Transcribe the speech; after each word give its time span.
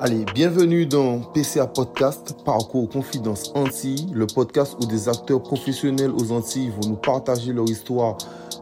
Allez, 0.00 0.24
bienvenue 0.32 0.86
dans 0.86 1.18
PCA 1.18 1.66
Podcast, 1.66 2.36
Parcours 2.44 2.88
Confidence 2.88 3.50
Antilles, 3.56 4.06
le 4.14 4.28
podcast 4.28 4.76
où 4.80 4.86
des 4.86 5.08
acteurs 5.08 5.42
professionnels 5.42 6.12
aux 6.12 6.30
Antilles 6.30 6.70
vont 6.70 6.90
nous 6.90 6.96
partager 6.96 7.52
leur 7.52 7.64
histoire 7.68 8.16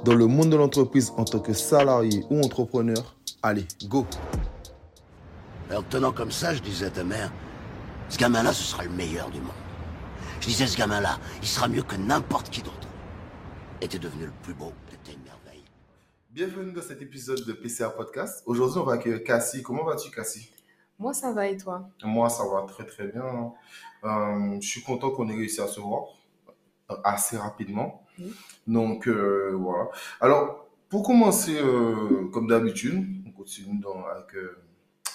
dans 0.07 0.15
le 0.15 0.27
monde 0.29 0.49
de 0.49 0.57
l'entreprise 0.57 1.13
en 1.19 1.27
tant 1.27 1.41
que 1.41 1.53
salarié 1.53 2.25
ou 2.31 2.41
entrepreneur. 2.41 3.15
Allez, 3.43 3.67
go 3.85 4.07
Alors, 5.69 5.87
tenant 5.91 6.11
comme 6.11 6.31
ça, 6.31 6.55
je 6.55 6.63
disais 6.63 6.87
à 6.87 6.91
ta 6.91 7.05
mère, 7.05 7.31
ce 8.09 8.17
gamin-là, 8.17 8.55
ce 8.55 8.63
sera 8.63 8.85
le 8.85 8.91
meilleur 8.91 9.29
du 9.29 9.41
monde. 9.41 9.51
Je 10.41 10.47
disais, 10.47 10.67
ce 10.67 10.79
gamin-là, 10.79 11.19
il 11.43 11.49
sera 11.49 11.69
mieux 11.69 11.83
que 11.83 11.97
n'importe 11.97 12.49
qui 12.49 12.63
d'autre. 12.63 12.89
Et 13.83 13.89
t'es 13.89 13.99
devenu 13.99 14.25
le 14.25 14.33
plus 14.43 14.55
beau, 14.55 14.73
t'étais 14.89 15.15
une 15.15 15.23
merveille. 15.23 15.65
Bienvenue 16.31 16.73
dans 16.73 16.81
cet 16.81 17.03
épisode 17.03 17.45
de 17.45 17.53
PCA 17.53 17.91
Podcast. 17.91 18.43
Aujourd'hui, 18.47 18.79
on 18.81 18.85
va 18.85 18.95
accueillir 18.95 19.23
Cassie. 19.23 19.63
Comment 19.63 19.85
vas-tu, 19.85 20.11
Cassie? 20.11 20.49
Moi, 20.99 21.13
ça 21.13 21.33
va 21.33 21.47
et 21.49 21.57
toi? 21.57 21.89
Moi, 22.05 22.29
ça 22.31 22.45
va 22.47 22.63
très 22.63 22.87
très 22.87 23.09
bien. 23.09 23.53
Euh, 24.05 24.59
je 24.61 24.67
suis 24.69 24.83
content 24.83 25.11
qu'on 25.11 25.29
ait 25.29 25.35
réussi 25.37 25.61
à 25.61 25.67
se 25.69 25.81
voir 25.81 26.05
euh, 26.91 26.97
assez 27.05 27.37
rapidement. 27.37 28.03
Oui. 28.19 28.33
Donc, 28.67 29.09
euh, 29.09 29.53
voilà. 29.59 29.89
Alors, 30.21 30.67
pour 30.89 31.03
commencer, 31.05 31.57
euh, 31.59 32.29
comme 32.33 32.47
d'habitude, 32.49 33.07
on 33.27 33.31
continue 33.33 33.79
dans- 33.81 34.05
avec 34.07 34.35
euh, 34.37 34.59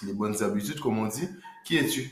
les 0.04 0.14
bonnes 0.14 0.42
habitudes, 0.44 0.80
comme 0.80 1.00
on 1.00 1.08
dit. 1.08 1.30
Qui 1.66 1.78
es-tu? 1.78 2.12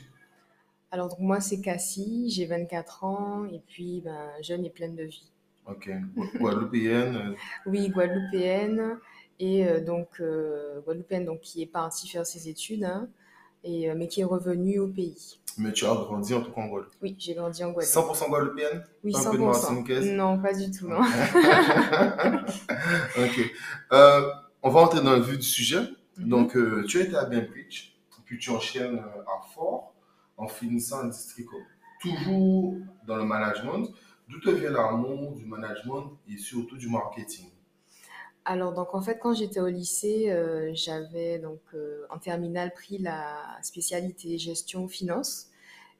Alors, 0.90 1.08
donc, 1.08 1.20
moi, 1.20 1.40
c'est 1.40 1.60
Cassie, 1.60 2.30
j'ai 2.30 2.46
24 2.46 3.04
ans 3.04 3.44
et 3.46 3.60
puis 3.68 4.00
ben, 4.04 4.30
jeune 4.42 4.64
et 4.64 4.70
pleine 4.70 4.96
de 4.96 5.04
vie. 5.04 5.30
Ok. 5.66 5.88
Gua- 6.16 6.38
Guadeloupéenne. 6.38 7.16
euh, 7.16 7.34
Oui, 7.66 7.88
guadeloupéenne 7.90 8.98
et 9.38 9.66
euh, 9.66 9.80
donc 9.80 10.20
euh, 10.20 10.80
guadeloupéenne 10.82 11.24
donc, 11.26 11.40
qui 11.40 11.62
est 11.62 11.66
partie 11.66 12.08
faire 12.08 12.26
ses 12.26 12.48
études, 12.48 12.84
hein, 12.84 13.08
et, 13.64 13.90
euh, 13.90 13.94
mais 13.96 14.08
qui 14.08 14.20
est 14.20 14.24
revenue 14.24 14.78
au 14.78 14.88
pays. 14.88 15.38
mais 15.58 15.72
tu 15.72 15.84
as 15.84 15.94
grandi 15.94 16.32
en 16.34 16.42
tout 16.42 16.52
cas 16.52 16.60
en 16.62 16.68
Guadeloupe. 16.68 16.92
Oui, 17.02 17.14
j'ai 17.18 17.34
grandi 17.34 17.62
en 17.64 17.72
Guadeloupe. 17.72 17.94
100% 17.94 18.28
guadeloupéenne? 18.30 18.84
Oui, 19.04 19.12
de 19.12 19.18
100%. 19.18 19.38
martiniquaise 19.38 20.10
Non, 20.12 20.38
pas 20.38 20.52
du 20.54 20.70
tout, 20.70 20.88
non. 20.88 21.00
ok. 23.18 23.52
Euh, 23.92 24.30
on 24.62 24.70
va 24.70 24.80
entrer 24.80 25.02
dans 25.02 25.14
le 25.16 25.22
vif 25.22 25.36
du 25.38 25.46
sujet. 25.46 25.80
Mhm. 26.16 26.28
Donc, 26.28 26.56
euh, 26.56 26.84
tu 26.88 27.00
as 27.00 27.04
été 27.04 27.16
à 27.16 27.24
Bainbridge, 27.24 27.92
puis 28.24 28.38
tu 28.38 28.50
enchaînes 28.50 28.98
à 28.98 29.40
Fort 29.54 29.92
en 30.36 30.48
finissant 30.48 31.02
en 31.04 31.08
district. 31.08 31.48
Toujours 32.00 32.74
dans 33.06 33.16
le 33.16 33.24
management. 33.24 33.88
D'où 34.28 34.38
te 34.40 34.50
vient 34.50 34.70
l'amour 34.70 35.32
du 35.34 35.44
management 35.44 36.12
et 36.32 36.38
surtout 36.38 36.76
du 36.76 36.88
marketing? 36.88 37.49
Alors, 38.44 38.72
donc 38.72 38.94
en 38.94 39.02
fait, 39.02 39.18
quand 39.18 39.34
j'étais 39.34 39.60
au 39.60 39.68
lycée, 39.68 40.30
euh, 40.30 40.70
j'avais 40.74 41.38
donc 41.38 41.60
euh, 41.74 42.06
en 42.10 42.18
terminale 42.18 42.72
pris 42.72 42.98
la 42.98 43.36
spécialité 43.62 44.38
gestion 44.38 44.88
finance 44.88 45.48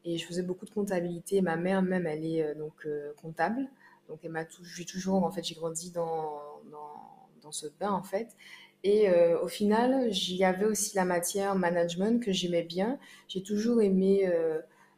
et 0.04 0.16
je 0.18 0.26
faisais 0.26 0.42
beaucoup 0.42 0.64
de 0.64 0.70
comptabilité. 0.70 1.42
Ma 1.42 1.56
mère 1.56 1.82
même, 1.82 2.06
elle 2.06 2.24
est 2.24 2.42
euh, 2.42 2.54
donc 2.54 2.88
comptable, 3.20 3.68
donc 4.08 4.20
elle 4.24 4.32
m'a 4.32 4.44
toujours, 4.44 5.24
en 5.24 5.30
fait, 5.30 5.44
j'ai 5.44 5.54
grandi 5.54 5.90
dans, 5.90 6.40
dans, 6.70 7.28
dans 7.42 7.52
ce 7.52 7.66
bain 7.78 7.92
en 7.92 8.02
fait. 8.02 8.36
Et 8.82 9.10
au 9.42 9.48
final, 9.48 10.10
j'y 10.10 10.42
avait 10.42 10.64
aussi 10.64 10.96
la 10.96 11.04
matière 11.04 11.54
management 11.54 12.22
que 12.24 12.32
j'aimais 12.32 12.62
bien. 12.62 12.98
J'ai 13.28 13.42
toujours 13.42 13.82
aimé 13.82 14.26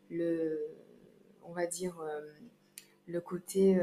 le, 0.08 0.68
on 1.44 1.52
va 1.52 1.66
dire, 1.66 2.00
le 3.08 3.20
côté 3.20 3.76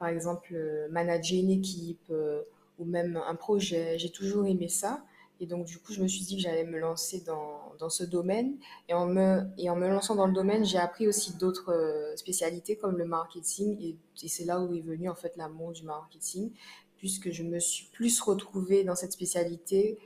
par 0.00 0.08
exemple, 0.08 0.54
euh, 0.54 0.88
manager 0.90 1.38
une 1.38 1.50
équipe 1.50 2.10
euh, 2.10 2.42
ou 2.80 2.84
même 2.86 3.20
un 3.28 3.34
projet. 3.36 3.98
J'ai 3.98 4.10
toujours 4.10 4.46
aimé 4.46 4.68
ça. 4.68 5.04
Et 5.40 5.46
donc, 5.46 5.66
du 5.66 5.78
coup, 5.78 5.92
je 5.92 6.02
me 6.02 6.08
suis 6.08 6.22
dit 6.24 6.36
que 6.36 6.42
j'allais 6.42 6.64
me 6.64 6.78
lancer 6.78 7.20
dans, 7.20 7.72
dans 7.78 7.90
ce 7.90 8.02
domaine. 8.02 8.56
Et 8.88 8.94
en 8.94 9.06
me, 9.06 9.42
et 9.58 9.70
en 9.70 9.76
me 9.76 9.88
lançant 9.88 10.14
dans 10.14 10.26
le 10.26 10.32
domaine, 10.32 10.64
j'ai 10.64 10.78
appris 10.78 11.06
aussi 11.06 11.36
d'autres 11.36 11.72
euh, 11.72 12.16
spécialités 12.16 12.76
comme 12.76 12.96
le 12.96 13.04
marketing. 13.04 13.76
Et, 13.80 13.96
et 14.22 14.28
c'est 14.28 14.44
là 14.44 14.60
où 14.60 14.74
est 14.74 14.80
venu 14.80 15.08
en 15.08 15.14
fait 15.14 15.36
l'amour 15.36 15.72
du 15.72 15.82
marketing, 15.84 16.50
puisque 16.96 17.30
je 17.30 17.42
me 17.42 17.60
suis 17.60 17.86
plus 17.92 18.20
retrouvée 18.20 18.84
dans 18.84 18.94
cette 18.94 19.12
spécialité 19.12 19.98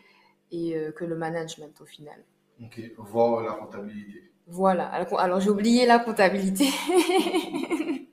et, 0.51 0.77
euh, 0.77 0.91
que 0.93 1.05
le 1.05 1.17
management 1.17 1.81
au 1.81 1.87
final. 1.87 2.25
Ok. 2.63 2.81
Voir 2.99 3.45
la 3.45 3.53
comptabilité. 3.53 4.31
Voilà. 4.49 4.87
Alors, 4.89 5.21
alors, 5.21 5.41
j'ai 5.41 5.51
oublié 5.51 5.87
la 5.87 6.01
comptabilité. 6.01 6.69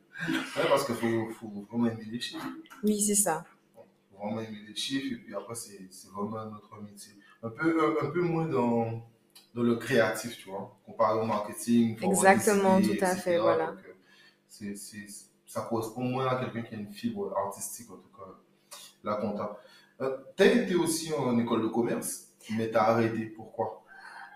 Parce 0.72 0.86
qu'il 0.86 0.96
faut, 0.96 1.30
faut 1.32 1.66
vraiment 1.70 1.88
aimer 1.88 2.06
les 2.12 2.20
chiffres. 2.22 2.46
oui, 2.84 3.02
c'est 3.02 3.16
ça. 3.16 3.46
Faut 4.12 4.18
vraiment 4.18 4.42
aimer 4.42 4.59
les 4.68 4.76
chiffres 4.76 5.14
et 5.14 5.18
puis 5.18 5.34
après, 5.36 5.56
c'est 5.56 5.88
c'est 5.90 6.09
vraiment 6.09 6.46
notre 6.46 6.82
métier. 6.82 7.14
Un 7.44 7.50
peu, 7.50 7.84
un, 7.84 8.08
un 8.08 8.12
peu 8.12 8.22
moins 8.22 8.46
dans, 8.46 9.02
dans 9.56 9.64
le 9.64 9.76
créatif, 9.76 10.38
tu 10.38 10.50
vois, 10.50 10.78
comparé 10.86 11.20
au 11.20 11.26
marketing. 11.26 11.98
Exactement, 12.02 12.82
tout 12.82 12.98
à 13.02 13.16
fait, 13.16 13.32
etc. 13.32 13.42
voilà. 13.42 13.68
Donc, 13.68 13.80
euh, 13.88 13.94
c'est- 14.48 14.76
c'est- 14.76 15.08
ça 15.48 15.62
correspond 15.70 16.04
moins 16.04 16.28
à 16.28 16.36
quelqu'un 16.44 16.62
qui 16.62 16.76
a 16.76 16.78
une 16.78 16.94
fibre 16.94 17.34
artistique, 17.36 17.90
en 17.92 17.96
tout 17.98 18.09
cas, 18.18 18.32
la 19.03 19.16
compta. 19.16 19.59
Euh, 20.02 20.18
tu 20.38 20.44
as 20.44 20.53
été 20.53 20.76
aussi 20.76 21.14
en 21.14 21.38
école 21.40 21.64
de 21.64 21.68
commerce, 21.68 22.30
mais 22.58 22.70
tu 22.72 22.78
as 22.78 22.84
arrêté. 22.84 23.26
Pourquoi? 23.28 23.84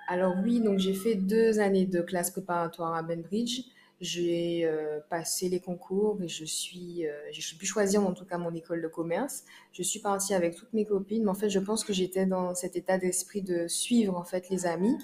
Alors 0.08 0.36
oui, 0.44 0.62
donc 0.62 0.80
j'ai 0.80 0.94
fait 0.94 1.16
deux 1.16 1.60
années 1.60 1.86
de 1.86 2.02
classe 2.02 2.32
préparatoire 2.32 2.94
à 2.94 3.02
Bainbridge. 3.04 3.62
J'ai 4.02 4.66
euh, 4.66 5.00
passé 5.10 5.48
les 5.48 5.62
concours 5.62 6.22
et 6.22 6.28
je 6.28 6.44
suis, 6.44 7.08
euh, 7.08 7.14
j'ai 7.32 7.58
pu 7.58 7.66
choisir 7.66 8.06
en 8.06 8.14
tout 8.14 8.26
cas 8.26 8.38
mon 8.38 8.54
école 8.54 8.82
de 8.82 8.88
commerce. 8.88 9.44
Je 9.72 9.84
suis 9.84 10.00
partie 10.00 10.34
avec 10.34 10.56
toutes 10.56 10.74
mes 10.74 10.86
copines, 10.86 11.24
mais 11.24 11.30
en 11.30 11.36
fait 11.36 11.50
je 11.50 11.60
pense 11.60 11.84
que 11.86 11.94
j'étais 11.94 12.26
dans 12.26 12.54
cet 12.56 12.76
état 12.76 12.98
d'esprit 12.98 13.42
de 13.42 13.68
suivre 13.68 14.18
en 14.18 14.24
fait 14.24 14.50
les 14.50 14.66
amis. 14.66 14.98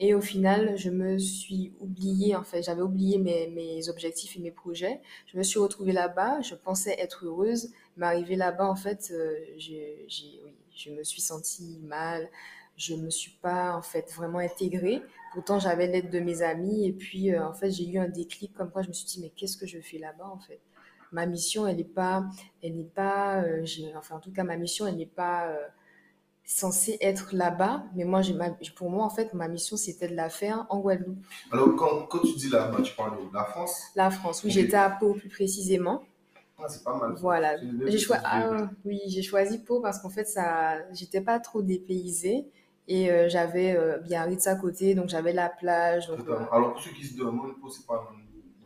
Et 0.00 0.12
au 0.14 0.20
final, 0.20 0.76
je 0.76 0.90
me 0.90 1.18
suis 1.18 1.72
oubliée, 1.80 2.34
en 2.34 2.42
fait, 2.42 2.62
j'avais 2.62 2.82
oublié 2.82 3.18
mes, 3.18 3.46
mes 3.48 3.88
objectifs 3.88 4.36
et 4.36 4.40
mes 4.40 4.50
projets. 4.50 5.00
Je 5.26 5.38
me 5.38 5.42
suis 5.44 5.60
retrouvée 5.60 5.92
là-bas, 5.92 6.40
je 6.40 6.56
pensais 6.56 6.96
être 6.98 7.24
heureuse, 7.26 7.70
mais 7.96 8.06
arrivée 8.06 8.34
là-bas, 8.34 8.66
en 8.66 8.74
fait, 8.74 9.12
euh, 9.12 9.38
j'ai, 9.56 10.04
oui, 10.44 10.52
je 10.74 10.90
me 10.90 11.04
suis 11.04 11.20
sentie 11.22 11.78
mal, 11.84 12.28
je 12.76 12.94
me 12.96 13.08
suis 13.08 13.30
pas 13.40 13.76
en 13.76 13.82
fait 13.82 14.10
vraiment 14.12 14.38
intégrée. 14.40 15.00
Pourtant, 15.34 15.58
j'avais 15.60 15.86
l'aide 15.88 16.10
de 16.10 16.20
mes 16.20 16.42
amis 16.42 16.86
et 16.86 16.92
puis 16.92 17.32
euh, 17.32 17.46
en 17.46 17.54
fait, 17.54 17.70
j'ai 17.70 17.88
eu 17.88 17.98
un 17.98 18.08
déclic 18.08 18.54
comme 18.54 18.70
quoi 18.70 18.82
je 18.82 18.88
me 18.88 18.92
suis 18.94 19.06
dit 19.06 19.20
mais 19.20 19.30
qu'est-ce 19.30 19.56
que 19.56 19.66
je 19.66 19.80
fais 19.80 19.98
là-bas 19.98 20.26
en 20.26 20.38
fait? 20.38 20.60
Ma 21.12 21.26
mission, 21.26 21.66
elle 21.66 21.76
n'est 21.76 21.84
pas, 21.84 22.24
elle 22.62 22.76
n'est 22.76 22.84
pas, 22.84 23.42
euh, 23.42 23.64
enfin 23.96 24.16
en 24.16 24.20
tout 24.20 24.32
cas 24.32 24.44
ma 24.44 24.56
mission, 24.56 24.86
elle 24.86 24.96
n'est 24.96 25.06
pas 25.06 25.48
euh, 25.48 25.56
censée 26.44 26.98
être 27.00 27.34
là-bas. 27.34 27.84
Mais 27.96 28.04
moi, 28.04 28.22
ma- 28.34 28.50
pour 28.76 28.90
moi 28.90 29.04
en 29.04 29.10
fait, 29.10 29.34
ma 29.34 29.48
mission 29.48 29.76
c'était 29.76 30.08
de 30.08 30.16
la 30.16 30.30
faire 30.30 30.66
en 30.70 30.80
Guadeloupe, 30.80 31.24
Alors, 31.52 31.74
quand, 31.76 32.06
quand 32.06 32.20
tu 32.20 32.34
dis 32.36 32.48
là-bas, 32.50 32.82
tu 32.82 32.94
parles 32.94 33.16
de 33.18 33.34
la 33.34 33.44
France? 33.44 33.82
La 33.96 34.10
France. 34.10 34.42
Oui, 34.44 34.50
j'étais 34.50 34.76
à 34.76 34.90
Pau 34.90 35.14
plus 35.14 35.28
précisément. 35.28 36.04
ah, 36.58 36.68
C'est 36.68 36.84
pas 36.84 36.96
mal. 36.96 37.16
Voilà. 37.20 37.56
J'ai 37.58 37.98
ville. 37.98 38.06
ah, 38.24 38.70
oui, 38.84 39.00
j'ai 39.08 39.22
choisi 39.22 39.58
Pau 39.58 39.80
parce 39.80 40.00
qu'en 40.00 40.10
fait, 40.10 40.24
ça, 40.24 40.78
j'étais 40.92 41.20
pas 41.20 41.38
trop 41.40 41.62
dépaysée 41.62 42.46
et 42.86 43.10
euh, 43.10 43.28
j'avais 43.28 43.76
euh, 43.76 43.98
Biarritz 43.98 44.46
à 44.46 44.56
côté, 44.56 44.94
donc 44.94 45.08
j'avais 45.08 45.32
la 45.32 45.48
plage. 45.48 46.08
Donc, 46.08 46.28
euh, 46.28 46.38
Alors, 46.52 46.72
pour 46.72 46.82
ceux 46.82 46.90
qui 46.90 47.04
se 47.06 47.16
demandent, 47.16 47.54
c'est 47.70 47.86
pas 47.86 48.10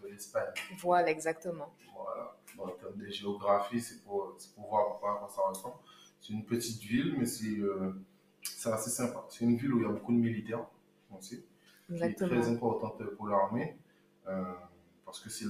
de 0.03 0.09
l'Espagne. 0.09 0.49
voilà, 0.81 1.11
exactement. 1.11 1.73
Voilà. 1.95 2.37
Bon, 2.56 2.65
en 2.65 2.71
termes 2.71 2.97
de 2.97 3.06
géographie, 3.09 3.81
c'est 3.81 4.03
pour, 4.03 4.37
pour 4.56 4.69
voir 4.69 4.97
à 4.97 5.19
quoi 5.19 5.29
ça 5.29 5.43
ressemble. 5.49 5.77
C'est 6.21 6.33
une 6.33 6.45
petite 6.45 6.83
ville, 6.83 7.15
mais 7.17 7.27
c'est 7.27 7.59
euh, 7.61 7.93
c'est 8.43 8.71
assez 8.71 8.91
sympa. 8.91 9.25
C'est 9.29 9.45
une 9.45 9.56
ville 9.56 9.73
où 9.73 9.79
il 9.79 9.83
y 9.83 9.87
a 9.87 9.93
beaucoup 9.93 10.12
de 10.12 10.19
militaires 10.19 10.67
aussi, 11.17 11.45
qui 11.87 11.95
est 12.03 12.15
très 12.15 12.49
importante 12.49 13.03
pour 13.17 13.29
l'armée, 13.29 13.77
euh, 14.27 14.43
parce 15.05 15.21
que 15.21 15.31
c'est 15.31 15.47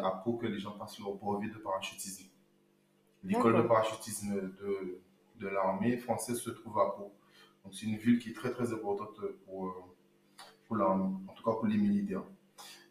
à 0.00 0.10
Pau 0.24 0.34
que 0.38 0.46
les 0.46 0.58
gens 0.58 0.72
passent 0.72 0.98
leur 0.98 1.12
brevet 1.14 1.48
de 1.48 1.58
parachutisme. 1.58 2.24
L'école 3.22 3.56
de 3.56 3.62
parachutisme 3.62 4.34
de, 4.34 5.00
de 5.36 5.48
l'armée 5.48 5.98
française 5.98 6.38
se 6.38 6.50
trouve 6.50 6.78
à 6.80 6.90
Pau. 6.96 7.12
Donc 7.64 7.74
c'est 7.74 7.86
une 7.86 7.96
ville 7.96 8.18
qui 8.18 8.30
est 8.30 8.34
très 8.34 8.50
très 8.52 8.72
importante 8.72 9.16
pour, 9.46 9.66
euh, 9.66 9.72
pour 10.66 10.76
l'armée, 10.76 11.04
en 11.28 11.32
tout 11.34 11.44
cas 11.44 11.52
pour 11.52 11.66
les 11.66 11.76
militaires. 11.78 12.24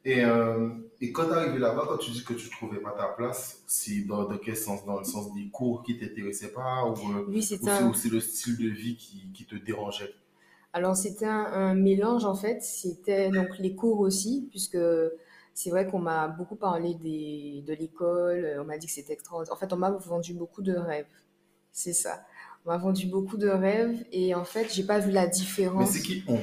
Et, 0.04 0.26
euh, 0.26 0.70
et 1.00 1.12
quand 1.12 1.26
tu 1.26 1.32
es 1.32 1.34
arrivé 1.36 1.60
là-bas, 1.60 1.86
quand 1.88 1.98
tu 1.98 2.12
dis 2.12 2.24
que 2.24 2.34
tu 2.34 2.48
ne 2.48 2.52
trouvais 2.52 2.80
pas 2.80 2.92
ta 2.92 3.08
place, 3.08 3.64
c'est 3.68 4.02
dans, 4.02 4.26
dans 4.26 4.38
quel 4.38 4.58
sens? 4.58 4.86
Dans 4.86 4.98
le 4.98 5.04
sens 5.06 5.34
des 5.34 5.50
cours 5.50 5.84
qui 5.84 5.96
ne 5.96 6.00
t'intéressaient 6.00 6.54
pas 6.54 6.86
ou, 6.86 6.94
euh, 7.14 7.26
Oui, 7.28 7.44
c'est 7.44 7.60
le 8.10 8.20
style 8.20 8.58
de 8.58 8.70
vie 8.70 8.96
qui, 8.98 9.32
qui 9.34 9.46
te 9.46 9.56
dérangeait? 9.56 10.14
Alors 10.74 10.96
c'était 10.96 11.26
un, 11.26 11.46
un 11.46 11.76
mélange 11.76 12.26
en 12.26 12.36
fait. 12.36 12.62
C'était 12.64 13.30
donc 13.30 13.58
les 13.60 13.76
cours 13.76 14.00
aussi, 14.00 14.48
puisque 14.50 14.78
c'est 15.54 15.70
vrai 15.70 15.86
qu'on 15.88 16.00
m'a 16.00 16.28
beaucoup 16.30 16.56
parlé 16.56 16.96
des, 16.96 17.64
de 17.68 17.74
l'école. 17.74 18.58
On 18.60 18.64
m'a 18.66 18.78
dit 18.78 18.88
que 18.88 18.94
c'était 18.94 19.14
extraordinaire. 19.14 19.54
En 19.54 19.58
fait, 19.60 19.74
on 19.74 19.78
m'a 19.78 19.92
vendu 19.92 20.34
beaucoup 20.34 20.62
de 20.62 20.74
rêves. 20.74 21.08
C'est 21.72 21.94
ça. 21.94 22.24
On 22.66 22.70
m'a 22.70 22.78
vendu 22.78 23.08
beaucoup 23.08 23.38
de 23.38 23.48
rêves 23.48 24.04
et 24.12 24.36
en 24.36 24.46
fait, 24.46 24.74
j'ai 24.74 24.84
pas 24.84 25.00
vu 25.00 25.12
la 25.12 25.28
Mais 25.28 25.34
différence. 25.34 25.92
c'est 25.94 26.02
qui 26.02 26.24
on? 26.28 26.40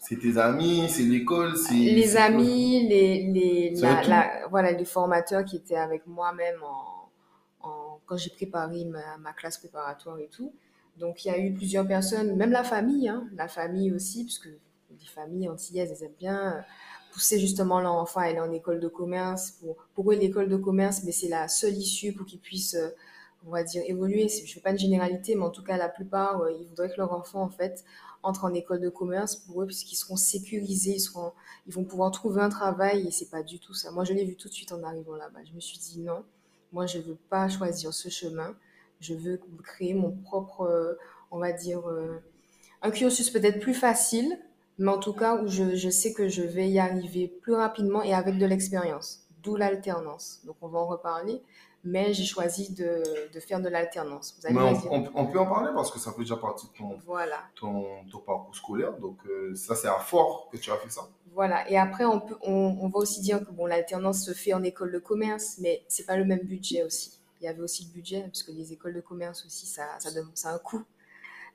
C'est 0.00 0.18
tes 0.18 0.38
amis, 0.38 0.88
c'est 0.90 1.04
l'école, 1.04 1.56
c'est... 1.56 1.72
les 1.74 2.16
amis, 2.16 2.88
les, 2.88 3.32
les, 3.32 3.70
la- 3.76 4.02
la- 4.04 4.46
voilà, 4.48 4.72
les 4.72 4.84
formateurs 4.84 5.44
qui 5.44 5.56
étaient 5.56 5.76
avec 5.76 6.06
moi-même 6.06 6.62
en, 6.62 7.10
en- 7.68 8.00
quand 8.06 8.16
j'ai 8.16 8.30
préparé 8.30 8.84
ma, 8.84 9.16
ma 9.18 9.32
classe 9.32 9.58
préparatoire 9.58 10.18
et 10.18 10.28
tout. 10.28 10.52
Donc, 10.98 11.24
il 11.24 11.28
y 11.28 11.30
a 11.30 11.38
eu 11.38 11.52
plusieurs 11.54 11.86
personnes, 11.86 12.36
même 12.36 12.50
la 12.50 12.64
famille, 12.64 13.08
hein, 13.08 13.26
la 13.34 13.48
famille 13.48 13.92
aussi, 13.92 14.24
puisque 14.24 14.46
les 14.46 15.06
familles 15.06 15.48
antillaises, 15.48 15.90
elles 15.92 16.06
aiment 16.06 16.14
bien 16.18 16.64
pousser 17.12 17.38
justement 17.38 17.80
leur 17.80 17.94
enfant 17.94 18.20
à 18.20 18.24
aller 18.24 18.40
en 18.40 18.52
école 18.52 18.80
de 18.80 18.88
commerce. 18.88 19.52
Pour, 19.52 19.76
pour 19.94 20.12
eux, 20.12 20.16
l'école 20.16 20.48
de 20.48 20.56
commerce, 20.56 21.02
mais 21.04 21.12
c'est 21.12 21.28
la 21.28 21.48
seule 21.48 21.74
issue 21.76 22.12
pour 22.12 22.26
qu'ils 22.26 22.40
puissent, 22.40 22.74
euh, 22.74 22.90
on 23.46 23.50
va 23.50 23.62
dire, 23.62 23.82
évoluer. 23.86 24.28
Je 24.28 24.42
ne 24.42 24.46
fais 24.46 24.60
pas 24.60 24.70
une 24.70 24.78
généralité, 24.78 25.34
mais 25.34 25.44
en 25.44 25.50
tout 25.50 25.62
cas, 25.62 25.76
la 25.76 25.88
plupart, 25.88 26.42
euh, 26.42 26.52
ils 26.52 26.66
voudraient 26.66 26.90
que 26.90 26.98
leur 26.98 27.12
enfant, 27.12 27.42
en 27.42 27.48
fait, 27.48 27.84
entre 28.22 28.44
en 28.44 28.54
école 28.54 28.80
de 28.80 28.88
commerce 28.88 29.36
pour 29.36 29.62
eux, 29.62 29.66
puisqu'ils 29.66 29.96
seront 29.96 30.16
sécurisés, 30.16 30.92
ils, 30.92 31.00
seront, 31.00 31.32
ils 31.66 31.72
vont 31.72 31.84
pouvoir 31.84 32.10
trouver 32.10 32.40
un 32.42 32.48
travail, 32.48 33.06
et 33.06 33.10
c'est 33.10 33.30
pas 33.30 33.42
du 33.42 33.58
tout 33.58 33.74
ça. 33.74 33.90
Moi, 33.90 34.04
je 34.04 34.12
l'ai 34.12 34.24
vu 34.24 34.36
tout 34.36 34.48
de 34.48 34.54
suite 34.54 34.72
en 34.72 34.82
arrivant 34.82 35.16
là-bas. 35.16 35.40
Je 35.44 35.54
me 35.54 35.60
suis 35.60 35.78
dit 35.78 36.00
non, 36.00 36.24
moi, 36.72 36.86
je 36.86 36.98
veux 36.98 37.18
pas 37.30 37.48
choisir 37.48 37.92
ce 37.92 38.08
chemin. 38.08 38.54
Je 39.00 39.14
veux 39.14 39.40
créer 39.64 39.94
mon 39.94 40.12
propre, 40.12 40.96
on 41.32 41.38
va 41.38 41.52
dire, 41.52 41.82
un 42.82 42.90
cursus 42.90 43.30
peut-être 43.30 43.60
plus 43.60 43.74
facile, 43.74 44.38
mais 44.78 44.90
en 44.90 44.98
tout 44.98 45.12
cas 45.12 45.36
où 45.36 45.46
je, 45.46 45.88
sais 45.90 46.12
que 46.12 46.28
je 46.28 46.42
vais 46.42 46.68
y 46.68 46.78
arriver 46.78 47.28
plus 47.28 47.54
rapidement 47.54 48.02
et 48.02 48.12
avec 48.12 48.38
de 48.38 48.46
l'expérience, 48.46 49.26
d'où 49.42 49.56
l'alternance. 49.56 50.40
Donc 50.44 50.56
on 50.60 50.68
va 50.68 50.80
en 50.80 50.86
reparler, 50.86 51.40
mais 51.84 52.12
j'ai 52.12 52.24
choisi 52.24 52.72
de, 52.72 53.02
de, 53.32 53.40
faire 53.40 53.60
de 53.60 53.68
l'alternance. 53.68 54.38
Mais 54.48 54.60
on, 54.60 54.94
on, 54.94 55.10
on, 55.14 55.26
peut 55.26 55.38
en 55.38 55.46
parler 55.46 55.70
parce 55.74 55.90
que 55.90 55.98
ça 55.98 56.12
fait 56.12 56.20
déjà 56.20 56.36
partie 56.36 56.66
de 56.68 56.72
ton, 56.72 56.98
voilà. 57.04 57.40
ton, 57.54 57.84
ton 58.10 58.18
parcours 58.18 58.54
scolaire, 58.54 58.92
donc 58.98 59.18
euh, 59.26 59.54
ça 59.54 59.74
c'est 59.74 59.88
à 59.88 59.98
fort 59.98 60.48
que 60.52 60.56
tu 60.56 60.70
as 60.70 60.76
fait 60.76 60.90
ça. 60.90 61.08
Voilà, 61.34 61.68
et 61.70 61.76
après 61.78 62.04
on, 62.04 62.20
peut, 62.20 62.36
on, 62.42 62.76
on 62.80 62.88
va 62.88 62.98
aussi 62.98 63.20
dire 63.20 63.40
que 63.44 63.50
bon, 63.50 63.66
l'alternance 63.66 64.24
se 64.24 64.32
fait 64.32 64.52
en 64.52 64.62
école 64.62 64.92
de 64.92 64.98
commerce, 64.98 65.56
mais 65.60 65.82
c'est 65.88 66.06
pas 66.06 66.16
le 66.16 66.24
même 66.24 66.42
budget 66.44 66.84
aussi. 66.84 67.18
Il 67.40 67.46
y 67.46 67.48
avait 67.48 67.62
aussi 67.62 67.86
le 67.86 67.90
budget, 67.90 68.22
parce 68.22 68.44
que 68.44 68.52
les 68.52 68.72
écoles 68.72 68.94
de 68.94 69.00
commerce 69.00 69.44
aussi, 69.44 69.66
ça, 69.66 69.84
ça, 69.98 70.10
ça 70.34 70.50
a 70.50 70.54
un 70.54 70.58
coût. 70.58 70.84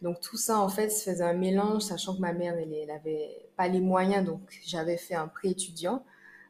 Donc 0.01 0.19
tout 0.19 0.35
ça, 0.37 0.59
en 0.59 0.67
fait, 0.69 0.89
se 0.89 1.09
faisait 1.09 1.23
un 1.23 1.33
mélange, 1.33 1.83
sachant 1.83 2.15
que 2.15 2.19
ma 2.19 2.33
mère, 2.33 2.55
elle, 2.57 2.73
elle 2.73 2.91
avait 2.91 3.49
pas 3.55 3.67
les 3.67 3.79
moyens, 3.79 4.25
donc 4.25 4.41
j'avais 4.65 4.97
fait 4.97 5.15
un 5.15 5.27
pré-étudiant. 5.27 6.03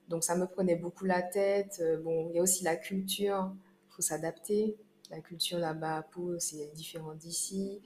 Donc 0.10 0.24
ça 0.24 0.36
me 0.36 0.48
prenait 0.48 0.76
beaucoup 0.76 1.06
la 1.06 1.22
tête. 1.22 1.78
Euh, 1.82 1.98
bon, 2.02 2.28
il 2.30 2.36
y 2.36 2.40
a 2.40 2.42
aussi 2.42 2.64
la 2.64 2.76
culture, 2.76 3.52
faut 3.98 4.02
s'adapter. 4.04 4.78
La 5.10 5.20
culture 5.20 5.58
là-bas 5.60 5.98
à 5.98 6.02
Pau, 6.04 6.38
c'est 6.40 6.72
différent 6.74 7.14
d'ici. 7.16 7.82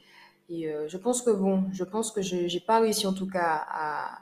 Et 0.50 0.70
euh, 0.70 0.88
je 0.88 0.98
pense 0.98 1.22
que 1.22 1.32
bon, 1.32 1.64
je 1.72 1.84
pense 1.84 2.12
que 2.12 2.22
je 2.22 2.36
n'ai 2.36 2.60
pas 2.60 2.80
réussi 2.80 3.08
en 3.08 3.14
tout 3.14 3.28
cas 3.28 3.66
à, 3.70 4.20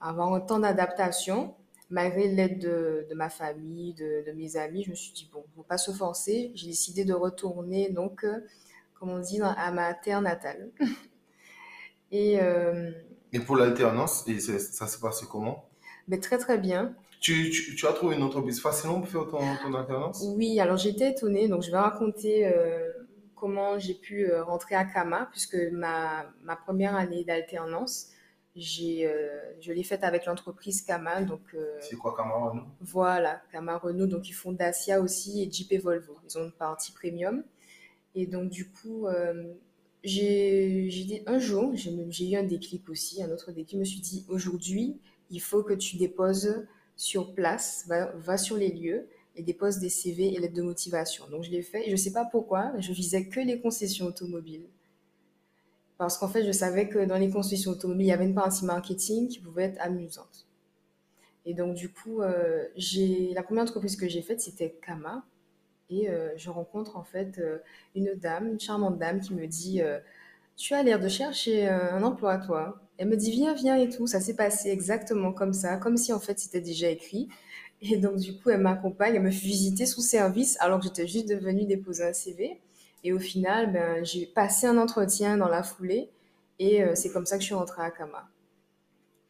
à 0.00 0.10
avoir 0.10 0.32
un 0.32 0.40
temps 0.40 0.58
d'adaptation. 0.58 1.54
Malgré 1.88 2.26
l'aide 2.26 2.58
de, 2.58 3.06
de, 3.08 3.14
ma 3.14 3.28
famille, 3.28 3.94
de, 3.94 4.24
de, 4.26 4.32
mes 4.32 4.56
amis, 4.56 4.82
je 4.82 4.90
me 4.90 4.96
suis 4.96 5.12
dit, 5.12 5.30
bon, 5.32 5.44
il 5.46 5.50
ne 5.50 5.54
faut 5.54 5.62
pas 5.62 5.78
se 5.78 5.92
forcer. 5.92 6.50
J'ai 6.56 6.66
décidé 6.66 7.04
de 7.04 7.14
retourner 7.14 7.90
donc 7.90 8.24
euh, 8.24 8.40
comme 8.98 9.10
on 9.10 9.18
dit, 9.20 9.40
à 9.42 9.70
ma 9.72 9.94
terre 9.94 10.22
natale. 10.22 10.70
et, 12.10 12.40
euh, 12.40 12.90
et 13.32 13.40
pour 13.40 13.56
l'alternance, 13.56 14.24
ça 14.58 14.86
s'est 14.86 15.00
passé 15.00 15.26
comment? 15.30 15.68
mais 16.08 16.18
Très 16.18 16.38
très 16.38 16.58
bien. 16.58 16.94
Tu, 17.20 17.50
tu, 17.50 17.74
tu, 17.74 17.86
as 17.86 17.92
trouvé 17.92 18.16
une 18.16 18.22
entreprise 18.22 18.60
facilement 18.60 19.00
pour 19.00 19.08
faire 19.08 19.26
ton, 19.26 19.40
ton 19.62 19.74
alternance? 19.74 20.24
Oui, 20.36 20.60
alors 20.60 20.76
j'étais 20.76 21.10
étonnée, 21.10 21.48
donc 21.48 21.62
je 21.62 21.70
vais 21.70 21.78
raconter 21.78 22.46
euh, 22.46 22.92
comment 23.34 23.78
j'ai 23.78 23.94
pu 23.94 24.26
euh, 24.26 24.44
rentrer 24.44 24.74
à 24.74 24.84
Kama, 24.84 25.28
puisque 25.30 25.56
ma, 25.72 26.26
ma 26.42 26.56
première 26.56 26.94
année 26.94 27.24
d'alternance, 27.24 28.10
j'ai, 28.54 29.06
euh, 29.06 29.40
je 29.60 29.72
l'ai 29.72 29.82
faite 29.82 30.04
avec 30.04 30.26
l'entreprise 30.26 30.82
Kama. 30.82 31.22
Donc, 31.22 31.56
c'est 31.80 31.96
quoi 31.96 32.14
Kama 32.16 32.34
Renault? 32.34 32.64
Voilà, 32.80 33.42
Kama 33.50 33.76
Renault. 33.78 34.06
Donc, 34.06 34.28
ils 34.28 34.34
font 34.34 34.52
Dacia 34.52 35.00
aussi 35.00 35.42
et 35.42 35.50
Jeep 35.50 35.72
et 35.72 35.78
Volvo. 35.78 36.16
Ils 36.28 36.38
ont 36.38 36.44
une 36.44 36.52
partie 36.52 36.92
premium. 36.92 37.42
Et 38.14 38.26
donc, 38.26 38.50
du 38.50 38.70
coup, 38.70 39.06
j'ai 40.02 40.88
dit 40.88 41.22
un 41.26 41.38
jour, 41.38 41.72
j'ai 41.74 42.30
eu 42.30 42.36
un 42.36 42.44
déclic 42.44 42.88
aussi, 42.88 43.22
un 43.22 43.30
autre 43.30 43.52
déclic. 43.52 43.72
Je 43.72 43.78
me 43.78 43.84
suis 43.84 44.00
dit, 44.00 44.24
aujourd'hui, 44.28 45.00
il 45.30 45.40
faut 45.40 45.62
que 45.62 45.74
tu 45.74 45.96
déposes 45.96 46.66
sur 46.96 47.34
place, 47.34 47.86
va, 47.88 48.38
sur 48.38 48.56
les 48.56 48.70
lieux 48.70 49.08
et 49.36 49.42
dépose 49.42 49.78
des 49.78 49.90
CV 49.90 50.34
et 50.34 50.40
lettres 50.40 50.54
de 50.54 50.62
motivation. 50.62 51.28
Donc, 51.30 51.44
je 51.44 51.50
l'ai 51.50 51.62
fait. 51.62 51.82
Et 51.82 51.86
je 51.86 51.92
ne 51.92 51.96
sais 51.96 52.12
pas 52.12 52.24
pourquoi, 52.24 52.72
je 52.78 52.92
visais 52.92 53.26
que 53.26 53.40
les 53.40 53.60
concessions 53.60 54.06
automobiles. 54.06 54.66
Parce 55.98 56.18
qu'en 56.18 56.28
fait, 56.28 56.44
je 56.44 56.52
savais 56.52 56.88
que 56.88 57.04
dans 57.04 57.18
les 57.18 57.30
concessions 57.30 57.70
automobiles, 57.70 58.06
il 58.06 58.10
y 58.10 58.12
avait 58.12 58.26
une 58.26 58.34
partie 58.34 58.64
marketing 58.64 59.28
qui 59.28 59.40
pouvait 59.40 59.64
être 59.64 59.80
amusante. 59.80 60.46
Et 61.44 61.54
donc, 61.54 61.74
du 61.74 61.90
coup, 61.90 62.22
euh, 62.22 62.66
la 63.34 63.42
première 63.42 63.62
entreprise 63.62 63.96
que 63.96 64.08
j'ai 64.08 64.22
faite, 64.22 64.40
c'était 64.40 64.78
Kama. 64.84 65.24
Et 65.88 66.08
euh, 66.10 66.36
je 66.36 66.50
rencontre 66.50 66.96
en 66.96 67.04
fait 67.04 67.38
euh, 67.38 67.58
une 67.94 68.14
dame, 68.14 68.48
une 68.48 68.60
charmante 68.60 68.98
dame 68.98 69.20
qui 69.20 69.34
me 69.34 69.46
dit 69.46 69.80
euh, 69.80 70.00
Tu 70.56 70.74
as 70.74 70.82
l'air 70.82 70.98
de 70.98 71.08
chercher 71.08 71.68
un 71.68 72.02
emploi, 72.02 72.38
toi. 72.38 72.80
Elle 72.98 73.08
me 73.08 73.16
dit 73.16 73.30
Viens, 73.30 73.54
viens 73.54 73.76
et 73.76 73.88
tout. 73.88 74.06
Ça 74.06 74.20
s'est 74.20 74.36
passé 74.36 74.70
exactement 74.70 75.32
comme 75.32 75.52
ça, 75.52 75.76
comme 75.76 75.96
si 75.96 76.12
en 76.12 76.20
fait 76.20 76.38
c'était 76.38 76.60
déjà 76.60 76.88
écrit. 76.88 77.28
Et 77.82 77.98
donc, 77.98 78.16
du 78.16 78.38
coup, 78.38 78.50
elle 78.50 78.60
m'accompagne, 78.60 79.16
elle 79.16 79.22
me 79.22 79.30
fait 79.30 79.46
visiter 79.46 79.84
son 79.84 80.00
service 80.00 80.56
alors 80.60 80.78
que 80.78 80.84
j'étais 80.84 81.06
juste 81.06 81.28
devenue 81.28 81.66
déposer 81.66 82.04
un 82.04 82.12
CV. 82.12 82.60
Et 83.04 83.12
au 83.12 83.18
final, 83.18 83.72
ben, 83.72 84.04
j'ai 84.04 84.26
passé 84.26 84.66
un 84.66 84.78
entretien 84.78 85.36
dans 85.36 85.48
la 85.48 85.62
foulée 85.62 86.10
et 86.58 86.82
c'est 86.94 87.12
comme 87.12 87.26
ça 87.26 87.36
que 87.36 87.42
je 87.42 87.46
suis 87.46 87.54
rentrée 87.54 87.82
à 87.82 87.90
Kama. 87.90 88.28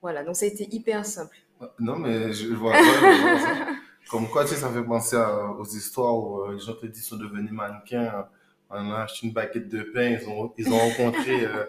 Voilà, 0.00 0.22
donc 0.22 0.36
ça 0.36 0.44
a 0.44 0.48
été 0.48 0.72
hyper 0.72 1.04
simple. 1.04 1.36
Non, 1.80 1.96
mais 1.96 2.32
je 2.32 2.54
vois 2.54 2.74
Comme 4.08 4.28
quoi, 4.28 4.44
tu 4.44 4.50
sais, 4.50 4.60
ça 4.60 4.70
fait 4.70 4.84
penser 4.84 5.16
aux 5.58 5.64
histoires 5.64 6.16
où 6.16 6.42
euh, 6.42 6.52
les 6.52 6.60
gens 6.60 6.74
te 6.74 6.86
disent 6.86 7.02
qu'ils 7.02 7.02
sont 7.02 7.16
devenus 7.16 7.50
mannequins 7.50 8.28
en 8.70 8.92
achetant 8.92 9.26
une 9.26 9.32
baguette 9.32 9.68
de 9.68 9.82
pain. 9.82 10.16
Ils 10.20 10.28
ont, 10.28 10.52
ils 10.56 10.72
ont 10.72 10.78
rencontré 10.78 11.44
euh, 11.44 11.64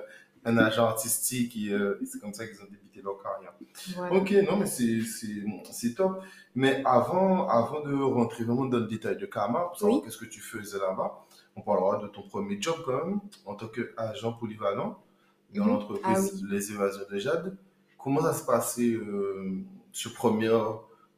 un 0.48 0.58
agent 0.58 0.86
artistique 0.86 1.58
et 1.58 1.72
euh, 1.74 2.00
c'est 2.06 2.20
comme 2.20 2.34
ça 2.34 2.48
qu'ils 2.48 2.60
ont 2.62 2.70
débuté 2.72 3.02
leur 3.04 3.22
carrière. 3.22 3.54
Ok, 4.12 4.32
non, 4.50 4.58
mais 4.58 4.66
c'est 4.66 5.94
top. 5.94 6.24
Mais 6.56 6.82
avant, 6.86 7.48
avant 7.50 7.82
de 7.82 7.94
rentrer 7.94 8.46
vraiment 8.46 8.66
dans 8.66 8.80
le 8.80 8.88
détail 8.88 9.18
de 9.18 9.26
Karma, 9.26 9.66
pour 9.66 9.78
savoir 9.78 9.98
oui. 9.98 10.04
qu'est-ce 10.04 10.18
que 10.18 10.26
tu 10.26 10.40
faisais 10.40 10.80
là-bas, 10.80 11.26
on 11.56 11.62
parlera 11.62 12.02
de 12.02 12.08
ton 12.08 12.24
premier 12.24 12.62
job 12.62 12.76
quand 12.86 13.06
même, 13.06 13.20
en 13.46 13.56
tant 13.56 13.68
qu'agent 13.68 14.34
polyvalent 14.34 14.98
dans 15.54 15.66
mmh. 15.66 15.68
l'entreprise 15.68 16.32
ah, 16.34 16.38
oui. 16.42 16.50
Les 16.50 16.72
Évasions 16.72 17.04
de 17.12 17.18
Jade. 17.20 17.58
Comment 17.98 18.22
ça 18.22 18.34
se 18.34 18.46
passait 18.46 18.94
euh, 18.94 19.64
ce 19.92 20.08
premier 20.10 20.50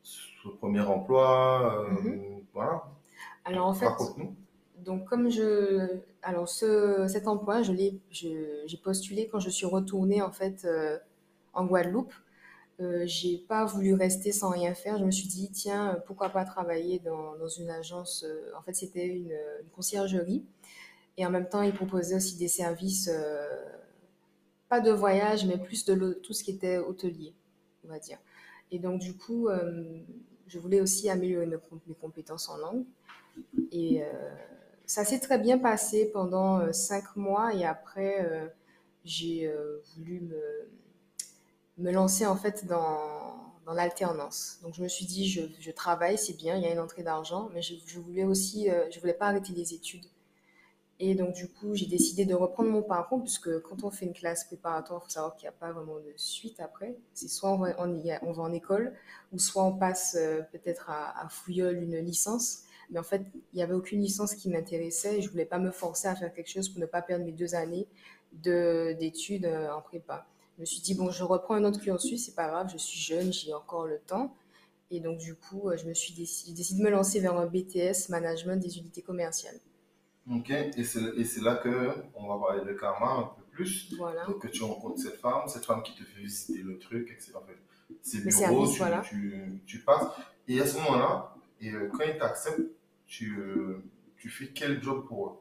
ce 0.02 0.48
premier 0.60 0.82
emploi 0.82 1.86
euh, 1.86 1.92
mm 1.92 2.08
-hmm. 2.08 2.44
Voilà. 2.54 2.84
Alors 3.46 3.68
en 3.68 3.74
fait, 3.74 3.86
donc 4.86 5.06
comme 5.08 5.30
je, 5.30 6.00
alors 6.22 6.48
ce, 6.50 7.08
cet 7.08 7.28
emploi, 7.28 7.62
je 7.62 7.72
l'ai, 7.72 8.00
j'ai 8.12 8.78
postulé 8.84 9.28
quand 9.28 9.40
je 9.40 9.50
suis 9.50 9.66
retournée 9.66 10.22
en 10.22 10.32
fait 10.32 10.66
euh, 10.66 10.98
en 11.54 11.66
Guadeloupe. 11.66 12.14
Euh, 12.82 13.04
j'ai 13.06 13.38
pas 13.38 13.66
voulu 13.66 13.94
rester 13.94 14.32
sans 14.32 14.52
rien 14.52 14.74
faire. 14.74 14.98
Je 14.98 15.04
me 15.04 15.12
suis 15.12 15.28
dit 15.28 15.50
tiens 15.52 16.02
pourquoi 16.06 16.30
pas 16.30 16.46
travailler 16.46 17.00
dans, 17.00 17.36
dans 17.36 17.50
une 17.50 17.70
agence. 17.70 18.24
Euh, 18.28 18.52
en 18.58 18.62
fait 18.62 18.74
c'était 18.74 19.06
une, 19.06 19.34
conciergerie 19.74 20.46
et 21.18 21.26
en 21.26 21.30
même 21.30 21.50
temps 21.50 21.62
ils 21.62 21.74
proposaient 21.74 22.16
aussi 22.16 22.38
des 22.38 22.48
services 22.48 23.10
euh, 23.12 23.48
pas 24.70 24.80
de 24.80 24.92
voyage 24.92 25.46
mais 25.46 25.58
plus 25.58 25.84
de 25.86 26.14
tout 26.24 26.34
ce 26.34 26.44
qui 26.44 26.52
était 26.52 26.78
hôtelier 26.78 27.34
on 27.84 27.90
va 27.90 28.00
dire. 28.00 28.18
Et 28.72 28.78
donc, 28.78 29.00
du 29.00 29.18
coup, 29.18 29.48
je 30.46 30.60
voulais 30.60 30.80
aussi 30.80 31.10
améliorer 31.10 31.48
mes, 31.48 31.96
compétences 32.00 32.50
en 32.50 32.58
langue. 32.58 32.86
Et 33.72 34.04
ça 34.90 35.06
s'est 35.06 35.20
très 35.20 35.38
bien 35.38 35.60
passé 35.60 36.10
pendant 36.12 36.62
euh, 36.62 36.72
cinq 36.74 37.16
mois. 37.16 37.54
Et 37.54 37.64
après, 37.64 38.26
euh, 38.26 38.48
j'ai 39.06 39.46
euh, 39.46 39.84
voulu 39.96 40.28
me, 41.78 41.92
lancer 41.92 42.26
en 42.26 42.36
fait 42.36 42.66
dans, 42.66 43.38
l'alternance. 43.72 44.58
Donc, 44.64 44.74
je 44.74 44.82
me 44.82 44.88
suis 44.88 45.06
dit, 45.06 45.30
je, 45.30 45.72
travaille, 45.72 46.18
c'est 46.18 46.34
bien, 46.34 46.56
il 46.56 46.64
y 46.64 46.66
a 46.66 46.72
une 46.72 46.80
entrée 46.80 47.04
d'argent, 47.04 47.52
mais 47.54 47.62
je, 47.62 47.76
je, 47.86 48.00
voulais 48.00 48.24
aussi, 48.24 48.68
je 48.90 49.00
voulais 49.00 49.14
pas 49.14 49.28
arrêter 49.28 49.54
les 49.54 49.76
études. 49.76 50.08
Et 50.98 51.14
donc, 51.14 51.36
du 51.36 51.48
coup, 51.48 51.76
j'ai 51.76 51.86
décidé 51.86 52.26
de 52.26 52.34
reprendre 52.34 52.72
mon 52.72 52.82
parcours, 52.82 53.22
puisque 53.22 53.60
quand 53.60 53.84
on 53.84 53.92
fait 53.92 54.08
une 54.08 54.14
classe 54.14 54.44
préparatoire, 54.46 55.02
il 55.04 55.06
faut 55.06 55.12
savoir 55.12 55.36
qu'il 55.36 55.44
n'y 55.44 55.50
a 55.50 55.60
pas 55.60 55.72
vraiment 55.72 56.00
de 56.00 56.12
suite 56.16 56.60
après. 56.60 56.98
C'est 57.14 57.28
soit 57.28 57.52
on 57.52 57.58
va, 57.58 57.80
en 57.80 58.54
école, 58.54 58.96
ou 59.32 59.38
soit 59.38 59.64
on 59.64 59.78
passe 59.78 60.18
peut-être 60.52 60.90
à, 60.90 61.10
à 61.10 61.30
une 61.48 61.98
licence. 62.00 62.64
Mais 62.92 63.00
en 63.00 63.04
fait, 63.04 63.22
il 63.54 63.56
n'y 63.56 63.62
avait 63.62 63.74
aucune 63.74 64.02
licence 64.02 64.34
qui 64.36 64.50
m'intéressait 64.50 65.18
et 65.18 65.22
je 65.22 65.28
ne 65.28 65.32
voulais 65.32 65.46
pas 65.46 65.60
me 65.60 65.72
forcer 65.72 66.08
à 66.08 66.16
faire 66.16 66.34
quelque 66.34 66.50
chose 66.50 66.70
pour 66.70 66.80
ne 66.80 66.86
pas 66.86 67.02
perdre 67.02 67.26
mes 67.26 67.32
deux 67.32 67.56
années 67.56 67.88
d'études 68.34 69.46
euh, 69.46 69.72
en 69.72 69.82
prépa. 69.82 70.28
Je 70.56 70.62
me 70.62 70.66
suis 70.66 70.82
dit, 70.82 70.96
bon, 70.96 71.10
je 71.10 71.24
reprends 71.24 71.56
un 71.56 71.64
autre 71.64 71.80
cursus, 71.80 72.26
c'est 72.26 72.36
pas 72.36 72.48
grave, 72.48 72.70
je 72.72 72.78
suis 72.78 73.00
jeune, 73.00 73.32
j'ai 73.32 73.54
encore 73.54 73.86
le 73.86 74.00
temps. 74.00 74.36
Et 74.92 75.00
donc, 75.00 75.20
du 75.20 75.36
coup, 75.36 75.70
euh, 75.70 75.78
je 75.78 75.86
me 75.86 75.94
suis 75.94 76.14
décidé, 76.14 76.54
décidé 76.54 76.80
de 76.80 76.86
me 76.86 76.92
lancer 76.92 77.20
vers 77.20 77.38
un 77.38 77.46
BTS, 77.46 78.10
Management 78.10 78.58
des 78.58 78.78
unités 78.78 79.02
commerciales. 79.02 79.60
Ok, 80.32 80.52
et 80.52 80.84
c'est 80.84 81.42
là 81.42 81.56
que 81.56 81.92
on 82.14 82.28
va 82.28 82.38
parler 82.38 82.64
de 82.64 82.78
karma 82.78 83.12
un 83.14 83.24
peu 83.24 83.42
plus. 83.52 83.92
Voilà. 83.98 84.26
Donc 84.26 84.42
que 84.42 84.48
tu 84.48 84.62
rencontres 84.64 85.00
cette 85.00 85.16
femme, 85.16 85.48
cette 85.48 85.66
femme 85.66 85.82
qui 85.82 85.96
te 85.96 86.04
fait 86.04 86.22
visiter 86.22 86.62
le 86.62 86.78
truc, 86.78 87.10
etc. 87.12 87.34
En 87.36 87.42
fait, 87.42 87.58
c'est 88.04 88.18
Le 88.18 88.24
bureau, 88.26 88.38
service, 88.38 88.72
tu, 88.74 88.78
voilà. 88.78 89.02
tu, 89.02 89.62
tu, 89.66 89.80
passes. 89.80 90.06
Et 90.48 90.60
à 90.60 90.68
ce 90.68 90.78
moment-là, 90.78 91.36
et 91.62 91.72
euh, 91.72 91.90
quand 91.92 92.04
ils 92.04 92.18
t'acceptent, 92.18 92.62
tu, 93.10 93.38
euh, 93.38 93.84
tu 94.18 94.30
fais 94.30 94.48
quel 94.48 94.82
job 94.82 95.06
pour 95.08 95.28
eux? 95.28 95.32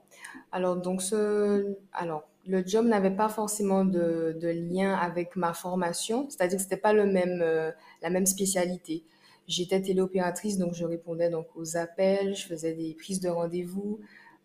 Alors, 0.51 0.77
donc, 0.77 1.03
ce... 1.03 1.77
alors 1.93 2.29
le 2.47 2.67
job 2.67 2.87
n'avait 2.87 3.15
pas 3.15 3.29
forcément 3.29 3.85
de, 3.85 4.35
de, 4.41 4.49
lien 4.49 4.95
avec 4.95 5.37
ma 5.37 5.53
formation, 5.53 6.29
c'est-à-dire 6.31 6.57
que 6.57 6.63
c'était 6.63 6.79
pas 6.79 6.95
le 6.95 7.05
même, 7.05 7.43
euh, 7.43 7.71
la 8.03 8.09
même 8.09 8.25
spécialité. 8.25 9.05
J'étais 9.47 9.81
téléopératrice, 9.83 10.57
donc 10.57 10.75
je 10.75 10.85
répondais 10.85 11.31
donc 11.31 11.47
aux 11.55 11.77
appels, 11.77 12.35
je 12.35 12.47
faisais 12.47 12.73
des 12.73 12.95
prises 12.95 13.21
de 13.21 13.29
rendez-vous. 13.29 14.01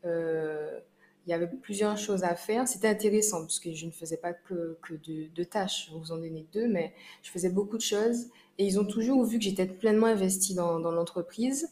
Euh, 0.05 0.79
il 1.25 1.29
y 1.29 1.33
avait 1.33 1.47
plusieurs 1.47 1.97
choses 1.97 2.23
à 2.23 2.35
faire. 2.35 2.67
C'était 2.67 2.89
intéressant 2.89 3.41
parce 3.41 3.59
que 3.59 3.73
je 3.73 3.85
ne 3.85 3.91
faisais 3.91 4.17
pas 4.17 4.33
que, 4.33 4.77
que 4.81 4.93
de, 4.95 5.43
tâches. 5.43 5.89
Je 5.89 5.95
vous 5.95 6.11
en 6.11 6.17
donnais 6.17 6.45
deux, 6.51 6.67
mais 6.67 6.93
je 7.21 7.31
faisais 7.31 7.49
beaucoup 7.49 7.77
de 7.77 7.81
choses. 7.81 8.27
Et 8.57 8.65
ils 8.65 8.79
ont 8.79 8.85
toujours 8.85 9.23
vu 9.23 9.39
que 9.39 9.43
j'étais 9.43 9.65
pleinement 9.65 10.07
investie 10.07 10.53
dans, 10.53 10.77
l'entreprise. 10.77 11.69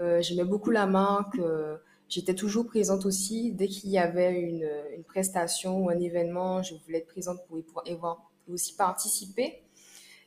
Euh, 0.00 0.22
J'aimais 0.22 0.44
beaucoup 0.44 0.70
la 0.70 0.86
marque. 0.86 1.38
Euh, 1.38 1.76
j'étais 2.08 2.34
toujours 2.34 2.66
présente 2.66 3.04
aussi. 3.04 3.52
Dès 3.52 3.68
qu'il 3.68 3.90
y 3.90 3.98
avait 3.98 4.40
une, 4.40 4.68
prestation 5.06 5.84
ou 5.84 5.90
un 5.90 5.98
événement, 5.98 6.62
je 6.62 6.74
voulais 6.84 6.98
être 6.98 7.06
présente 7.06 7.38
pour 7.46 7.58
y 7.58 7.62
pouvoir 7.62 8.30
aussi 8.48 8.74
participer. 8.74 9.62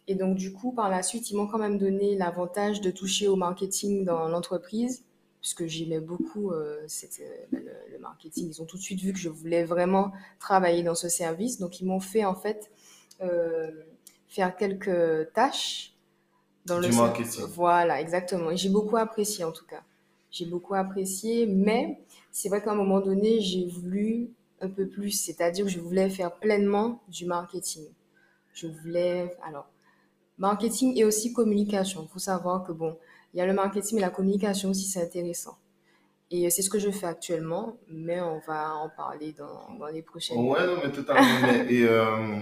Et 0.08 0.14
donc, 0.14 0.38
du 0.38 0.54
coup, 0.54 0.72
par 0.72 0.90
la 0.90 1.02
suite, 1.02 1.32
ils 1.32 1.36
m'ont 1.36 1.48
quand 1.48 1.58
même 1.58 1.80
donné 1.80 2.16
l'avantage 2.16 2.82
de 2.82 2.92
toucher 2.92 3.28
au 3.28 3.36
marketing 3.36 4.06
dans 4.06 4.28
l'entreprise 4.28 5.04
puisque 5.42 5.68
j'aimais 5.68 6.00
beaucoup 6.00 6.52
euh, 6.52 6.88
le, 7.52 8.00
marketing. 8.00 8.50
Ils 8.50 8.62
ont 8.62 8.66
tout 8.66 8.78
de 8.78 8.82
suite 8.82 9.00
vu 9.00 9.14
que 9.14 9.20
je 9.20 9.30
voulais 9.30 9.64
vraiment 9.64 10.12
travailler 10.40 10.82
dans 10.82 10.96
ce 10.96 11.10
service. 11.10 11.60
Donc, 11.60 11.82
ils 11.82 11.86
m'ont 11.86 12.00
fait 12.00 12.26
en 12.26 12.36
fait 12.36 12.70
faire 14.28 14.56
quelques 14.58 15.32
tâches 15.34 15.95
dans 16.66 16.80
du 16.80 16.90
le 16.90 16.96
marketing. 16.96 17.46
Voilà, 17.50 18.02
exactement. 18.02 18.56
J'ai 18.56 18.70
beaucoup 18.70 18.98
apprécié 18.98 19.44
en 19.44 19.52
tout 19.52 19.66
cas. 19.66 19.84
J'ai 20.32 20.46
beaucoup 20.46 20.74
apprécié, 20.74 21.46
mais 21.46 22.00
c'est 22.32 22.50
vrai 22.50 22.62
qu'à 22.62 22.72
un 22.72 22.76
moment 22.76 23.00
donné, 23.00 23.40
j'ai 23.40 23.66
voulu 23.68 24.30
un 24.60 24.70
peu 24.70 24.88
plus, 24.88 25.12
c'est-à-dire 25.12 25.66
que 25.66 25.72
je 25.72 25.80
voulais 25.80 26.10
faire 26.10 26.34
pleinement 26.36 27.02
du 27.08 27.26
marketing. 27.26 27.86
Je 28.54 28.68
voulais, 28.68 29.36
alors, 29.46 29.70
marketing 30.38 30.98
et 30.98 31.06
aussi 31.06 31.34
communication. 31.34 32.04
Il 32.04 32.12
faut 32.12 32.20
savoir 32.20 32.64
que, 32.66 32.72
bon, 32.72 32.98
il 33.34 33.38
y 33.38 33.42
a 33.42 33.46
le 33.46 33.54
marketing 33.54 33.98
et 33.98 34.02
la 34.02 34.10
communication 34.10 34.70
aussi, 34.70 34.86
c'est 34.86 35.02
intéressant. 35.02 35.58
Et 36.32 36.50
c'est 36.50 36.62
ce 36.62 36.70
que 36.70 36.80
je 36.80 36.90
fais 36.90 37.06
actuellement, 37.06 37.78
mais 37.88 38.20
on 38.20 38.40
va 38.40 38.74
en 38.76 38.90
parler 38.90 39.34
dans, 39.34 39.76
dans 39.78 39.88
les 39.88 40.02
prochaines. 40.02 40.38
Ouais, 40.38 40.66
non, 40.66 40.78
mais 40.84 40.92
totalement. 40.92 41.48
et 41.70 41.84
euh, 41.84 42.40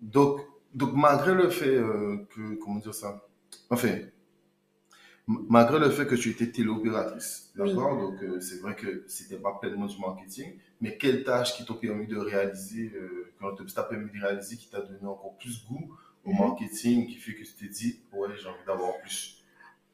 donc, 0.00 0.40
donc, 0.74 0.94
malgré 0.94 1.34
le 1.34 1.50
fait 1.50 1.76
euh, 1.76 2.26
que, 2.34 2.54
comment 2.56 2.80
dire 2.80 2.94
ça? 2.94 3.26
Enfin, 3.70 3.96
malgré 5.26 5.78
le 5.78 5.90
fait 5.90 6.06
que 6.06 6.14
tu 6.14 6.30
étais 6.30 6.50
téléopératrice, 6.50 7.52
d'accord? 7.56 7.96
Donc, 7.98 8.22
euh, 8.22 8.40
c'est 8.40 8.60
vrai 8.60 8.74
que 8.74 9.04
c'était 9.06 9.36
pas 9.36 9.58
pleinement 9.60 9.86
du 9.86 9.98
marketing, 9.98 10.58
mais 10.80 10.98
quelles 10.98 11.24
tâches 11.24 11.56
qui 11.56 11.64
t'ont 11.64 11.74
permis 11.74 12.06
de 12.06 12.16
réaliser, 12.16 12.92
quand 13.40 13.54
t'a 13.54 13.84
permis 13.84 14.10
de 14.10 14.20
réaliser, 14.20 14.56
qui 14.56 14.68
t'a 14.68 14.80
donné 14.80 15.06
encore 15.06 15.36
plus 15.38 15.64
goût 15.64 15.94
au 16.24 16.30
mhm. 16.30 16.38
marketing, 16.38 17.06
qui 17.06 17.14
fait 17.14 17.34
que 17.34 17.44
tu 17.44 17.54
t'es 17.54 17.68
dit, 17.68 18.00
ouais, 18.12 18.28
j'ai 18.36 18.48
envie 18.48 18.64
d'avoir 18.66 18.98
plus? 18.98 19.44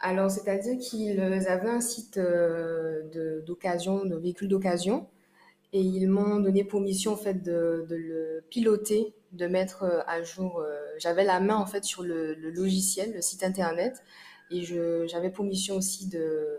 Alors, 0.01 0.31
c'est-à-dire 0.31 0.79
qu'ils 0.79 1.21
avaient 1.21 1.69
un 1.69 1.81
site 1.81 2.17
euh, 2.17 3.43
d'occasion, 3.45 4.07
de, 4.07 4.17
véhicules 4.17 4.49
d'occasion, 4.49 5.07
et 5.73 5.81
ils 5.81 6.09
m'ont 6.09 6.41
donné 6.41 6.65
pour 6.65 6.81
mission 6.81 7.13
en 7.13 7.17
fait 7.17 7.43
de, 7.43 7.87
le 7.89 8.43
piloter, 8.49 9.15
de 9.33 9.47
mettre 9.47 9.85
euh, 9.85 10.01
à 10.07 10.23
jour. 10.23 10.61
Euh, 10.61 10.81
j'avais 10.99 11.25
la 11.25 11.41
main 11.41 11.57
en 11.57 11.67
fait 11.67 11.85
sur 11.85 12.03
le, 12.03 12.35
logiciel, 12.35 13.13
le 13.15 13.23
site 13.23 13.43
internet, 13.43 14.03
et 14.51 14.63
j'avais 14.63 15.31
pour 15.31 15.45
mission 15.45 15.77
aussi 15.77 16.09
de 16.09 16.59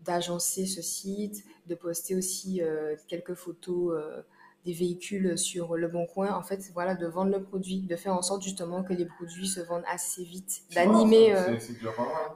d'agencer 0.00 0.66
ce 0.66 0.82
site, 0.82 1.44
de 1.66 1.76
poster 1.76 2.16
aussi 2.16 2.60
quelques 3.06 3.34
photos 3.34 3.94
des 4.64 4.72
véhicules 4.72 5.36
sur 5.36 5.76
le 5.76 5.88
bon 5.88 6.06
coin, 6.06 6.34
en 6.34 6.42
fait, 6.42 6.70
voilà, 6.72 6.94
de 6.94 7.06
vendre 7.06 7.32
le 7.32 7.42
produit, 7.42 7.80
de 7.80 7.96
faire 7.96 8.14
en 8.14 8.22
sorte 8.22 8.42
justement 8.42 8.84
que 8.84 8.92
les 8.92 9.06
produits 9.06 9.48
se 9.48 9.60
vendent 9.60 9.84
assez 9.88 10.22
vite, 10.22 10.62
d'animer. 10.72 11.34
Euh, 11.34 11.56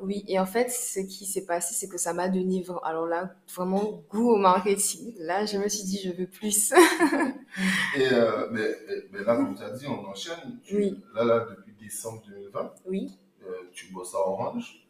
oui, 0.00 0.24
et 0.26 0.38
en 0.38 0.46
fait, 0.46 0.70
ce 0.70 1.00
qui 1.00 1.24
s'est 1.24 1.46
passé, 1.46 1.74
c'est 1.74 1.88
que 1.88 1.98
ça 1.98 2.12
m'a 2.12 2.28
donné, 2.28 2.64
alors 2.82 3.06
là, 3.06 3.34
vraiment 3.54 4.02
goût 4.10 4.32
au 4.32 4.36
marketing. 4.36 5.14
Là, 5.18 5.46
je 5.46 5.56
me 5.58 5.68
suis 5.68 5.84
dit, 5.84 6.00
je 6.04 6.12
veux 6.12 6.26
plus. 6.26 6.72
et 7.96 8.12
euh, 8.12 8.48
mais, 8.50 8.70
mais, 9.12 9.22
là, 9.22 9.36
comme 9.36 9.54
tu 9.54 9.62
as 9.62 9.70
dit, 9.70 9.86
on 9.86 10.04
enchaîne. 10.06 10.58
oui. 10.72 11.00
Là, 11.14 11.24
là, 11.24 11.46
depuis 11.48 11.74
décembre 11.80 12.22
2020, 12.26 12.72
oui. 12.86 13.16
Euh, 13.44 13.52
tu 13.72 13.92
bosses 13.92 14.14
à 14.14 14.18
Orange. 14.18 14.84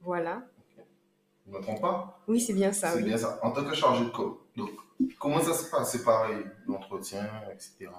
Voilà. 0.00 0.42
Je 1.46 1.52
ne 1.52 1.58
me 1.58 1.62
trompe 1.62 1.80
pas? 1.82 2.22
Oui, 2.28 2.40
c'est 2.40 2.54
bien 2.54 2.72
ça. 2.72 2.92
C'est 2.92 3.02
bien 3.02 3.18
ça. 3.18 3.38
En 3.42 3.50
tant 3.50 3.64
que 3.64 3.74
chargé 3.74 4.04
de 4.04 4.10
com. 4.10 4.38
Donc, 4.56 4.70
Comment 5.18 5.40
ça 5.40 5.54
se 5.54 5.70
passe 5.70 5.92
C'est 5.92 6.04
pareil, 6.04 6.44
l'entretien, 6.66 7.28
etc. 7.52 7.90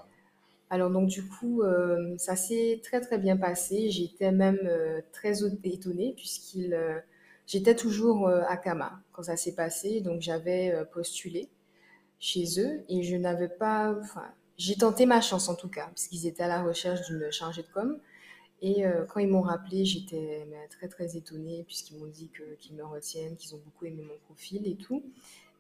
Alors 0.73 0.89
donc 0.89 1.07
du 1.07 1.27
coup, 1.27 1.61
euh, 1.61 2.17
ça 2.17 2.35
s'est 2.35 2.81
très 2.83 2.99
très 2.99 3.19
bien 3.19 3.37
passé. 3.37 3.91
J'étais 3.91 4.31
même 4.31 4.57
euh, 4.63 5.01
très 5.11 5.43
étonnée 5.63 6.13
puisqu'il, 6.15 6.73
euh, 6.73 6.99
j'étais 7.45 7.75
toujours 7.75 8.27
à 8.27 8.57
Kama 8.57 8.99
quand 9.11 9.21
ça 9.21 9.37
s'est 9.37 9.53
passé. 9.53 10.01
Donc 10.01 10.21
j'avais 10.21 10.73
postulé 10.91 11.47
chez 12.19 12.59
eux 12.59 12.83
et 12.89 13.03
je 13.03 13.15
n'avais 13.15 13.49
pas, 13.49 13.95
j'ai 14.57 14.75
tenté 14.75 15.05
ma 15.05 15.21
chance 15.21 15.47
en 15.47 15.53
tout 15.53 15.69
cas 15.69 15.91
puisqu'ils 15.93 16.25
étaient 16.25 16.41
à 16.41 16.47
la 16.47 16.63
recherche 16.63 17.05
d'une 17.05 17.31
chargée 17.31 17.61
de 17.61 17.67
com. 17.71 17.99
Et 18.63 18.83
quand 19.09 19.19
ils 19.19 19.27
m'ont 19.27 19.41
rappelé, 19.41 19.85
j'étais 19.85 20.47
très 20.71 20.87
très 20.87 21.17
étonnée 21.17 21.65
puisqu'ils 21.67 21.99
m'ont 21.99 22.07
dit 22.07 22.29
que, 22.29 22.55
qu'ils 22.55 22.75
me 22.75 22.83
retiennent, 22.83 23.35
qu'ils 23.35 23.53
ont 23.53 23.61
beaucoup 23.63 23.85
aimé 23.85 24.01
mon 24.01 24.17
profil 24.25 24.65
et 24.65 24.75
tout. 24.75 25.03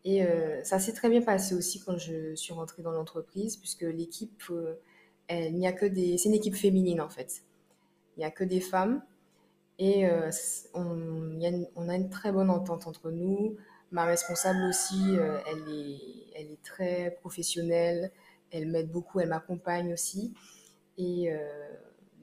Et 0.05 0.23
euh, 0.23 0.63
ça 0.63 0.79
s'est 0.79 0.93
très 0.93 1.09
bien 1.09 1.21
passé 1.21 1.55
aussi 1.55 1.79
quand 1.79 1.97
je 1.97 2.35
suis 2.35 2.53
rentrée 2.53 2.83
dans 2.83 2.91
l'entreprise, 2.91 3.55
puisque 3.57 3.83
l'équipe, 3.83 4.43
euh, 4.51 4.75
il 5.29 5.55
n'y 5.55 5.67
a 5.67 5.73
que 5.73 5.85
des, 5.85 6.17
c'est 6.17 6.29
une 6.29 6.35
équipe 6.35 6.55
féminine 6.55 6.99
en 6.99 7.09
fait. 7.09 7.43
Il 8.15 8.19
n'y 8.19 8.25
a 8.25 8.31
que 8.31 8.43
des 8.43 8.59
femmes 8.59 9.01
et 9.79 10.05
euh, 10.05 10.29
on, 10.73 11.41
a 11.41 11.47
une, 11.47 11.67
on, 11.75 11.89
a 11.89 11.95
une, 11.95 12.09
très 12.09 12.31
bonne 12.31 12.49
entente 12.49 12.85
entre 12.85 13.11
nous. 13.11 13.55
Ma 13.91 14.05
responsable 14.05 14.63
aussi, 14.69 15.15
elle, 15.47 15.69
est, 15.69 15.99
elle 16.35 16.51
est 16.51 16.63
très 16.63 17.15
professionnelle, 17.21 18.11
elle 18.51 18.67
m'aide 18.67 18.91
beaucoup, 18.91 19.19
elle 19.19 19.29
m'accompagne 19.29 19.93
aussi. 19.93 20.33
Et 20.97 21.31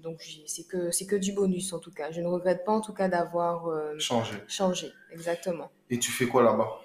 donc 0.02 0.20
c'est 0.46 0.64
que 0.64 0.90
c'est 0.90 1.06
que 1.06 1.14
du 1.14 1.32
bonus 1.32 1.72
en 1.72 1.78
tout 1.78 1.92
cas. 1.92 2.10
Je 2.10 2.20
ne 2.20 2.26
regrette 2.26 2.64
pas 2.64 2.72
en 2.72 2.80
tout 2.80 2.92
cas 2.92 3.08
d'avoir 3.08 3.68
changé. 4.00 4.34
Changé, 4.48 4.92
exactement. 5.12 5.70
Et 5.90 5.98
tu 6.00 6.10
fais 6.10 6.26
quoi 6.26 6.42
là-bas? 6.42 6.80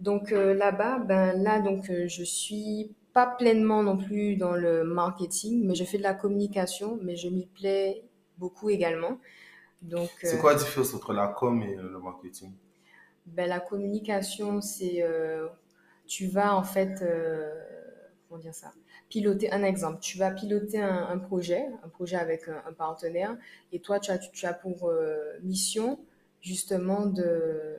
Donc 0.00 0.32
euh, 0.32 0.54
là-bas, 0.54 0.98
ben 0.98 1.32
là 1.42 1.60
donc 1.60 1.90
euh, 1.90 2.08
je 2.08 2.24
suis 2.24 2.94
pas 3.12 3.26
pleinement 3.26 3.82
non 3.82 3.96
plus 3.96 4.36
dans 4.36 4.54
le 4.54 4.84
marketing, 4.84 5.64
mais 5.66 5.74
je 5.74 5.84
fais 5.84 5.98
de 5.98 6.02
la 6.02 6.14
communication, 6.14 6.98
mais 7.02 7.16
je 7.16 7.28
m'y 7.28 7.46
plais 7.46 8.04
beaucoup 8.38 8.70
également. 8.70 9.18
Donc 9.82 10.10
c'est 10.22 10.38
quoi 10.38 10.52
la 10.52 10.58
différence 10.58 10.94
entre 10.94 11.12
la 11.12 11.28
com 11.28 11.62
et 11.62 11.76
le 11.76 11.98
marketing? 12.00 12.52
Ben 13.26 13.48
la 13.48 13.60
communication, 13.60 14.60
c'est 14.60 15.04
tu 16.06 16.26
vas 16.26 16.56
en 16.56 16.64
fait 16.64 17.04
comment 18.28 18.40
dire 18.40 18.54
ça? 18.54 18.72
Piloter 19.08 19.52
un 19.52 19.62
exemple. 19.62 20.00
Tu 20.00 20.18
vas 20.18 20.30
piloter 20.32 20.80
un, 20.80 21.18
projet, 21.18 21.66
un 21.84 21.88
projet 21.88 22.16
avec 22.16 22.48
un, 22.48 22.72
partenaire, 22.72 23.36
et 23.70 23.78
toi 23.78 24.00
tu 24.00 24.10
as 24.10 24.18
tu 24.18 24.46
as 24.46 24.54
pour 24.54 24.92
mission 25.42 26.00
justement 26.40 27.06
de 27.06 27.78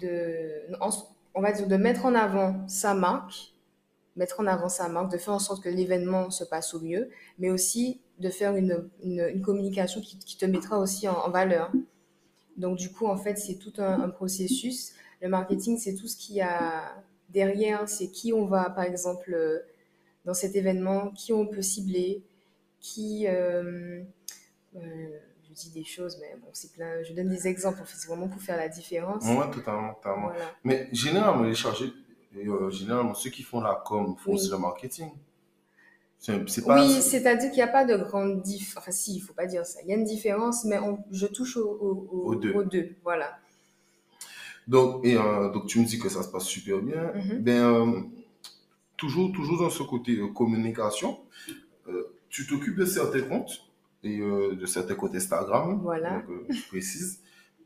de, 0.00 0.62
on 1.34 1.40
va 1.40 1.52
dire, 1.52 1.66
de 1.66 1.76
mettre 1.76 2.04
en 2.04 2.14
avant 2.14 2.66
sa 2.68 2.94
marque, 2.94 3.52
mettre 4.16 4.40
en 4.40 4.46
avant 4.46 4.68
sa 4.68 4.88
marque, 4.88 5.12
de 5.12 5.18
faire 5.18 5.34
en 5.34 5.38
sorte 5.38 5.62
que 5.62 5.68
l'événement 5.68 6.30
se 6.30 6.44
passe 6.44 6.74
au 6.74 6.80
mieux, 6.80 7.10
mais 7.38 7.50
aussi 7.50 8.00
de 8.18 8.30
faire 8.30 8.56
une, 8.56 8.88
une, 9.02 9.40
communication 9.42 10.00
qui, 10.00 10.18
qui, 10.18 10.36
te 10.36 10.44
mettra 10.44 10.78
aussi 10.78 11.08
en, 11.08 11.30
valeur. 11.30 11.70
Donc 12.56 12.76
du 12.76 12.90
coup, 12.90 13.06
en 13.06 13.16
fait, 13.16 13.36
c'est 13.36 13.54
tout 13.54 13.72
un, 13.78 14.08
processus. 14.08 14.92
Le 15.22 15.28
marketing, 15.28 15.78
c'est 15.78 15.94
tout 15.94 16.08
ce 16.08 16.16
qu'il 16.16 16.36
y 16.36 16.40
a 16.40 16.92
derrière, 17.28 17.88
c'est 17.88 18.08
qui 18.08 18.32
on 18.32 18.46
va, 18.46 18.70
par 18.70 18.84
exemple, 18.84 19.32
euh, 19.32 19.60
dans 20.24 20.34
cet 20.34 20.56
événement, 20.56 21.10
qui 21.12 21.32
on 21.32 21.46
peut 21.46 21.62
cibler, 21.62 22.22
qui... 22.80 23.26
Euh, 23.28 24.02
euh, 24.76 25.18
dis 25.58 25.70
des 25.70 25.84
choses, 25.84 26.18
mais 26.20 26.36
bon, 26.40 26.48
c'est 26.52 26.72
plein. 26.72 27.02
Je 27.02 27.12
donne 27.12 27.28
des 27.28 27.46
exemples, 27.46 27.80
en 27.82 27.84
fait, 27.84 27.96
c'est 27.96 28.08
vraiment 28.08 28.28
pour 28.28 28.40
faire 28.40 28.56
la 28.56 28.68
différence. 28.68 29.24
Oui, 29.26 29.50
totalement, 29.52 29.94
totalement. 29.94 30.30
Mais 30.64 30.88
généralement, 30.92 31.42
les 31.42 31.54
chargés, 31.54 31.92
euh, 32.36 32.70
généralement, 32.70 33.14
ceux 33.14 33.30
qui 33.30 33.42
font 33.42 33.60
la 33.60 33.82
com 33.84 34.16
font 34.16 34.32
aussi 34.32 34.50
le 34.50 34.58
marketing. 34.58 35.10
C'est 36.18 36.64
pas... 36.64 36.84
Oui, 36.84 37.00
c'est-à-dire 37.00 37.50
qu'il 37.50 37.58
n'y 37.58 37.62
a 37.62 37.68
pas 37.68 37.84
de 37.84 37.96
grande 37.96 38.42
différence. 38.42 38.76
Enfin, 38.78 38.90
si, 38.90 39.14
il 39.14 39.20
ne 39.20 39.26
faut 39.26 39.34
pas 39.34 39.46
dire 39.46 39.64
ça. 39.64 39.80
Il 39.84 39.88
y 39.88 39.92
a 39.92 39.96
une 39.96 40.04
différence, 40.04 40.64
mais 40.64 40.78
on... 40.78 41.04
je 41.10 41.26
touche 41.26 41.56
au, 41.56 42.08
aux 42.10 42.34
deux. 42.34 42.96
Voilà. 43.04 43.38
Donc, 44.66 45.04
et, 45.04 45.16
euh, 45.16 45.50
donc, 45.50 45.66
tu 45.66 45.80
me 45.80 45.84
dis 45.84 45.98
que 45.98 46.08
ça 46.08 46.22
se 46.22 46.28
passe 46.28 46.44
super 46.44 46.78
bien. 46.78 47.12
Mm-hmm. 47.14 47.38
Ben, 47.38 47.62
euh, 47.62 48.00
toujours, 48.96 49.32
toujours 49.32 49.58
dans 49.60 49.70
ce 49.70 49.82
côté 49.82 50.18
communication, 50.34 51.20
tu 52.28 52.46
t'occupes 52.46 52.76
de 52.76 52.84
certains 52.84 53.22
comptes 53.22 53.64
et 54.02 54.20
euh, 54.20 54.54
de 54.54 54.66
certains 54.66 54.94
côtés 54.94 55.16
Instagram. 55.18 55.80
Voilà. 55.82 56.20
Donc, 56.20 56.30
euh, 56.30 56.46
je 56.50 56.68
précise. 56.68 57.20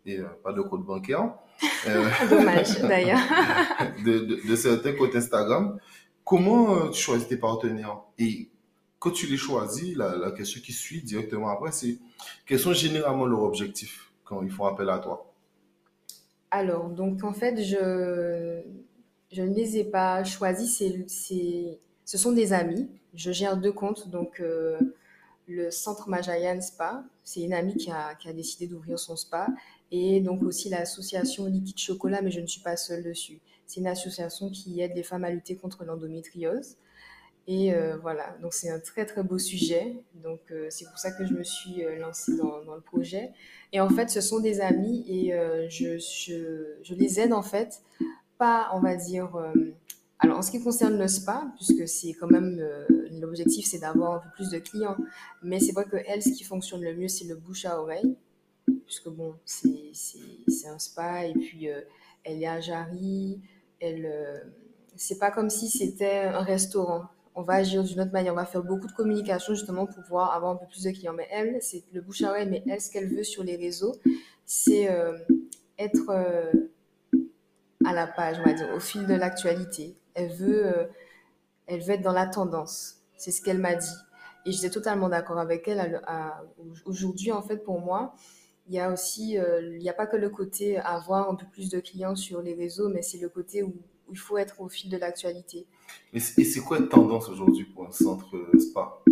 et 0.06 0.18
euh, 0.18 0.26
pas 0.42 0.52
de 0.52 0.62
code 0.62 0.82
bancaire. 0.84 1.34
Euh, 1.86 2.08
Dommage, 2.28 2.80
d'ailleurs. 2.80 3.18
de, 4.04 4.18
de, 4.20 4.48
de, 4.48 4.56
certains 4.56 4.92
comptes 4.94 5.14
Instagram. 5.14 5.78
Comment 6.24 6.88
tu 6.90 7.00
choisis 7.00 7.28
tes 7.28 7.36
partenaires? 7.36 7.98
Et 8.18 8.48
quand 8.98 9.10
tu 9.10 9.26
les 9.26 9.36
choisis, 9.36 9.96
la, 9.96 10.16
la 10.16 10.30
question 10.32 10.60
qui 10.60 10.72
suit 10.72 11.02
directement 11.02 11.48
après, 11.48 11.70
c'est 11.72 11.98
quels 12.46 12.58
sont 12.58 12.72
généralement 12.72 13.26
leurs 13.26 13.42
objectifs 13.42 14.12
quand 14.24 14.42
ils 14.42 14.50
font 14.50 14.64
appel 14.66 14.88
à 14.90 14.98
toi? 14.98 15.32
Alors, 16.50 16.88
donc 16.88 17.22
en 17.24 17.32
fait, 17.32 17.62
je, 17.62 18.60
je 19.30 19.42
ne 19.42 19.54
les 19.54 19.78
ai 19.78 19.84
pas 19.84 20.24
choisis. 20.24 20.78
C'est, 21.06 21.78
ce 22.04 22.18
sont 22.18 22.32
des 22.32 22.52
amis. 22.52 22.88
Je 23.14 23.30
gère 23.32 23.56
deux 23.56 23.72
comptes. 23.72 24.08
Donc, 24.08 24.40
le 25.46 25.70
centre 25.70 26.08
Majayan 26.08 26.60
Spa, 26.60 27.04
c'est 27.24 27.42
une 27.42 27.52
amie 27.52 27.76
qui 27.76 27.90
a, 27.90 28.16
décidé 28.32 28.66
d'ouvrir 28.66 28.98
son 28.98 29.16
spa. 29.16 29.48
Et 29.90 30.20
donc 30.20 30.42
aussi 30.42 30.68
l'association 30.68 31.46
Liquide 31.46 31.78
Chocolat, 31.78 32.22
mais 32.22 32.30
je 32.30 32.40
ne 32.40 32.46
suis 32.46 32.62
pas 32.62 32.76
seule 32.76 33.02
dessus. 33.02 33.40
C'est 33.66 33.80
une 33.80 33.86
association 33.86 34.50
qui 34.50 34.80
aide 34.80 34.92
les 34.94 35.02
femmes 35.02 35.24
à 35.24 35.30
lutter 35.30 35.56
contre 35.56 35.84
l'endométriose. 35.84 36.76
Et 37.48 37.74
euh, 37.74 37.96
voilà, 38.00 38.36
donc 38.40 38.54
c'est 38.54 38.70
un 38.70 38.78
très 38.78 39.04
très 39.04 39.22
beau 39.22 39.38
sujet. 39.38 39.96
Donc 40.14 40.40
euh, 40.50 40.68
c'est 40.70 40.84
pour 40.86 40.98
ça 40.98 41.10
que 41.10 41.26
je 41.26 41.34
me 41.34 41.42
suis 41.42 41.84
euh, 41.84 41.98
lancée 41.98 42.36
dans, 42.36 42.74
le 42.74 42.80
projet. 42.80 43.32
Et 43.72 43.80
en 43.80 43.88
fait, 43.88 44.10
ce 44.10 44.20
sont 44.20 44.40
des 44.40 44.60
amis 44.60 45.04
et 45.08 45.32
je, 45.68 45.98
je, 45.98 46.94
les 46.94 47.20
aide 47.20 47.32
en 47.32 47.42
fait, 47.42 47.82
pas 48.38 48.70
on 48.74 48.80
va 48.80 48.96
dire. 48.96 49.36
Euh, 50.22 50.26
alors 50.26 50.38
en 50.38 50.42
ce 50.42 50.50
qui 50.50 50.62
concerne 50.62 50.98
le 50.98 51.08
spa, 51.08 51.44
puisque 51.56 51.86
c'est 51.88 52.12
quand 52.14 52.30
même 52.30 52.58
euh, 52.60 52.86
l'objectif, 53.20 53.66
c'est 53.66 53.78
d'avoir 53.78 54.14
un 54.14 54.18
peu 54.18 54.28
plus 54.34 54.50
de 54.50 54.58
clients. 54.58 54.96
Mais 55.42 55.60
c'est 55.60 55.72
vrai 55.72 55.84
que 55.84 55.96
elle, 56.06 56.22
ce 56.22 56.30
qui 56.30 56.44
fonctionne 56.44 56.82
le 56.82 56.94
mieux, 56.94 57.08
c'est 57.08 57.26
le 57.26 57.36
bouche 57.36 57.64
à 57.64 57.80
oreille, 57.80 58.16
puisque 58.86 59.08
bon, 59.08 59.34
c'est 59.44 60.68
un 60.68 60.78
spa 60.78 61.26
et 61.26 61.34
puis 61.34 61.66
elle 62.24 62.42
est 62.42 62.46
à 62.46 62.60
Jarry. 62.60 63.40
Elle, 63.80 64.52
c'est 64.96 65.18
pas 65.18 65.30
comme 65.30 65.50
si 65.50 65.68
c'était 65.68 66.20
un 66.20 66.42
restaurant 66.42 67.08
on 67.34 67.42
va 67.42 67.54
agir 67.54 67.82
d'une 67.82 68.00
autre 68.00 68.12
manière, 68.12 68.32
on 68.32 68.36
va 68.36 68.44
faire 68.44 68.62
beaucoup 68.62 68.86
de 68.86 68.92
communication 68.92 69.54
justement 69.54 69.86
pour 69.86 70.02
pouvoir 70.02 70.34
avoir 70.34 70.52
un 70.52 70.56
peu 70.56 70.66
plus 70.66 70.84
de 70.84 70.90
clients. 70.90 71.14
Mais 71.14 71.28
elle, 71.30 71.58
c'est 71.60 71.84
le 71.92 72.00
bouche 72.00 72.22
à 72.22 72.30
oreille, 72.30 72.48
mais 72.48 72.62
elle, 72.68 72.80
ce 72.80 72.90
qu'elle 72.90 73.08
veut 73.08 73.24
sur 73.24 73.42
les 73.42 73.56
réseaux, 73.56 73.94
c'est 74.44 74.90
euh, 74.90 75.18
être 75.78 76.10
euh, 76.10 76.52
à 77.84 77.92
la 77.92 78.06
page, 78.06 78.36
on 78.40 78.44
va 78.44 78.52
dire, 78.52 78.68
au 78.74 78.80
fil 78.80 79.06
de 79.06 79.14
l'actualité. 79.14 79.96
Elle 80.14 80.30
veut, 80.32 80.66
euh, 80.66 80.84
elle 81.66 81.80
veut 81.80 81.94
être 81.94 82.02
dans 82.02 82.12
la 82.12 82.26
tendance. 82.26 83.02
C'est 83.16 83.30
ce 83.30 83.42
qu'elle 83.42 83.58
m'a 83.58 83.74
dit. 83.74 83.94
Et 84.44 84.52
j'étais 84.52 84.70
totalement 84.70 85.08
d'accord 85.08 85.38
avec 85.38 85.68
elle. 85.68 86.02
Aujourd'hui, 86.84 87.30
en 87.30 87.42
fait, 87.42 87.58
pour 87.58 87.80
moi, 87.80 88.14
il 88.66 88.74
y 88.74 88.80
a 88.80 88.92
aussi, 88.92 89.34
il 89.34 89.78
n'y 89.78 89.88
a 89.88 89.92
pas 89.92 90.08
que 90.08 90.16
le 90.16 90.30
côté 90.30 90.78
avoir 90.78 91.30
un 91.30 91.36
peu 91.36 91.46
plus 91.46 91.70
de 91.70 91.78
clients 91.78 92.16
sur 92.16 92.42
les 92.42 92.54
réseaux, 92.54 92.88
mais 92.88 93.02
c'est 93.02 93.18
le 93.18 93.28
côté 93.28 93.62
où 93.62 93.72
il 94.12 94.18
faut 94.18 94.36
être 94.38 94.60
au 94.60 94.68
fil 94.68 94.90
de 94.90 94.96
l'actualité. 94.96 95.66
Et 96.12 96.20
c'est 96.20 96.60
quoi 96.60 96.78
la 96.78 96.86
tendance 96.86 97.28
aujourd'hui 97.28 97.64
pour 97.64 97.86
un 97.86 97.90
centre 97.90 98.36
euh, 98.36 98.58
spa? 98.58 99.02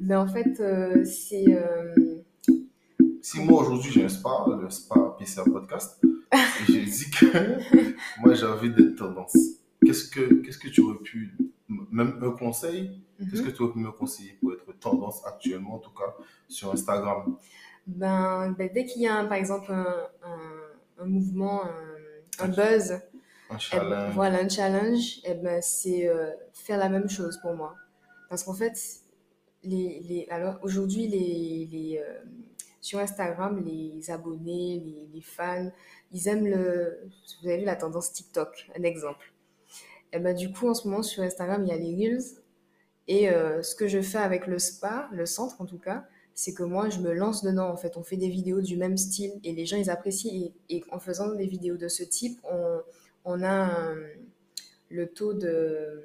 Ben 0.00 0.20
En 0.20 0.28
fait, 0.28 0.60
euh, 0.60 1.04
c'est. 1.04 1.46
Euh... 1.48 2.22
Si 3.22 3.38
moi 3.40 3.62
aujourd'hui 3.62 3.92
j'ai 3.92 4.04
un 4.04 4.08
spa, 4.08 4.46
le 4.60 4.70
spa 4.70 5.16
PCR 5.18 5.44
Podcast, 5.44 6.00
et 6.02 6.36
j'ai 6.72 6.84
dit 6.84 7.10
que 7.10 7.26
moi 8.20 8.32
j'ai 8.32 8.46
envie 8.46 8.70
d'être 8.70 8.96
tendance, 8.96 9.36
qu'est-ce 9.90 10.08
que, 10.08 10.34
qu'est-ce 10.42 10.58
que 10.58 10.68
tu 10.68 10.80
aurais 10.82 10.98
pu, 10.98 11.36
même 11.68 12.18
un 12.22 12.30
conseil, 12.30 12.82
mm 12.82 13.24
-hmm. 13.24 13.30
qu'est-ce 13.30 13.42
que 13.42 13.50
tu 13.50 13.62
aurais 13.62 13.72
pu 13.72 13.78
me 13.80 13.92
conseiller 13.92 14.34
pour 14.40 14.52
être 14.52 14.78
tendance 14.78 15.18
actuellement, 15.26 15.74
en 15.74 15.82
tout 15.86 15.94
cas 16.00 16.10
sur 16.48 16.72
Instagram? 16.72 17.36
Ben, 17.86 18.54
ben 18.56 18.70
dès 18.74 18.84
qu'il 18.88 19.02
y 19.02 19.08
a 19.08 19.24
par 19.24 19.38
exemple 19.42 19.70
un, 19.72 19.92
un, 20.32 21.02
un 21.02 21.08
mouvement, 21.16 21.58
un, 22.44 22.48
buzz, 22.48 22.86
un 23.54 23.58
challenge. 23.58 23.86
Eh 23.86 23.90
ben, 23.90 24.10
voilà, 24.20 24.36
un 24.44 24.48
challenge, 24.48 25.06
et 25.24 25.32
eh 25.32 25.34
ben, 25.44 25.60
c'est 25.60 26.02
euh, 26.08 26.30
faire 26.64 26.78
la 26.84 26.88
même 26.94 27.08
chose 27.16 27.34
pour 27.42 27.54
moi. 27.60 27.72
Parce 28.28 28.42
qu'en 28.44 28.54
fait, 28.62 28.76
les, 29.70 29.90
les, 30.08 30.22
alors 30.36 30.56
aujourd'hui, 30.66 31.04
les, 31.14 31.32
les 31.72 31.90
euh, 31.98 32.20
sur 32.88 32.98
Instagram, 33.06 33.52
les 33.68 34.10
abonnés, 34.10 34.70
les, 34.86 35.02
les, 35.14 35.24
fans, 35.36 35.70
ils 36.12 36.24
aiment 36.30 36.48
le. 36.54 36.64
Vous 37.40 37.48
avez 37.48 37.58
vu 37.62 37.66
la 37.74 37.76
tendance 37.76 38.08
TikTok, 38.16 38.52
un 38.78 38.84
exemple. 38.92 39.26
Et 40.12 40.18
ben, 40.18 40.34
du 40.34 40.50
coup, 40.52 40.68
en 40.68 40.74
ce 40.74 40.88
moment, 40.88 41.02
sur 41.02 41.22
Instagram, 41.22 41.64
il 41.64 41.68
y 41.68 41.72
a 41.72 41.76
les 41.76 41.94
Reels. 41.94 42.24
Et 43.08 43.30
euh, 43.30 43.62
ce 43.62 43.74
que 43.74 43.88
je 43.88 44.00
fais 44.00 44.18
avec 44.18 44.46
le 44.46 44.58
spa, 44.58 45.08
le 45.12 45.26
centre 45.26 45.60
en 45.60 45.66
tout 45.66 45.78
cas, 45.78 46.04
c'est 46.34 46.54
que 46.54 46.62
moi, 46.62 46.88
je 46.90 47.00
me 47.00 47.12
lance 47.12 47.42
dedans. 47.42 47.68
En 47.68 47.76
fait, 47.76 47.96
on 47.96 48.02
fait 48.02 48.16
des 48.16 48.28
vidéos 48.28 48.60
du 48.60 48.76
même 48.76 48.96
style 48.96 49.32
et 49.44 49.52
les 49.52 49.66
gens, 49.66 49.76
ils 49.76 49.90
apprécient. 49.90 50.32
Et, 50.32 50.76
et 50.76 50.84
en 50.90 50.98
faisant 50.98 51.34
des 51.34 51.46
vidéos 51.46 51.76
de 51.76 51.88
ce 51.88 52.02
type, 52.02 52.38
on 52.44 52.80
on 53.24 53.42
a 53.42 53.50
un, 53.50 53.96
le 54.88 55.08
taux 55.08 55.34
de 55.34 56.02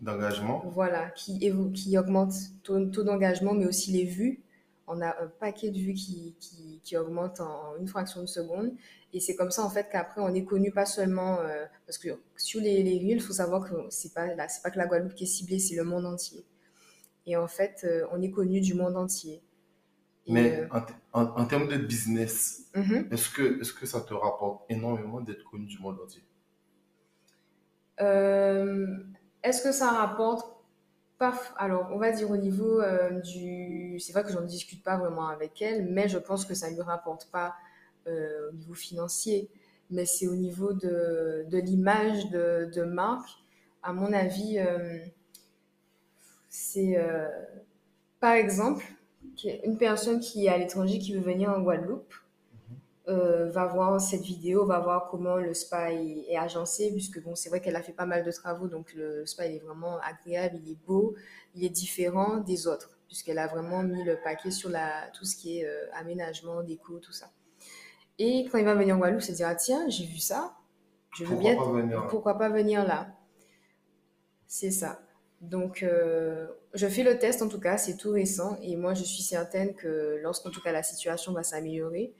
d'engagement. 0.00 0.62
Voilà, 0.66 1.10
qui, 1.10 1.38
qui 1.72 1.98
augmente, 1.98 2.34
taux, 2.62 2.84
taux 2.86 3.02
d'engagement, 3.02 3.54
mais 3.54 3.66
aussi 3.66 3.92
les 3.92 4.04
vues. 4.04 4.42
On 4.86 5.00
a 5.00 5.08
un 5.08 5.26
paquet 5.40 5.70
de 5.70 5.78
vues 5.78 5.94
qui, 5.94 6.36
qui, 6.38 6.80
qui 6.84 6.96
augmente 6.96 7.40
en 7.40 7.76
une 7.80 7.88
fraction 7.88 8.20
de 8.20 8.26
seconde. 8.26 8.72
Et 9.16 9.20
c'est 9.20 9.34
comme 9.34 9.50
ça, 9.50 9.62
en 9.64 9.70
fait, 9.70 9.88
qu'après, 9.90 10.20
on 10.20 10.32
est 10.34 10.44
connu 10.44 10.70
pas 10.70 10.84
seulement... 10.84 11.38
Euh, 11.40 11.64
parce 11.86 11.96
que 11.96 12.10
sur 12.36 12.60
les, 12.60 12.82
les 12.82 12.96
il 12.96 13.22
faut 13.22 13.32
savoir 13.32 13.66
que 13.66 13.74
c'est 13.88 14.12
pas, 14.12 14.26
pas 14.62 14.70
que 14.70 14.76
la 14.76 14.86
Guadeloupe 14.86 15.14
qui 15.14 15.24
est 15.24 15.26
ciblée, 15.36 15.58
c'est 15.58 15.74
le 15.74 15.84
monde 15.84 16.04
entier. 16.04 16.44
Et 17.24 17.34
en 17.34 17.48
fait, 17.48 17.76
euh, 17.84 18.06
on 18.12 18.20
est 18.20 18.30
connu 18.30 18.60
du 18.60 18.74
monde 18.74 18.94
entier. 18.94 19.42
Et 20.26 20.32
Mais 20.34 20.60
euh... 20.60 20.68
en, 21.14 21.20
en, 21.20 21.40
en, 21.40 21.44
termes 21.46 21.66
de 21.66 21.78
business, 21.78 22.66
mm 22.74 22.82
-hmm. 22.82 23.12
est-ce 23.14 23.28
que, 23.36 23.44
est 23.62 23.74
que 23.78 23.86
ça 23.86 24.00
te 24.08 24.12
rapporte 24.26 24.58
énormément 24.76 25.20
d'être 25.26 25.44
connu 25.50 25.66
du 25.74 25.78
monde 25.84 25.98
entier? 26.04 26.22
Est-ce 29.46 29.60
que 29.66 29.72
ça 29.80 29.88
rapporte 30.02 30.44
pas 31.22 31.32
Alors, 31.56 31.84
on 31.94 31.98
va 32.04 32.10
dire 32.18 32.30
au 32.36 32.40
niveau 32.48 32.74
euh, 32.80 33.20
du. 33.30 33.98
C'est 34.02 34.12
vrai 34.14 34.22
que 34.26 34.32
j'en 34.34 34.46
discute 34.56 34.82
pas 34.90 34.96
vraiment 35.02 35.28
avec 35.36 35.52
elle, 35.62 35.80
mais 35.96 36.06
je 36.14 36.18
pense 36.28 36.42
que 36.48 36.54
ça 36.60 36.68
lui 36.74 36.82
rapporte 36.94 37.24
pas 37.36 37.54
euh, 38.06 38.50
au 38.50 38.52
niveau 38.54 38.74
financier, 38.74 39.48
mais 39.90 40.06
c'est 40.06 40.26
au 40.26 40.34
niveau 40.34 40.72
de, 40.72 41.46
de 41.48 41.58
l'image 41.58 42.30
de, 42.30 42.70
de, 42.74 42.82
marque. 42.82 43.30
À 43.82 43.92
mon 43.92 44.12
avis, 44.12 44.58
euh, 44.58 44.98
c'est 46.48 46.98
par 48.20 48.32
exemple 48.32 48.84
une 49.64 49.78
personne 49.78 50.20
qui 50.20 50.46
est 50.46 50.48
à 50.48 50.58
l'étranger 50.58 50.98
qui 50.98 51.12
veut 51.14 51.20
venir 51.20 51.50
en 51.50 51.60
Guadeloupe 51.60 52.14
euh, 53.08 53.48
va 53.50 53.66
voir 53.66 54.00
cette 54.00 54.22
vidéo, 54.22 54.66
va 54.66 54.80
voir 54.80 55.08
comment 55.08 55.36
le 55.36 55.54
spa 55.54 55.92
est, 55.92 56.26
est 56.28 56.36
agencé, 56.36 56.90
puisque 56.90 57.22
bon, 57.22 57.36
c'est 57.36 57.48
vrai 57.48 57.60
qu'elle 57.60 57.76
a 57.76 57.82
fait 57.82 57.92
pas 57.92 58.04
mal 58.04 58.24
de 58.24 58.32
travaux, 58.32 58.66
donc 58.66 58.92
le, 58.94 59.20
le, 59.20 59.26
spa 59.26 59.46
il 59.46 59.54
est 59.54 59.58
vraiment 59.60 60.00
agréable, 60.00 60.58
il 60.64 60.72
est 60.72 60.86
beau, 60.86 61.14
il 61.54 61.64
est 61.64 61.68
différent 61.70 62.38
des 62.38 62.66
autres, 62.66 62.98
puisqu'elle 63.06 63.38
a 63.38 63.46
vraiment 63.46 63.84
mis 63.84 64.02
le 64.02 64.16
paquet 64.24 64.50
sur 64.50 64.70
la, 64.70 65.08
tout 65.14 65.24
ce 65.24 65.36
qui 65.36 65.60
est 65.60 65.66
euh, 65.66 65.86
aménagement, 65.94 66.64
déco, 66.64 66.98
tout 66.98 67.12
ça. 67.12 67.30
Et 68.18 68.46
quand 68.50 68.58
il 68.58 68.64
va 68.64 68.74
venir 68.74 68.96
en 68.96 68.98
Guadeloupe, 68.98 69.22
il 69.22 69.26
se 69.26 69.32
dira 69.32 69.54
tiens, 69.54 69.88
j'ai 69.88 70.06
vu 70.06 70.18
ça, 70.18 70.56
je 71.14 71.24
veux 71.24 71.30
pourquoi 71.34 71.50
bien, 71.50 71.56
pas 71.56 71.70
venir 71.70 72.06
pourquoi 72.08 72.38
pas 72.38 72.48
venir 72.48 72.86
là? 72.86 73.08
C'est 74.46 74.70
ça. 74.70 75.00
Donc, 75.40 75.82
euh, 75.82 76.46
je 76.72 76.86
fais 76.86 77.02
le 77.02 77.18
test 77.18 77.42
en 77.42 77.48
tout 77.48 77.60
cas, 77.60 77.76
c'est 77.76 77.96
tout 77.96 78.10
récent, 78.10 78.56
et 78.62 78.76
moi 78.76 78.94
je 78.94 79.04
suis 79.04 79.22
certaine 79.22 79.74
que 79.74 80.18
lorsqu'en 80.22 80.50
tout 80.50 80.62
cas 80.62 80.72
la 80.72 80.82
situation 80.82 81.32
va 81.32 81.42
s'améliorer, 81.42 82.14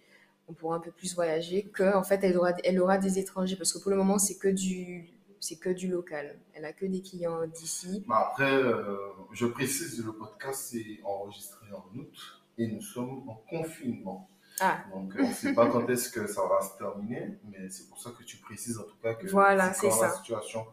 on 0.48 0.52
pourra 0.52 0.76
un 0.76 0.80
peu 0.80 0.90
plus 0.90 1.14
voyager, 1.14 1.64
que 1.64 1.96
en 1.96 2.04
fait 2.04 2.22
elle 2.22 2.36
aura, 2.36 2.52
elle 2.62 2.78
aura 2.78 2.98
des 2.98 3.18
étrangers 3.18 3.56
parce 3.56 3.72
que 3.72 3.78
pour 3.78 3.90
le 3.90 3.96
moment 3.96 4.18
c'est 4.18 4.36
que 4.36 4.48
du 4.48 5.16
c'est 5.40 5.56
que 5.56 5.70
du 5.70 5.88
local. 5.88 6.38
Elle 6.54 6.64
a 6.64 6.72
que 6.72 6.86
des 6.86 7.02
clients 7.02 7.46
d'ici. 7.46 8.04
Bah 8.08 8.28
après, 8.30 8.52
euh, 8.52 8.96
je 9.32 9.46
précise, 9.46 10.04
le 10.04 10.12
podcast 10.12 10.74
est 10.74 11.00
enregistré 11.04 11.66
en 11.72 11.98
août 11.98 12.42
et 12.58 12.66
nous 12.66 12.80
sommes 12.80 13.28
en 13.28 13.34
confinement. 13.48 14.28
Ah. 14.60 14.84
Donc 14.90 15.12
on 15.18 15.28
ne 15.28 15.32
sait 15.32 15.54
pas 15.54 15.68
quand 15.68 15.88
est-ce 15.88 16.10
que 16.10 16.26
ça 16.26 16.46
va 16.46 16.60
se 16.60 16.78
terminer, 16.78 17.38
mais 17.44 17.68
c'est 17.68 17.88
pour 17.88 18.00
ça 18.00 18.10
que 18.10 18.22
tu 18.22 18.38
précises 18.38 18.78
en 18.78 18.84
tout 18.84 18.96
cas 19.02 19.14
que 19.14 19.26
voilà, 19.28 19.66
la 19.68 19.74
situation 20.14 20.66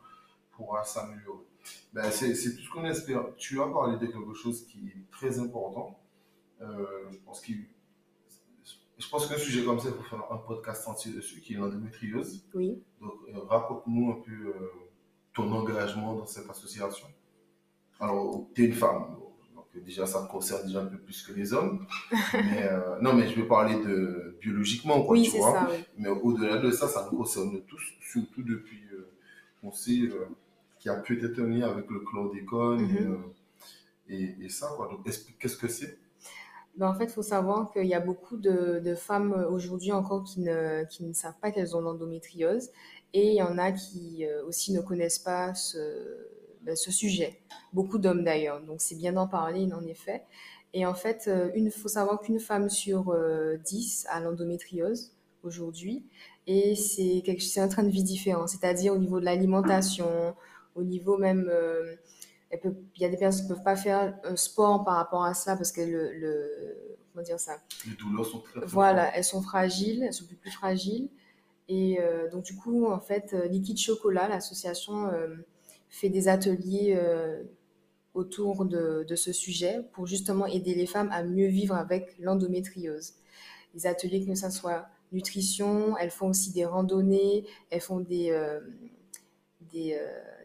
pourra 0.52 0.84
s'améliorer. 0.84 1.46
Ben, 1.94 2.10
c'est 2.12 2.34
tout 2.34 2.62
ce 2.62 2.70
qu'on 2.70 2.86
espère. 2.86 3.36
Tu 3.38 3.62
as 3.62 3.68
parlé 3.68 3.98
de 3.98 4.06
quelque 4.12 4.34
chose 4.34 4.66
qui 4.68 4.88
est 4.88 5.12
très 5.12 5.40
important. 5.40 6.00
Euh, 6.62 6.86
je 7.12 7.18
pense 7.20 7.42
qu'il 7.42 7.66
je 9.04 9.10
pense 9.10 9.28
qu'un 9.28 9.38
sujet 9.38 9.66
comme 9.66 9.80
ça, 9.80 9.90
il 9.90 9.96
faut 9.96 10.04
faire 10.04 10.32
un 10.32 10.38
podcast 10.38 10.88
entier 10.88 11.12
dessus, 11.12 11.42
qui 11.42 11.54
est 11.54 11.58
l'endométriose. 11.58 12.46
Oui. 12.54 12.82
Donc, 13.02 13.14
euh, 13.28 13.40
raconte-nous 13.48 14.12
un 14.12 14.22
peu 14.22 14.32
euh, 14.32 14.72
ton 15.34 15.52
engagement 15.52 16.14
dans 16.14 16.26
cette 16.26 16.50
association. 16.50 17.08
Alors, 18.00 18.48
tu 18.54 18.64
es 18.64 18.68
une 18.68 18.74
femme, 18.74 19.18
donc 19.74 19.84
déjà, 19.86 20.06
ça 20.06 20.28
concerne 20.30 20.66
déjà 20.68 20.82
un 20.82 20.86
peu 20.86 20.98
plus 20.98 21.24
que 21.24 21.34
les 21.34 21.54
hommes. 21.54 21.86
mais, 22.34 22.64
euh, 22.64 23.00
non, 23.02 23.14
mais 23.14 23.28
je 23.28 23.36
vais 23.40 23.48
parler 23.48 23.76
de 23.84 24.38
biologiquement, 24.42 25.02
quoi, 25.04 25.14
oui, 25.18 25.24
tu 25.24 25.38
vois. 25.38 25.54
Ça, 25.54 25.68
oui. 25.72 25.84
Mais 25.98 26.10
au-delà 26.10 26.58
de 26.58 26.72
ça, 26.72 26.88
ça 26.88 27.08
nous 27.12 27.18
concerne 27.18 27.62
tous, 27.68 27.82
surtout 28.02 28.44
depuis 28.44 28.82
qu'on 29.62 29.72
sait 29.72 30.10
qu'il 30.80 30.86
y 30.86 30.90
a 30.90 30.96
peut-être 30.96 31.40
un 31.40 31.48
lien 31.48 31.70
avec 31.70 31.90
le 31.90 32.00
chlordécone 32.02 32.82
Mhm. 32.82 33.24
et, 34.10 34.16
et, 34.24 34.46
et, 34.46 34.50
ça, 34.50 34.70
quoi. 34.76 34.88
Donc, 34.90 35.04
qu'est-ce 35.40 35.58
que 35.58 35.68
c'est? 35.68 35.98
Ben, 36.76 36.88
En 36.90 36.96
fait, 36.96 37.06
il 37.06 37.10
faut 37.12 37.22
savoir 37.24 37.72
qu'il 37.72 37.86
y 37.86 37.94
a 37.94 38.00
beaucoup 38.00 38.38
de, 38.38 38.80
de 38.84 38.96
femmes 38.96 39.32
aujourd'hui 39.50 39.92
encore 39.92 40.24
qui 40.24 40.42
ne, 40.42 40.84
qui 40.86 41.04
ne 41.04 41.14
savent 41.14 41.38
pas 41.42 41.52
qu'elles 41.52 41.76
ont 41.76 41.82
l'endométriose 41.82 42.70
et 43.14 43.30
il 43.30 43.36
y 43.36 43.42
en 43.44 43.58
a 43.60 43.72
qui 43.72 44.26
euh, 44.26 44.44
aussi 44.46 44.74
ne 44.74 44.82
connaissent 44.82 45.20
pas 45.20 45.54
ce, 45.54 45.78
ce 46.76 46.92
sujet. 46.92 47.40
Beaucoup 47.74 47.98
d'hommes 47.98 48.24
d'ailleurs. 48.24 48.62
Donc 48.62 48.82
c'est 48.82 48.96
bien 48.96 49.14
d'en 49.14 49.28
parler, 49.28 49.72
en 49.74 49.86
effet. 49.86 50.24
Et 50.74 50.86
en 50.86 50.94
fait, 50.94 51.26
euh, 51.28 51.52
il 51.56 51.70
faut 51.72 51.88
savoir 51.88 52.20
qu'une 52.20 52.40
femme 52.40 52.70
sur 52.70 53.16
10 53.64 54.08
a 54.10 54.20
l'endométriose 54.20 55.12
aujourd'hui. 55.44 56.04
Et 56.48 56.76
c'est 56.76 57.60
un 57.60 57.68
train 57.68 57.84
de 57.84 57.90
vie 57.90 58.04
différent, 58.04 58.48
c'est-à-dire 58.48 58.94
au 58.94 58.98
niveau 58.98 59.20
de 59.20 59.26
l'alimentation, 59.26 60.36
au 60.76 60.84
niveau 60.84 61.18
même 61.18 61.50
il 62.96 63.02
y 63.02 63.06
a 63.06 63.10
des 63.10 63.18
personnes 63.18 63.46
qui 63.46 63.50
ne 63.50 63.56
peuvent 63.56 63.64
pas 63.64 63.76
faire 63.76 64.16
un 64.24 64.36
sport 64.36 64.84
par 64.84 64.96
rapport 64.96 65.24
à 65.24 65.34
ça 65.34 65.56
parce 65.56 65.72
que 65.72 65.82
le, 65.82 66.78
comment 67.12 67.24
dire 67.24 67.40
ça? 67.40 67.58
Les 67.88 67.96
douleurs 67.96 68.26
sont 68.26 68.40
très, 68.40 68.60
Voilà, 68.66 69.16
elles 69.16 69.24
sont 69.24 69.42
fragiles, 69.42 70.04
elles 70.04 70.14
sont 70.14 70.26
plus, 70.26 70.36
plus 70.36 70.52
fragiles. 70.52 71.10
Et 71.70 72.00
euh, 72.02 72.30
donc, 72.30 72.44
du 72.44 72.56
coup, 72.56 72.88
en 72.88 73.00
fait, 73.00 73.34
euh, 73.34 73.48
Liquide 73.48 73.78
Chocolat, 73.78 74.28
l'association, 74.28 75.08
euh, 75.08 75.36
fait 75.96 76.10
des 76.10 76.28
ateliers 76.28 77.00
autour 78.14 78.66
de, 78.66 79.06
de, 79.08 79.16
ce 79.16 79.32
sujet 79.32 79.82
pour 79.94 80.08
justement 80.08 80.46
aider 80.46 80.76
les 80.76 80.86
femmes 80.88 81.10
à 81.12 81.24
mieux 81.24 81.48
vivre 81.48 81.76
avec 81.76 82.16
l'endométriose. 82.20 83.14
Des 83.74 83.88
ateliers 83.88 84.26
que 84.26 84.36
ce 84.36 84.50
soit 84.50 84.88
nutrition, 85.12 85.96
elles 85.98 86.12
font 86.12 86.30
aussi 86.30 86.52
des 86.52 86.66
randonnées, 86.66 87.46
elles 87.70 87.82
font 87.82 88.00
des, 88.00 88.36
des, 89.72 90.00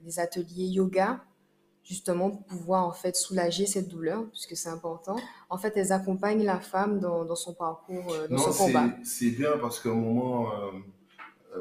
des 0.05 0.19
ateliers 0.19 0.67
yoga 0.67 1.25
justement 1.89 2.31
pour 2.31 2.45
pouvoir 2.45 2.87
en 2.87 2.93
fait 2.93 3.17
soulager 3.17 3.65
cette 3.65 3.89
douleur, 3.89 4.29
puisque 4.31 4.55
c'est 4.57 4.69
important. 4.69 5.17
En 5.49 5.57
fait, 5.57 5.75
elles 5.77 5.91
accompagnent 5.91 6.45
la 6.45 6.61
femme 6.61 7.01
dans, 7.01 7.25
dans 7.25 7.35
son 7.35 7.55
parcours, 7.55 8.13
euh, 8.13 8.29
dans 8.29 8.37
non, 8.37 8.53
son 8.53 8.67
combat. 8.67 8.91
C'est 9.03 9.31
bien 9.31 9.53
parce 9.59 9.81
qu'à 9.81 9.89
un 9.89 9.95
moment, 9.95 10.53
euh, 10.53 10.71
euh, 11.57 11.61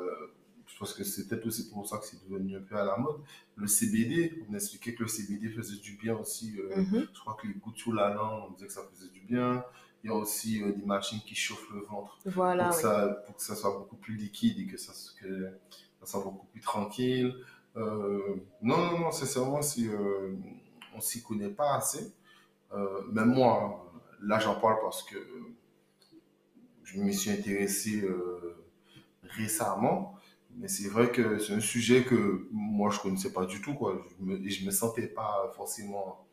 je 0.77 0.79
pense 0.79 0.93
que 0.93 1.03
c'est 1.03 1.27
peut-être 1.27 1.47
aussi 1.47 1.71
pour 1.71 1.87
ça 1.87 1.97
que 1.97 2.05
c'est 2.05 2.23
devenu 2.29 2.55
un 2.55 2.61
peu 2.61 2.75
à 2.75 2.85
la 2.85 2.97
mode. 2.97 3.15
Le 3.55 3.65
CBD, 3.65 4.45
on 4.47 4.53
expliquait 4.53 4.93
que 4.93 5.01
le 5.01 5.09
CBD 5.09 5.49
faisait 5.49 5.77
du 5.77 5.93
bien 5.93 6.15
aussi. 6.15 6.55
Mm-hmm. 6.55 7.07
Je 7.11 7.19
crois 7.19 7.35
que 7.41 7.47
les 7.47 7.55
gouttes 7.55 7.79
sous 7.79 7.91
la 7.91 8.13
langue, 8.13 8.43
on 8.47 8.51
disait 8.51 8.67
que 8.67 8.73
ça 8.73 8.83
faisait 8.93 9.09
du 9.09 9.21
bien. 9.21 9.65
Il 10.03 10.11
y 10.11 10.13
a 10.13 10.15
aussi 10.15 10.59
des 10.59 10.85
machines 10.85 11.19
qui 11.25 11.33
chauffent 11.33 11.71
le 11.73 11.79
ventre 11.79 12.19
voilà, 12.25 12.65
pour, 12.65 12.75
ça, 12.75 13.07
pour 13.25 13.37
que 13.37 13.41
ça 13.41 13.55
soit 13.55 13.71
beaucoup 13.71 13.95
plus 13.95 14.15
liquide 14.15 14.59
et 14.59 14.67
que 14.67 14.77
ça, 14.77 14.93
que 15.19 15.49
ça 15.99 16.05
soit 16.05 16.23
beaucoup 16.23 16.45
plus 16.45 16.61
tranquille. 16.61 17.33
Euh, 17.75 18.35
non, 18.61 18.77
non, 18.77 18.99
non, 18.99 19.11
sincèrement, 19.11 19.63
si, 19.63 19.89
euh, 19.89 20.35
on 20.95 21.01
s'y 21.01 21.23
connaît 21.23 21.49
pas 21.49 21.75
assez. 21.75 22.13
Euh, 22.71 23.01
même 23.11 23.33
moi, 23.33 23.91
là, 24.21 24.37
j'en 24.37 24.59
parle 24.59 24.77
parce 24.81 25.01
que 25.01 25.17
je 26.83 26.99
me 26.99 27.11
suis 27.11 27.31
intéressé 27.31 28.07
récemment. 29.23 30.16
Mais 30.57 30.67
c'est 30.67 30.87
vrai 30.89 31.11
que 31.11 31.37
c'est 31.39 31.53
un 31.53 31.59
sujet 31.59 32.03
que 32.03 32.47
moi, 32.51 32.89
je 32.89 32.99
connaissais 32.99 33.31
pas 33.31 33.45
du 33.45 33.61
tout. 33.61 33.73
Quoi. 33.75 34.03
Je 34.19 34.25
me, 34.25 34.45
et 34.45 34.49
je 34.49 34.65
me 34.65 34.71
sentais 34.71 35.07
pas 35.07 35.51
forcément 35.55 36.25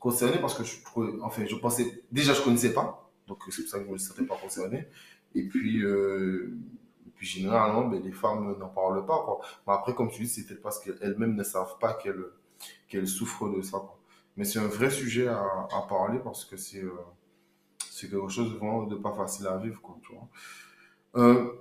concerné 0.00 0.38
parce 0.38 0.54
que 0.54 0.64
je, 0.64 0.76
enfin, 1.22 1.44
je 1.46 1.54
pensais, 1.56 2.02
déjà, 2.10 2.34
je 2.34 2.42
connaissais 2.42 2.72
pas. 2.74 3.10
Donc, 3.28 3.42
c'est 3.50 3.62
pour 3.62 3.70
ça 3.70 3.78
que 3.78 3.86
je 3.86 3.90
me 3.90 3.98
sentais 3.98 4.24
pas 4.24 4.36
concerné. 4.36 4.88
Et 5.34 5.46
puis, 5.46 5.82
puis 7.18 7.26
généralement, 7.26 7.86
ben, 7.88 8.00
les 8.02 8.12
femmes 8.12 8.56
n'en 8.58 8.68
parlent 8.68 9.04
pas. 9.04 9.22
Quoi. 9.24 9.40
Mais 9.66 9.74
après, 9.74 9.94
comme 9.94 10.08
tu 10.08 10.22
dis, 10.22 10.44
peut-être 10.44 10.62
parce 10.62 10.78
qu'elles-mêmes 10.78 11.34
ne 11.34 11.42
savent 11.42 11.76
pas 11.78 11.94
qu'elles 11.94 12.24
qu'elles 12.88 13.08
souffrent 13.08 13.48
de 13.54 13.60
ça. 13.60 13.78
Quoi. 13.78 13.98
Mais 14.36 14.44
c'est 14.44 14.60
un 14.60 14.68
vrai 14.68 14.90
sujet 14.90 15.26
à, 15.26 15.42
à 15.72 15.86
parler 15.88 16.20
parce 16.20 16.44
que 16.44 16.56
c'est 16.56 16.82
euh, 16.82 16.92
c'est 17.90 18.08
quelque 18.08 18.28
chose 18.28 18.54
vraiment 18.54 18.84
de 18.84 18.94
pas 18.94 19.12
facile 19.12 19.48
à 19.48 19.56
vivre. 19.56 19.80
Quoi. 19.82 19.98
Euh, 21.16 21.52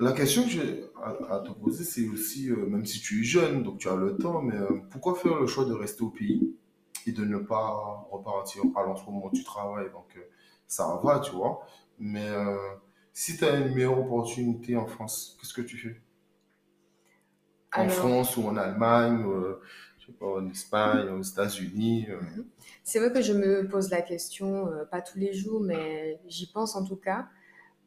la 0.00 0.12
question 0.12 0.44
que 0.44 0.50
j'ai 0.50 0.84
à, 1.02 1.34
à, 1.34 1.40
te 1.40 1.50
poser, 1.50 1.84
c'est 1.84 2.08
aussi, 2.08 2.50
euh, 2.50 2.66
même 2.66 2.86
si 2.86 3.00
tu 3.00 3.20
es 3.20 3.24
jeune, 3.24 3.62
donc 3.62 3.78
tu 3.78 3.88
as 3.88 3.96
le 3.96 4.16
temps, 4.16 4.42
mais 4.42 4.56
euh, 4.56 4.80
pourquoi 4.90 5.14
faire 5.14 5.38
le 5.40 5.46
choix 5.46 5.64
de 5.64 5.72
rester 5.72 6.02
au 6.02 6.10
pays 6.10 6.56
et 7.06 7.12
de 7.12 7.24
ne 7.24 7.38
pas 7.38 8.06
repartir? 8.10 8.62
À 8.76 8.82
l'entre 8.82 9.10
moment 9.10 9.26
où 9.26 9.36
tu 9.36 9.44
travailles 9.44 9.90
Donc 9.90 10.16
euh, 10.16 10.20
ça 10.66 11.00
va, 11.02 11.18
tu 11.20 11.32
vois. 11.32 11.66
Mais 11.98 12.28
si 13.12 13.36
tu 13.36 13.44
as 13.44 13.56
une 13.56 13.74
meilleure 13.74 13.98
opportunité 13.98 14.76
en 14.76 14.86
France, 14.86 15.36
qu'est-ce 15.40 15.52
que 15.52 15.62
tu 15.62 15.76
fais? 15.76 16.00
En 17.74 17.88
France 17.88 18.36
ou 18.36 18.44
en 18.44 18.56
Allemagne, 18.56 19.26
je 19.98 20.06
sais 20.06 20.12
pas, 20.12 20.26
en 20.26 20.48
Espagne, 20.48 21.08
aux 21.08 21.22
États-Unis 21.22 22.06
mhm. 22.08 22.46
C'est 22.84 23.00
vrai 23.00 23.12
que 23.12 23.20
je 23.20 23.32
me 23.32 23.66
pose 23.66 23.90
la 23.90 24.00
question, 24.00 24.70
pas 24.92 25.02
tous 25.02 25.18
les 25.18 25.32
jours, 25.32 25.60
mais 25.60 26.20
j'y 26.28 26.46
pense 26.52 26.76
en 26.76 26.84
tout 26.84 26.96
cas. 26.96 27.26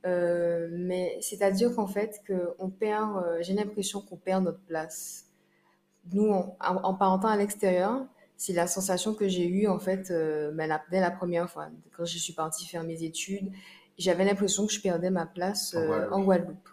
Mais 0.04 1.18
c'est-à-dire 1.22 1.76
qu'en 1.76 1.88
fait, 1.88 2.22
que 2.26 2.54
on 2.60 2.70
perd, 2.70 3.24
j'ai 3.42 3.54
l'impression 3.54 4.02
qu'on 4.02 4.18
perd 4.18 4.44
notre 4.44 4.62
place. 4.62 5.28
Nous, 6.14 6.32
en, 6.32 6.56
en 6.60 6.94
parentant 6.96 7.28
à 7.28 7.38
l'extérieur, 7.38 8.06
c'est 8.38 8.54
la 8.54 8.66
sensation 8.66 9.14
que 9.14 9.28
j'ai 9.28 9.48
eue 9.48 9.68
en 9.68 9.78
fait 9.78 10.12
ben, 10.12 10.80
dès 10.90 11.00
la 11.00 11.12
première 11.12 11.50
fois, 11.50 11.68
quand 11.96 12.06
je 12.06 12.18
suis 12.18 12.34
partie 12.34 12.66
faire 12.66 12.84
mes 12.84 13.04
études 13.04 13.52
j'avais 14.02 14.26
l'impression 14.26 14.66
que 14.66 14.74
je 14.74 14.82
perdais 14.82 15.10
ma 15.10 15.26
place 15.26 15.76
euh, 15.76 16.10
en, 16.12 16.24
Guadeloupe. 16.24 16.70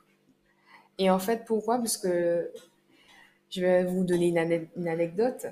Et 0.98 1.10
en 1.10 1.18
fait, 1.18 1.44
pourquoi? 1.44 1.78
Parce 1.78 1.96
que 1.96 2.50
je 3.50 3.60
vais 3.60 3.84
vous 3.84 4.04
donner 4.04 4.28
une, 4.28 4.88
anecdote. 4.88 5.46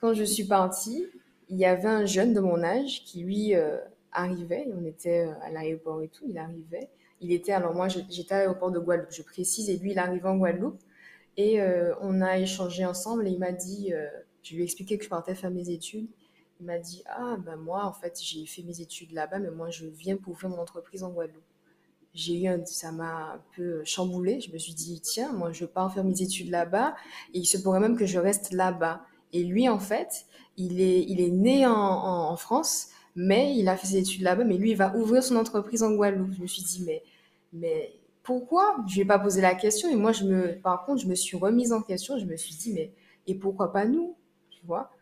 Quand 0.00 0.14
je 0.14 0.24
suis 0.24 0.44
partie, 0.44 1.06
il 1.48 1.58
y 1.58 1.64
avait 1.64 1.88
un 1.88 2.06
jeune 2.06 2.32
de 2.32 2.40
mon 2.40 2.62
âge 2.62 3.04
qui, 3.04 3.22
lui, 3.22 3.54
euh, 3.54 3.78
arrivait. 4.12 4.66
On 4.74 4.84
était 4.86 5.26
euh, 5.26 5.32
à 5.42 5.50
l'aéroport 5.50 6.02
et 6.02 6.08
tout. 6.08 6.24
Il 6.28 6.38
arrivait. 6.38 6.88
Il 7.20 7.32
était, 7.32 7.52
alors 7.52 7.74
moi, 7.74 7.88
j'étais 7.88 8.34
à 8.34 8.38
l'aéroport 8.38 8.70
de 8.70 8.78
Guadeloupe, 8.78 9.12
je 9.12 9.22
précise, 9.22 9.68
et 9.70 9.76
lui, 9.76 9.92
il 9.92 9.98
arrivait 9.98 10.28
en 10.28 10.36
Guadeloupe. 10.36 10.80
Et 11.36 11.60
on 12.00 12.20
a 12.20 12.38
échangé 12.38 12.84
ensemble 12.84 13.26
et 13.28 13.30
il 13.30 13.38
m'a 13.38 13.52
dit, 13.52 13.92
je 14.42 14.54
lui 14.54 14.62
ai 14.62 14.64
expliqué 14.64 14.98
que 14.98 15.04
je 15.04 15.08
partais 15.08 15.34
faire 15.34 15.50
mes 15.50 15.70
études. 15.70 16.08
Il 16.60 16.66
m'a 16.66 16.78
dit 16.78 17.02
Ah, 17.06 17.36
ben 17.38 17.56
moi, 17.56 17.84
en 17.84 17.92
fait, 17.92 18.18
j'ai 18.20 18.46
fait 18.46 18.62
mes 18.62 18.80
études 18.80 19.12
là-bas, 19.12 19.38
mais 19.38 19.50
moi, 19.50 19.70
je 19.70 19.86
viens 19.86 20.16
pour 20.16 20.32
ouvrir 20.32 20.50
mon 20.50 20.58
entreprise 20.58 21.02
en 21.02 21.10
Guadeloupe. 21.10 21.42
J'ai 22.14 22.40
eu 22.40 22.48
un, 22.48 22.64
ça 22.64 22.90
m'a 22.90 23.34
un 23.34 23.40
peu 23.54 23.84
chamboulé. 23.84 24.40
Je 24.40 24.50
me 24.52 24.58
suis 24.58 24.74
dit 24.74 25.00
Tiens, 25.00 25.32
moi, 25.32 25.52
je 25.52 25.64
pars 25.66 25.92
faire 25.92 26.04
mes 26.04 26.20
études 26.22 26.50
là-bas, 26.50 26.96
et 27.34 27.38
il 27.38 27.46
se 27.46 27.58
pourrait 27.58 27.80
même 27.80 27.96
que 27.96 28.06
je 28.06 28.18
reste 28.18 28.52
là-bas. 28.52 29.02
Et 29.32 29.44
lui, 29.44 29.68
en 29.68 29.78
fait, 29.78 30.26
il 30.56 30.80
est, 30.80 31.02
il 31.02 31.20
est 31.20 31.30
né 31.30 31.66
en, 31.66 32.36
France, 32.36 32.88
mais 33.20 33.56
il 33.56 33.68
a 33.68 33.76
fait 33.76 33.88
ses 33.88 33.96
études 33.96 34.22
là-bas, 34.22 34.44
mais 34.44 34.56
lui, 34.56 34.70
il 34.70 34.76
va 34.76 34.94
ouvrir 34.96 35.24
son 35.24 35.34
entreprise 35.34 35.82
en 35.82 35.90
Guadeloupe. 35.90 36.34
Je 36.34 36.42
me 36.42 36.46
suis 36.46 36.62
dit 36.62 36.84
Mais, 36.86 37.02
mais 37.52 37.92
pourquoi? 38.22 38.76
Je 38.86 38.94
lui 38.94 39.00
ai 39.00 39.04
pas 39.04 39.18
posé 39.18 39.40
la 39.40 39.56
question, 39.56 39.90
et 39.90 39.96
moi, 39.96 40.12
je 40.12 40.22
me, 40.22 40.54
par 40.60 40.86
contre, 40.86 41.02
je 41.02 41.08
me 41.08 41.16
suis 41.16 41.36
remise 41.36 41.72
en 41.72 41.82
question. 41.82 42.16
Je 42.16 42.24
me 42.26 42.36
suis 42.36 42.54
dit 42.54 42.72
Mais, 42.72 42.92
et 43.26 43.34
pourquoi 43.34 43.72
pas 43.72 43.86
nous? 43.86 44.14
Tu 44.50 44.64
vois? 44.64 44.92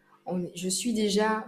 Je 0.55 0.69
suis 0.71 0.95
déjà 0.95 1.45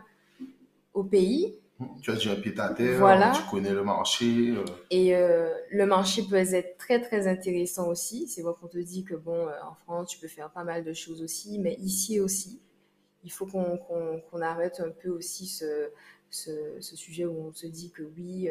au 0.93 1.05
pays. 1.05 1.55
Tu 2.03 2.11
as 2.11 2.15
déjà 2.15 2.33
un 2.33 2.37
pied 2.37 2.53
à 2.59 2.69
terre, 2.69 3.33
tu 3.35 3.51
connais 3.51 3.73
le 3.73 3.83
marché. 3.83 4.51
Euh. 4.51 4.65
Et 4.91 5.17
euh, 5.17 5.49
le 5.71 5.87
marché 5.87 6.23
peut 6.29 6.37
être 6.37 6.77
très 6.77 7.01
très 7.01 7.29
intéressant 7.29 7.89
aussi. 7.89 8.29
C'est 8.29 8.43
vrai 8.43 8.53
qu'on 8.61 8.67
te 8.67 8.77
dit 8.77 9.05
que 9.05 9.15
bon, 9.15 9.47
euh, 9.47 9.53
en 9.65 9.75
France, 9.75 10.09
tu 10.09 10.19
peux 10.19 10.29
faire 10.29 10.51
pas 10.51 10.65
mal 10.65 10.85
de 10.85 10.93
choses 10.93 11.23
aussi, 11.23 11.59
mais 11.61 11.77
ici 11.81 12.21
aussi, 12.21 12.61
il 13.25 13.31
faut 13.33 13.47
qu'on 13.47 14.43
arrête 14.43 14.81
un 14.85 14.91
peu 14.91 15.09
aussi 15.09 15.47
ce, 15.47 15.89
ce, 16.31 16.81
sujet 16.81 17.25
où 17.27 17.49
on 17.49 17.53
se 17.53 17.67
dit 17.67 17.91
que 17.91 18.03
oui, 18.17 18.49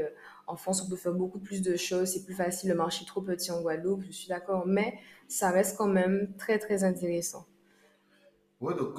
en 0.47 0.55
France, 0.55 0.83
on 0.85 0.89
peut 0.89 0.95
faire 0.95 1.13
beaucoup 1.13 1.39
plus 1.39 1.61
de 1.61 1.75
choses, 1.75 2.09
c'est 2.09 2.25
plus 2.25 2.35
facile, 2.35 2.69
le 2.69 2.75
marché 2.75 3.03
est 3.03 3.07
trop 3.07 3.21
petit 3.21 3.51
en 3.51 3.61
Guadeloupe, 3.61 4.03
je 4.05 4.11
suis 4.11 4.27
d'accord, 4.27 4.65
mais 4.65 4.99
ça 5.27 5.51
reste 5.51 5.77
quand 5.77 5.87
même 5.87 6.33
très 6.37 6.59
très 6.59 6.83
intéressant. 6.83 7.45
Ouais, 8.59 8.73
donc 8.75 8.97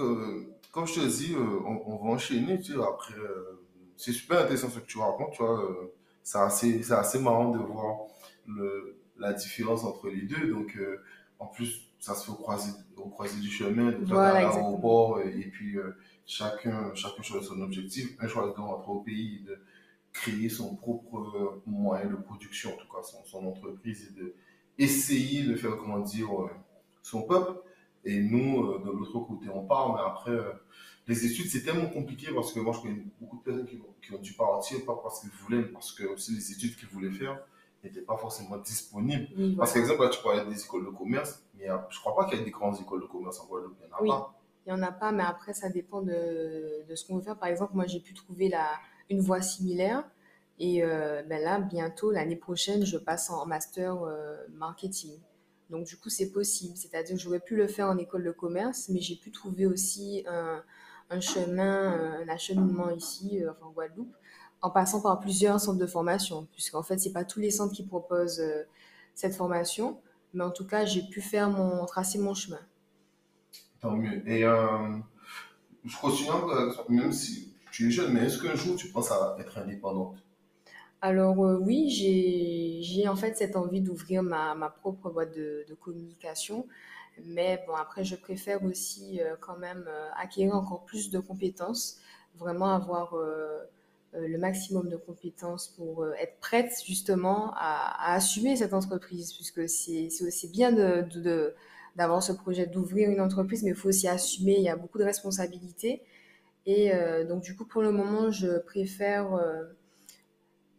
comme 0.73 0.87
je 0.87 0.95
te 0.95 1.07
dis, 1.07 1.35
euh, 1.35 1.61
on, 1.65 1.97
va 1.97 2.11
enchaîner, 2.13 2.61
tu 2.61 2.73
sais, 2.73 2.79
après, 2.79 3.15
euh, 3.15 3.61
c'est 3.97 4.13
super 4.13 4.41
intéressant 4.41 4.69
ce 4.69 4.79
que 4.79 4.87
tu 4.87 4.99
racontes, 4.99 5.33
tu 5.33 5.43
vois, 5.43 5.61
euh, 5.61 5.93
c'est 6.23 6.39
assez, 6.39 6.93
assez 6.93 7.19
marrant 7.19 7.51
de 7.51 7.59
voir 7.59 8.07
le, 8.47 9.01
la 9.19 9.33
différence 9.33 9.85
entre 9.85 10.09
les 10.09 10.23
deux, 10.23 10.49
donc 10.49 10.79
en 11.39 11.47
plus, 11.47 11.88
ça 11.99 12.15
se 12.15 12.27
fait 12.27 12.33
au 12.33 12.35
croisé, 12.35 12.73
au 12.97 13.09
croisé 13.09 13.41
du 13.41 13.51
chemin, 13.51 13.93
de 13.93 14.05
voilà, 14.05 14.35
l'aéroport, 14.35 15.21
et, 15.21 15.41
et, 15.41 15.47
puis 15.47 15.77
chacun, 16.27 16.95
chacun 16.95 17.23
choisit 17.23 17.49
son 17.49 17.61
objectif, 17.61 18.17
un 18.21 18.29
choisit 18.29 18.57
de 18.57 18.61
rentrer 18.61 18.91
au 18.91 19.01
pays, 19.01 19.41
de 19.47 19.59
créer 20.13 20.49
son 20.49 20.77
propre 20.77 21.61
moyen 21.67 22.07
de 22.07 22.17
production, 22.17 22.75
en 22.75 22.77
tout 22.77 22.89
cas 22.89 23.03
son, 23.03 23.25
son 23.25 23.47
entreprise, 23.47 24.09
et 24.11 24.21
de 24.21 24.35
essayer 24.79 25.43
de 25.45 25.57
faire 25.57 25.77
grandir 25.77 26.29
son 27.03 27.23
peuple. 27.23 27.61
Et 28.05 28.21
nous, 28.21 28.65
euh, 28.65 28.79
de 28.85 28.91
l'autre 28.91 29.19
côté, 29.21 29.49
on 29.53 29.67
part, 29.67 29.95
mais 29.95 30.01
après, 30.07 30.31
euh, 30.31 30.53
les 31.09 31.27
études, 31.27 31.49
c'est 31.49 31.63
tellement 31.63 31.89
compliqué 31.89 32.29
parce 32.33 32.53
que 32.53 32.61
moi, 32.61 32.73
je 32.73 32.81
connais 32.81 33.03
beaucoup 33.21 33.39
de 33.39 33.43
personnes 33.43 33.67
qui, 33.67 33.81
qui 34.03 34.15
ont 34.15 34.19
dû 34.19 34.33
partir, 34.35 34.85
pas 34.85 34.99
parce 35.03 35.21
qu'ils 35.21 35.31
voulaient, 35.31 35.59
mais 35.59 35.69
parce 35.69 35.93
que 35.93 36.05
aussi 36.05 36.33
les 36.33 36.53
études 36.53 36.77
qu'ils 36.77 36.89
voulaient 36.89 37.11
faire 37.11 37.39
n'étaient 37.85 38.03
pas 38.03 38.17
forcément 38.17 38.57
disponibles. 38.59 39.29
Parce 39.57 39.73
qu'exemple, 39.73 40.03
là, 40.03 40.09
tu 40.11 40.23
parlais 40.23 40.45
des 40.45 40.63
écoles 40.65 40.85
de 40.85 40.91
commerce, 40.91 41.43
mais 41.55 41.67
je 41.67 41.73
ne 41.73 42.01
crois 42.01 42.17
pas 42.17 42.25
qu'il 42.29 42.39
y 42.39 42.43
ait 42.43 42.45
des 42.45 42.51
grandes 42.51 42.81
écoles 42.81 43.01
de 43.03 43.07
commerce 43.07 43.41
en 43.41 43.47
Guadeloupe. 43.47 43.77
Il 43.81 43.87
n'y 43.87 43.93
en 43.93 43.97
a 43.97 44.03
oui. 44.03 44.09
pas. 44.09 44.35
Il 44.67 44.75
n'y 44.75 44.79
en 44.81 44.83
a 44.83 44.93
pas, 44.93 45.13
mais 45.13 45.23
après, 45.23 45.55
ça 45.55 45.69
dépend 45.71 46.03
de, 46.03 46.85
de 46.87 46.95
ce 46.95 47.07
qu'on 47.07 47.17
veut 47.17 47.23
faire. 47.23 47.39
Par 47.39 47.49
exemple, 47.49 47.73
moi, 47.75 47.87
j'ai 47.87 48.01
pu 48.01 48.13
trouver 48.15 48.49
la, 48.49 48.67
une 49.09 49.21
voie 49.21 49.41
similaire 49.41 50.05
Et 50.59 50.83
ben 50.83 51.43
là, 51.43 51.61
bientôt, 51.61 52.11
l'année 52.11 52.37
prochaine, 52.37 52.85
je 52.85 52.99
passe 52.99 53.31
en 53.31 53.47
master 53.47 53.97
marketing. 54.53 55.19
Donc, 55.71 55.87
du 55.87 55.97
coup, 55.97 56.09
c'est 56.11 56.31
possible. 56.33 56.77
C'est-à-dire 56.77 57.17
que 57.17 57.23
j'aurais 57.23 57.41
pu 57.41 57.57
le 57.57 57.69
faire 57.69 57.87
en 57.89 57.97
école 57.99 58.25
de 58.25 58.31
commerce, 58.33 58.89
mais 58.91 59.01
j'ai 59.01 59.17
pu 59.17 59.31
trouver 59.31 59.67
aussi 59.67 60.25
un, 60.27 60.63
un 61.11 61.21
chemin, 61.21 62.21
un 62.21 62.29
acheminement 62.29 62.91
ici, 62.91 63.43
en 63.63 63.71
Guadeloupe, 63.71 64.15
en 64.63 64.71
passant 64.71 65.01
par 65.01 65.21
plusieurs 65.21 65.61
centres 65.61 65.79
de 65.79 65.87
formation, 65.87 66.47
puisqu'en 66.53 66.83
fait, 66.83 66.99
c'est 66.99 67.13
pas 67.13 67.25
tous 67.25 67.41
les 67.41 67.51
centres 67.51 67.75
qui 67.75 67.85
proposent 67.85 68.43
cette 69.15 69.35
formation, 69.35 70.01
mais 70.35 70.45
en 70.45 70.51
tout 70.51 70.67
cas, 70.67 70.85
j'ai 70.85 71.03
pu 71.03 71.21
faire 71.21 71.51
mon, 71.51 71.85
tracer 71.87 72.19
mon 72.19 72.35
chemin. 72.35 72.61
Tant 73.81 73.93
mieux. 73.93 74.29
Et 74.29 74.45
euh, 74.45 74.99
je 75.85 75.97
continue, 75.97 76.31
même 76.89 77.13
si 77.13 77.55
tu 77.71 77.89
es 77.89 77.91
jeune, 77.91 78.13
mais 78.13 78.25
est-ce 78.25 78.43
qu'un 78.43 78.55
jour 78.55 78.77
tu 78.77 78.89
penses 78.89 79.11
à 79.11 79.37
être 79.39 79.59
indépendante? 79.59 80.17
Alors 81.01 81.45
euh, 81.45 81.59
oui, 81.59 81.89
j'ai 82.83 83.07
en 83.09 83.15
fait 83.15 83.37
cette 83.37 83.55
envie 83.55 83.81
d'ouvrir 83.81 84.25
ma, 84.25 84.57
ma, 84.57 84.69
propre 84.69 85.11
boîte 85.11 85.35
de, 85.37 85.65
de, 85.69 85.75
communication. 85.75 86.67
Mais 87.25 87.63
bon, 87.67 87.75
après, 87.75 88.05
je 88.05 88.17
préfère 88.17 88.65
aussi 88.65 89.21
euh, 89.21 89.37
quand 89.41 89.57
même 89.59 89.89
acquérir 90.17 90.55
encore 90.57 90.85
plus 90.85 91.11
de 91.11 91.21
compétences, 91.21 92.01
vraiment 92.37 92.75
avoir 92.75 93.15
euh, 93.15 93.61
le 94.15 94.39
maximum 94.39 94.89
de 94.89 94.97
compétences 94.97 95.69
pour 95.69 96.03
euh, 96.03 96.13
être 96.15 96.39
prête 96.41 96.73
justement 96.87 97.53
à, 97.57 98.15
assumer 98.15 98.57
cette 98.57 98.73
entreprise, 98.73 99.33
puisque 99.33 99.69
c'est 99.69 100.09
aussi 100.27 100.49
bien 100.49 100.73
de, 100.73 101.55
d'avoir 101.97 102.23
ce 102.23 102.33
projet 102.33 102.67
d'ouvrir 102.67 103.11
une 103.11 103.21
entreprise, 103.21 103.63
mais 103.63 103.71
il 103.71 103.77
faut 103.77 103.89
aussi 103.89 104.09
assumer, 104.09 104.57
il 104.57 104.63
y 104.63 104.69
a 104.69 104.77
beaucoup 104.77 104.99
de 104.99 105.05
responsabilités. 105.05 106.03
Et 106.67 106.95
euh, 106.95 107.25
donc 107.27 107.43
du 107.43 107.57
coup, 107.57 107.65
pour 107.65 107.83
le 107.83 107.93
moment, 107.93 108.31
je 108.31 108.59
préfère 108.59 109.39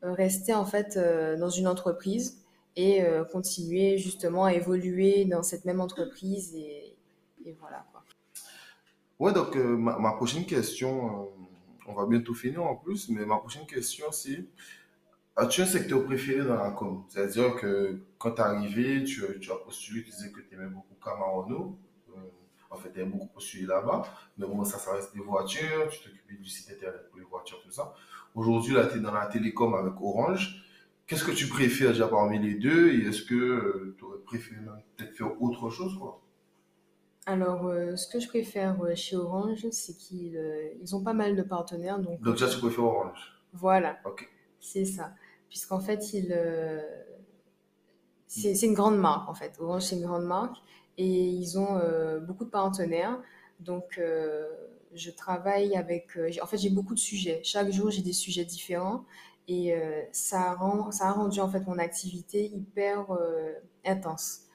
rester 0.02 0.54
en 0.54 0.66
fait 0.66 0.98
dans 0.98 1.50
une 1.50 1.68
entreprise 1.68 2.38
et 2.76 3.04
continuer 3.32 3.98
justement 3.98 4.46
à 4.46 4.54
évoluer 4.54 5.26
dans 5.26 5.44
cette 5.44 5.66
même 5.66 5.82
entreprise. 5.82 6.56
Et, 6.56 6.96
voilà. 7.60 7.86
Quoi. 7.92 8.04
Ouais, 9.20 9.34
donc 9.34 9.56
ma, 9.56 10.12
prochaine 10.14 10.46
question 10.46 11.30
on 11.90 11.94
va 11.94 12.06
bientôt 12.06 12.34
finir 12.34 12.64
en 12.64 12.76
plus, 12.76 13.10
mais 13.10 13.26
ma 13.26 13.38
prochaine 13.38 13.66
question, 13.66 14.12
c'est 14.12 14.46
as-tu 15.36 15.62
un 15.62 15.66
secteur 15.66 16.04
préféré 16.06 16.46
dans 16.46 16.56
la 16.56 16.72
com? 16.72 17.04
C'est-à-dire 17.10 17.56
que 17.56 18.00
quand 18.18 18.32
tu 18.32 18.42
es 18.42 18.44
arrivé, 18.44 19.04
tu, 19.04 19.24
as 19.24 19.56
postulé, 19.56 20.04
tu 20.04 20.12
disais 20.12 20.32
que 20.32 20.42
tu 20.42 20.56
aimais 20.56 20.68
beaucoup 20.68 20.96
Camarano. 21.04 21.78
Euh, 22.10 22.20
en 22.70 22.78
fait, 22.78 22.92
tu 22.92 23.00
aimais 23.00 23.10
beaucoup 23.10 23.28
postuler 23.28 23.66
là-bas. 23.66 24.04
Mais 24.38 24.46
bon, 24.46 24.64
ça, 24.64 24.78
ça 24.78 24.94
reste 24.94 25.14
des 25.16 25.22
voitures. 25.22 25.90
Tu 25.90 26.00
t'occupais 26.00 26.36
du 26.36 26.50
site 26.50 26.70
internet 26.72 27.10
pour 27.10 27.20
les 27.20 27.26
voitures, 27.26 27.62
tout 27.64 27.72
ça. 27.72 27.94
Aujourd'hui, 28.36 28.74
là, 28.74 28.86
tu 28.86 28.98
es 28.98 29.02
dans 29.02 29.14
la 29.14 29.26
télécom 29.26 29.74
avec 29.74 29.94
Orange. 30.00 30.64
Qu'est-ce 31.08 31.24
que 31.24 31.32
tu 31.32 31.48
préfères 31.48 31.90
déjà 31.90 32.08
parmi 32.08 32.38
les 32.38 32.54
deux 32.54 32.90
Et 32.90 33.08
est-ce 33.08 33.24
que 33.24 33.34
euh, 33.34 33.96
tu 33.98 34.04
aurais 34.04 34.20
préféré 34.20 34.62
peut-être 34.96 35.18
faire 35.18 35.42
autre 35.42 35.72
chose 35.72 35.98
quoi? 35.98 36.22
Alors, 37.30 37.68
euh, 37.68 37.96
ce 37.96 38.08
que 38.08 38.20
je 38.20 38.28
préfère 38.28 38.82
euh, 38.82 38.96
chez 38.96 39.16
Orange, 39.16 39.68
c'est 39.70 39.96
qu'ils 39.96 40.36
euh, 40.36 40.70
ils 40.82 40.96
ont 40.96 41.04
pas 41.04 41.14
mal 41.14 41.36
de 41.36 41.44
partenaires. 41.44 42.00
Donc, 42.00 42.20
donc 42.22 42.40
ça, 42.40 42.48
tu 42.48 42.58
préfères 42.58 42.86
Orange 42.86 43.40
Voilà. 43.54 44.00
Ok. 44.04 44.28
C'est 44.60 44.86
ça. 44.86 45.14
Puisqu'en 45.48 45.80
fait, 45.80 46.12
ils, 46.14 46.36
c'est, 48.26 48.56
c'est 48.56 48.66
une 48.66 48.74
grande 48.74 48.98
marque, 48.98 49.30
en 49.30 49.36
fait. 49.36 49.54
Orange, 49.60 49.84
c'est 49.84 49.96
une 49.96 50.06
grande 50.06 50.26
marque. 50.26 50.58
Et 50.98 51.06
ils 51.06 51.58
ont 51.58 51.80
beaucoup 52.28 52.46
de 52.46 52.50
partenaires. 52.50 53.20
Donc, 53.60 54.00
je 54.94 55.12
travaille 55.12 55.76
avec... 55.76 56.20
en 56.42 56.46
fait, 56.46 56.58
j'ai 56.58 56.70
beaucoup 56.70 56.94
de 56.94 57.00
sujets. 57.00 57.42
Chaque 57.44 57.72
jour, 57.72 57.90
j'ai 57.90 58.02
des 58.02 58.14
sujets 58.14 58.46
différents. 58.46 59.06
Et 59.48 59.74
ça, 60.12 60.54
rend, 60.54 60.92
ça 60.92 61.08
a 61.08 61.12
rendu, 61.14 61.40
en 61.40 61.50
fait, 61.50 61.66
mon 61.66 61.80
activité 61.80 62.52
hyper 62.54 63.08
intense. 63.86 64.49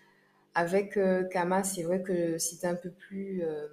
Avec 0.55 0.97
euh, 0.97 1.25
Kama, 1.25 1.65
c'est 1.65 1.83
vrai 1.83 2.03
que 2.03 2.39
c'était 2.39 2.69
un 2.69 2.77
peu 2.77 2.91
plus. 2.91 3.43
Euh, 3.43 3.67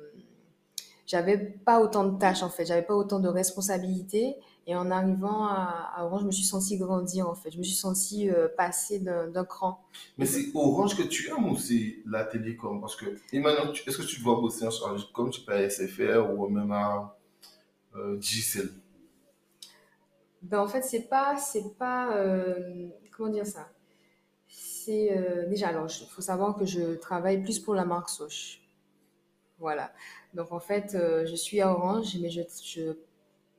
j'avais 1.06 1.38
pas 1.38 1.80
autant 1.82 2.06
de 2.06 2.18
tâches 2.18 2.42
en 2.42 2.50
fait, 2.50 2.66
j'avais 2.66 2.82
pas 2.82 2.96
autant 2.96 3.20
de 3.20 3.28
responsabilités. 3.28 4.38
Et 4.68 4.76
en 4.76 4.92
arrivant 4.92 5.48
à, 5.48 6.06
Orange, 6.06 6.22
je 6.22 6.26
me 6.28 6.32
suis 6.32 6.46
sentie 6.46 6.78
grandir 6.78 7.28
en 7.28 7.34
fait. 7.34 7.52
Je 7.52 7.58
me 7.58 7.64
suis 7.64 7.76
sentie 7.76 8.30
euh, 8.30 8.48
passer 8.48 9.00
d'un 9.00 9.44
cran. 9.44 9.84
Mais 10.18 10.26
c'est 10.26 10.46
Orange 10.54 10.96
que 10.96 11.04
tu 11.04 11.30
aimes 11.30 11.50
ou 11.50 11.58
c'est 11.58 11.98
la 12.06 12.24
télécom? 12.24 12.80
Parce 12.80 12.96
que, 12.96 13.06
maintenant, 13.34 13.74
est-ce 13.74 13.98
que 13.98 14.04
tu 14.04 14.18
te 14.18 14.24
vois 14.24 14.40
bosser 14.40 14.68
comme 15.14 15.32
tu 15.32 15.42
peux 15.42 15.54
à 15.54 15.68
SFR 15.68 16.30
ou 16.38 16.48
même 16.48 16.72
à 16.72 17.18
euh, 17.96 18.20
ben, 20.44 20.60
En 20.60 20.68
fait, 20.68 20.84
c'est 20.84 21.10
pas. 21.10 21.36
c'est 21.38 21.76
pas 21.78 22.16
comment 23.12 23.30
dire 23.30 23.48
ça? 23.48 23.68
C'est 24.52 25.18
euh, 25.18 25.48
déjà, 25.48 25.70
alors 25.70 25.88
il 25.90 26.08
faut 26.08 26.22
savoir 26.22 26.56
que 26.56 26.66
je 26.66 26.96
travaille 26.96 27.42
plus 27.42 27.60
pour 27.60 27.74
la 27.74 27.86
marque 27.86 28.10
Soch. 28.10 28.62
Voilà. 29.60 29.94
Donc 30.34 30.52
en 30.52 30.60
fait, 30.60 30.96
euh, 30.96 31.26
je 31.26 31.36
suis 31.36 31.62
à 31.62 31.72
Orange, 31.72 32.18
mais 32.22 32.30
je, 32.30 32.42
je, 32.64 32.94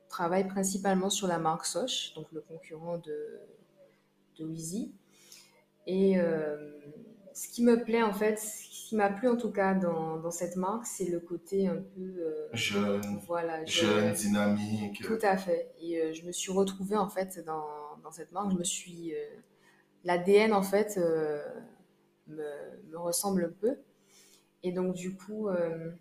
travaille 0.09 0.47
principalement 0.47 1.09
sur 1.09 1.27
la 1.27 1.39
marque 1.39 1.65
Soch, 1.65 2.13
donc 2.13 2.27
le 2.31 2.41
concurrent 2.41 2.99
de, 2.99 3.39
de 4.37 4.45
Weezy. 4.45 4.93
Et 5.87 6.19
euh, 6.19 6.77
ce 7.33 7.47
qui 7.47 7.63
me 7.63 7.83
plaît 7.83 8.03
en 8.03 8.13
fait, 8.13 8.37
ce 8.37 8.89
qui 8.89 8.95
m'a 8.95 9.09
plu 9.09 9.27
en 9.27 9.37
tout 9.37 9.51
cas 9.51 9.73
dans, 9.73 10.17
dans 10.17 10.29
cette 10.29 10.55
marque, 10.55 10.85
c'est 10.85 11.09
le 11.09 11.19
côté 11.19 11.67
un 11.67 11.81
peu 11.95 12.49
jeune, 12.53 13.19
voilà, 13.25 13.65
jeune, 13.65 14.13
dynamique. 14.13 15.01
Tout 15.01 15.17
à 15.23 15.35
fait. 15.35 15.73
Et 15.81 16.13
je 16.13 16.27
me 16.27 16.31
suis 16.31 16.51
retrouvée 16.51 16.97
en 16.97 17.09
fait 17.09 17.43
dans, 17.43 17.65
dans 18.03 18.11
cette 18.11 18.31
marque. 18.31 18.51
Je 18.51 18.57
me 18.57 18.63
suis 18.63 19.15
l'ADN 20.03 20.53
en 20.53 20.63
fait 20.63 20.97
euh, 20.97 21.41
me, 22.27 22.97
ressemble 22.97 23.45
un 23.45 23.59
peu. 23.59 23.77
Et 24.63 24.71
donc 24.71 24.95
du 24.95 25.15
coup, 25.15 25.49
euh, 25.49 25.91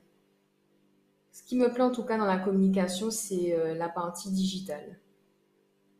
ce 1.32 1.42
qui 1.42 1.56
me 1.56 1.72
plaît 1.72 1.82
en 1.82 1.90
tout 1.90 2.04
cas 2.04 2.18
dans 2.18 2.26
la 2.26 2.38
communication, 2.38 3.10
c'est 3.10 3.54
euh, 3.54 3.74
la 3.74 3.88
partie 3.88 4.30
digitale. 4.30 4.98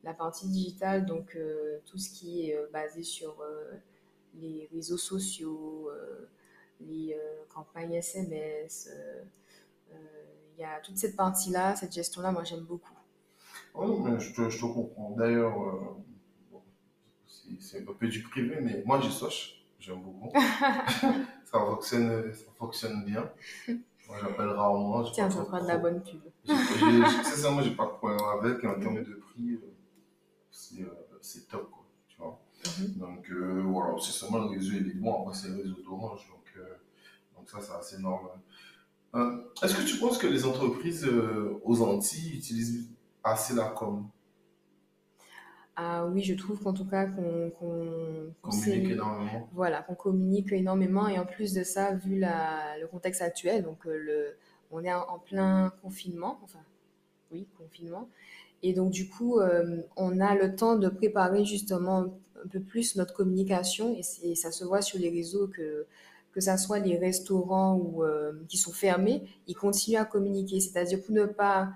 La 0.04 0.14
partie 0.14 0.48
digitale, 0.48 1.06
donc 1.06 1.38
tout 1.86 1.96
ce 1.96 2.10
qui 2.10 2.50
est 2.50 2.58
basé 2.72 3.04
sur 3.04 3.40
les 4.34 4.68
réseaux 4.72 4.96
sociaux, 4.96 5.92
les 6.80 7.16
campagnes 7.54 7.92
SMS. 7.92 8.90
Il 9.92 10.60
y 10.60 10.64
a 10.64 10.80
toute 10.80 10.96
cette 10.96 11.14
partie-là, 11.14 11.76
cette 11.76 11.92
gestion-là, 11.92 12.32
moi 12.32 12.42
j'aime 12.42 12.64
beaucoup. 12.64 12.92
Oh, 13.74 14.04
je, 14.18 14.32
te, 14.34 14.48
je, 14.50 14.58
te, 14.58 14.66
comprends. 14.66 15.12
D'ailleurs, 15.12 15.54
c'est 17.60 17.88
un 17.88 17.92
peu 17.92 18.08
du 18.08 18.22
privé, 18.22 18.58
mais 18.60 18.82
moi, 18.84 19.00
je 19.00 19.10
soche. 19.10 19.62
J'aime 19.78 20.00
beaucoup. 20.00 20.30
ça, 21.44 21.58
fonctionne, 21.58 22.32
ça 22.32 22.44
fonctionne 22.56 23.04
bien. 23.04 23.28
Moi, 24.08 24.16
j'appelle 24.20 24.48
rarement. 24.48 25.02
Tiens, 25.10 25.30
ça 25.30 25.44
fera 25.44 25.60
de 25.60 25.68
la 25.68 25.78
bonne 25.78 26.02
pub. 26.02 26.20
Sincèrement, 26.44 27.62
j'ai 27.62 27.74
pas 27.74 27.86
de 27.86 27.90
problème 27.90 28.20
avec. 28.38 28.62
Et 28.62 28.66
en 28.66 28.78
termes 28.78 29.02
de 29.02 29.14
prix, 29.14 29.58
euh, 30.80 30.86
c'est 31.20 31.48
top, 31.48 31.70
quoi. 31.70 31.84
Tu 32.08 32.16
vois. 32.18 32.40
Mhm. 32.78 32.98
Donc, 32.98 33.30
euh, 33.30 33.62
voilà, 33.66 33.94
c'est 34.00 34.12
seulement 34.12 34.38
le 34.38 34.50
réseau, 34.50 34.72
est 34.74 34.94
bon. 34.94 35.22
Après, 35.22 35.34
c'est 35.34 35.48
le 35.48 35.56
réseau 35.56 35.82
d'Orange. 35.82 36.28
Donc, 36.28 36.52
euh, 36.58 36.76
donc, 37.36 37.50
ça, 37.50 37.60
c'est 37.60 37.72
assez 37.72 38.02
normal. 38.02 38.38
Est-ce 39.62 39.74
que 39.74 39.86
tu 39.86 39.98
penses 39.98 40.16
que 40.16 40.26
les 40.26 40.46
entreprises 40.46 41.06
aux 41.64 41.82
Antilles 41.82 42.36
utilisent 42.38 42.88
assez 43.22 43.54
la 43.54 43.66
com? 43.66 44.08
Ah 45.76 46.06
oui, 46.06 46.22
je 46.22 46.34
trouve 46.34 46.62
qu'en 46.62 46.74
tout 46.74 46.84
cas 46.84 47.06
qu'on 47.06 47.50
communique 48.42 48.90
énormément. 48.90 49.48
Voilà, 49.54 49.82
qu'on 49.82 49.94
communique 49.94 50.52
énormément. 50.52 51.08
Et 51.08 51.18
en 51.18 51.24
plus 51.24 51.54
de 51.54 51.64
ça, 51.64 51.94
vu 51.94 52.18
la, 52.18 52.78
le 52.78 52.86
contexte 52.86 53.22
actuel, 53.22 53.62
donc 53.62 53.86
euh, 53.86 53.96
le, 53.96 54.36
on 54.70 54.84
est 54.84 54.92
en, 54.92 55.18
plein 55.18 55.72
confinement, 55.82 56.38
enfin 56.42 56.58
oui, 57.30 57.46
confinement, 57.56 58.08
et 58.62 58.74
donc 58.74 58.90
du 58.90 59.08
coup, 59.08 59.40
euh, 59.40 59.80
on 59.96 60.20
a 60.20 60.34
le 60.34 60.54
temps 60.54 60.76
de 60.76 60.88
préparer 60.88 61.44
justement 61.46 62.14
un 62.44 62.48
peu 62.48 62.60
plus 62.60 62.96
notre 62.96 63.14
communication. 63.14 63.96
Et, 63.96 64.34
ça 64.34 64.52
se 64.52 64.64
voit 64.64 64.82
sur 64.82 64.98
les 64.98 65.10
réseaux 65.10 65.48
que 65.48 65.86
que 66.32 66.40
ça 66.40 66.56
soit 66.56 66.78
les 66.78 66.96
restaurants 66.96 67.76
ou 67.76 68.04
euh, 68.04 68.32
qui 68.48 68.56
sont 68.56 68.72
fermés, 68.72 69.22
ils 69.48 69.54
continuent 69.54 69.98
à 69.98 70.06
communiquer, 70.06 70.60
c'est-à-dire 70.60 71.02
pour 71.02 71.14
ne 71.14 71.26
pas 71.26 71.72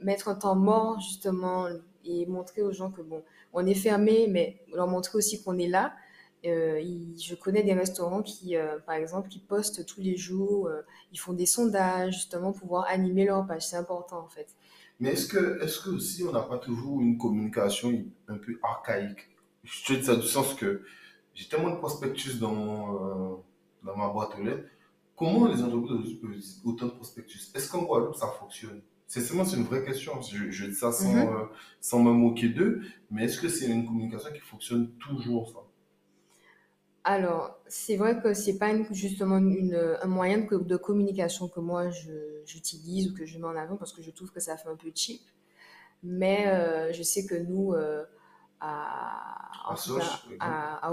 mettre 0.00 0.28
un 0.28 0.34
temps 0.34 0.56
mort 0.56 1.00
justement 1.00 1.66
et 2.06 2.26
montrer 2.26 2.62
aux 2.62 2.72
gens 2.72 2.90
que 2.90 3.02
bon, 3.02 3.22
on 3.52 3.66
est 3.66 3.74
fermé, 3.74 4.26
mais 4.28 4.60
leur 4.74 4.86
montrer 4.86 5.18
aussi 5.18 5.42
qu'on 5.42 5.58
est 5.58 5.68
là. 5.68 5.94
Euh, 6.44 6.80
je 7.18 7.34
connais 7.34 7.62
des 7.62 7.72
restaurants 7.72 8.22
qui, 8.22 8.56
euh, 8.56 8.78
par 8.86 8.94
exemple, 8.94 9.28
qui 9.28 9.40
postent 9.40 9.84
tous 9.86 10.00
les 10.00 10.16
jours, 10.16 10.68
euh, 10.68 10.82
ils 11.12 11.18
font 11.18 11.32
des 11.32 11.46
sondages 11.46 12.14
justement 12.14 12.52
pour 12.52 12.60
pouvoir 12.60 12.86
animer 12.88 13.24
leur 13.24 13.46
page. 13.46 13.66
C'est 13.66 13.76
important 13.76 14.20
en 14.20 14.28
fait. 14.28 14.46
Mais 15.00 15.10
est-ce 15.10 15.26
que, 15.26 15.62
est-ce 15.62 15.80
que 15.80 15.90
aussi 15.90 16.22
on 16.24 16.32
n'a 16.32 16.42
pas 16.42 16.58
toujours 16.58 17.00
une 17.00 17.18
communication 17.18 18.04
un 18.28 18.38
peu 18.38 18.58
archaïque? 18.62 19.28
Je 19.64 19.84
te 19.84 19.92
dis 19.94 20.04
ça 20.04 20.16
du 20.16 20.26
sens 20.26 20.54
que 20.54 20.82
j'ai 21.34 21.48
tellement 21.48 21.70
de 21.70 21.76
prospectus 21.76 22.38
dans, 22.38 23.42
dans 23.82 23.96
ma 23.96 24.08
boîte 24.08 24.38
aux 24.38 24.42
lettres. 24.42 24.68
Comment 25.16 25.48
les 25.48 25.62
entreprises 25.62 26.14
peuvent 26.20 26.30
autant 26.64 26.86
de 26.86 26.92
prospectus? 26.92 27.50
Est-ce 27.54 27.70
qu'en 27.70 27.82
Guadeloupe 27.82 28.14
ça 28.14 28.28
fonctionne? 28.28 28.80
C'est 29.08 29.20
c'est 29.44 29.56
une 29.56 29.64
vraie 29.64 29.84
question. 29.84 30.20
Je, 30.22 30.50
je 30.50 30.66
dis 30.66 30.74
ça 30.74 30.92
sans, 30.92 31.14
Mhm. 31.14 31.36
euh, 31.36 31.44
sans 31.80 32.00
me 32.02 32.12
moquer 32.12 32.48
d'eux, 32.48 32.82
mais 33.10 33.24
est-ce 33.24 33.40
que 33.40 33.48
c'est 33.48 33.66
une 33.68 33.84
communication 33.86 34.30
qui 34.32 34.40
fonctionne 34.40 34.92
toujours, 34.98 35.48
ça? 35.50 35.58
Alors, 37.04 37.56
c'est 37.68 37.96
vrai 37.96 38.20
que 38.20 38.34
c'est 38.34 38.58
pas 38.58 38.70
une- 38.70 38.92
justement 38.92 39.38
une, 39.38 39.74
un 40.02 40.06
moyen 40.08 40.38
de, 40.38 40.56
de 40.58 40.76
communication 40.76 41.48
que 41.48 41.60
moi 41.60 41.88
j'utilise 42.44 43.10
ou 43.10 43.14
que 43.14 43.24
je 43.26 43.38
mets 43.38 43.46
en 43.46 43.56
avant 43.56 43.76
parce 43.76 43.92
que 43.92 44.02
je 44.02 44.10
trouve 44.10 44.32
que 44.32 44.40
ça 44.40 44.56
fait 44.56 44.68
un 44.68 44.76
peu 44.76 44.90
cheap. 44.94 45.20
Mais 46.02 46.48
euh, 46.48 46.92
je 46.92 47.02
sais 47.02 47.26
que 47.26 47.34
nous, 47.36 47.72
euh, 47.74 48.04
à, 48.60 49.50
cas, 49.94 50.20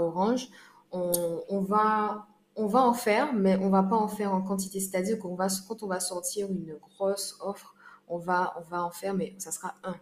Orange, 0.02 0.48
on, 0.92 1.42
on 1.48 1.60
va, 1.62 2.26
on 2.56 2.66
va 2.66 2.82
en 2.82 2.94
faire, 2.94 3.32
mais 3.34 3.56
on 3.58 3.70
va 3.70 3.82
pas 3.82 3.96
en 3.96 4.08
faire 4.08 4.32
en 4.34 4.42
quantité. 4.42 4.80
C'est-à-dire 4.80 5.18
qu'on 5.18 5.34
va, 5.36 5.48
quand 5.68 5.82
on 5.82 5.88
va 5.88 6.00
sortir 6.00 6.48
une 6.50 6.76
grosse 6.78 7.36
offre, 7.40 7.74
on 8.08 8.18
va, 8.18 8.54
on 8.58 8.62
va 8.70 8.84
en 8.84 8.90
faire, 8.90 9.14
mais 9.14 9.34
ça 9.38 9.50
sera 9.52 9.74
un, 9.84 9.96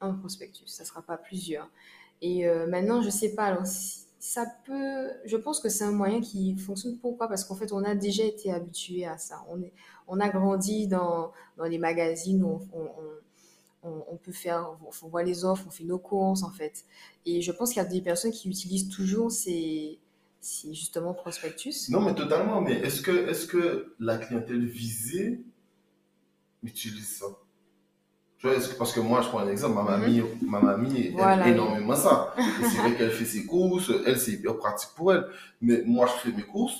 un 0.00 0.12
prospectus, 0.14 0.66
ça 0.68 0.84
sera 0.84 1.02
pas 1.02 1.16
plusieurs. 1.16 1.68
Et 2.22 2.46
euh, 2.48 2.66
maintenant, 2.66 3.02
je 3.02 3.10
sais 3.10 3.34
pas, 3.34 3.44
alors 3.44 3.66
ça 3.66 4.46
peut, 4.64 5.08
je 5.24 5.36
pense 5.36 5.60
que 5.60 5.68
c'est 5.68 5.84
un 5.84 5.92
moyen 5.92 6.20
qui 6.20 6.56
fonctionne. 6.56 6.96
Pourquoi? 6.98 7.28
Parce 7.28 7.44
qu'en 7.44 7.54
fait, 7.54 7.72
on 7.72 7.84
a 7.84 7.94
déjà 7.94 8.24
été 8.24 8.52
habitué 8.52 9.06
à 9.06 9.18
ça. 9.18 9.44
On 9.50 9.60
on 10.08 10.20
a 10.20 10.28
grandi 10.28 10.86
dans, 10.86 11.32
dans 11.56 11.64
les 11.64 11.78
magazines 11.78 12.42
où 12.44 12.60
on- 12.72 12.90
on- 13.82 14.04
on 14.10 14.16
peut 14.16 14.32
faire, 14.32 14.76
on 15.02 15.08
voit 15.08 15.22
les 15.22 15.44
offres, 15.44 15.64
on 15.66 15.70
fait 15.70 15.84
nos 15.84 15.98
courses 15.98 16.42
en 16.42 16.50
fait. 16.50 16.84
Et 17.24 17.40
je 17.42 17.52
pense 17.52 17.72
qu'il 17.72 17.82
y 17.82 17.86
a 17.86 17.88
des 17.88 18.00
personnes 18.02 18.32
qui 18.32 18.48
utilisent 18.48 18.88
toujours 18.88 19.30
ces, 19.30 19.98
ces 20.40 20.74
justement 20.74 21.14
prospectus. 21.14 21.88
Non, 21.90 22.00
mais 22.02 22.14
totalement. 22.14 22.60
Mais 22.60 22.74
est-ce 22.74 23.00
que, 23.02 23.28
est-ce 23.28 23.46
que 23.46 23.94
la 23.98 24.18
clientèle 24.18 24.64
visée 24.66 25.40
utilise 26.62 27.16
ça? 27.18 27.26
Tu 28.38 28.46
vois, 28.46 28.56
parce 28.78 28.92
que 28.92 29.00
moi, 29.00 29.22
je 29.22 29.28
prends 29.28 29.38
un 29.38 29.48
exemple, 29.48 29.76
ma 29.76 29.96
mamie, 29.96 30.22
ma 30.42 30.60
mamie 30.60 31.06
aime 31.06 31.10
Mhm. 31.12 31.16
Voilà, 31.16 31.48
énormément 31.48 31.96
ça. 31.96 32.34
C'est 32.60 32.78
vrai 32.78 32.94
qu'elle 32.94 33.10
fait 33.10 33.24
ses 33.24 33.46
courses, 33.46 33.90
elle, 34.06 34.18
c'est 34.18 34.32
hyper 34.32 34.56
pratique 34.58 34.90
pour 34.94 35.12
elle. 35.12 35.26
Mais 35.62 35.82
moi, 35.86 36.06
je 36.06 36.28
fais 36.30 36.36
mes 36.36 36.42
courses. 36.42 36.76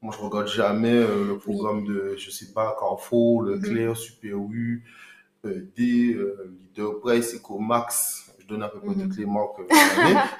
Moi, 0.00 0.14
je 0.16 0.22
regarde 0.22 0.48
jamais 0.48 0.94
euh, 0.94 1.26
le 1.28 1.38
programme 1.38 1.84
de, 1.84 2.14
je 2.16 2.30
sais 2.30 2.52
pas, 2.52 2.74
Carrefour, 2.80 3.42
Mhm. 3.42 3.48
Leclerc, 3.50 3.96
Super 3.96 4.36
U, 4.38 4.82
euh, 5.44 5.66
D, 5.76 6.14
euh, 6.14 6.54
Leader 6.58 7.00
Price, 7.00 7.34
Ecomax. 7.34 8.30
Je 8.38 8.46
donne 8.46 8.62
à 8.62 8.68
peu 8.68 8.78
près 8.80 8.94
Mhm. 8.94 9.02
toutes 9.08 9.16
les 9.18 9.26
marques. 9.26 9.60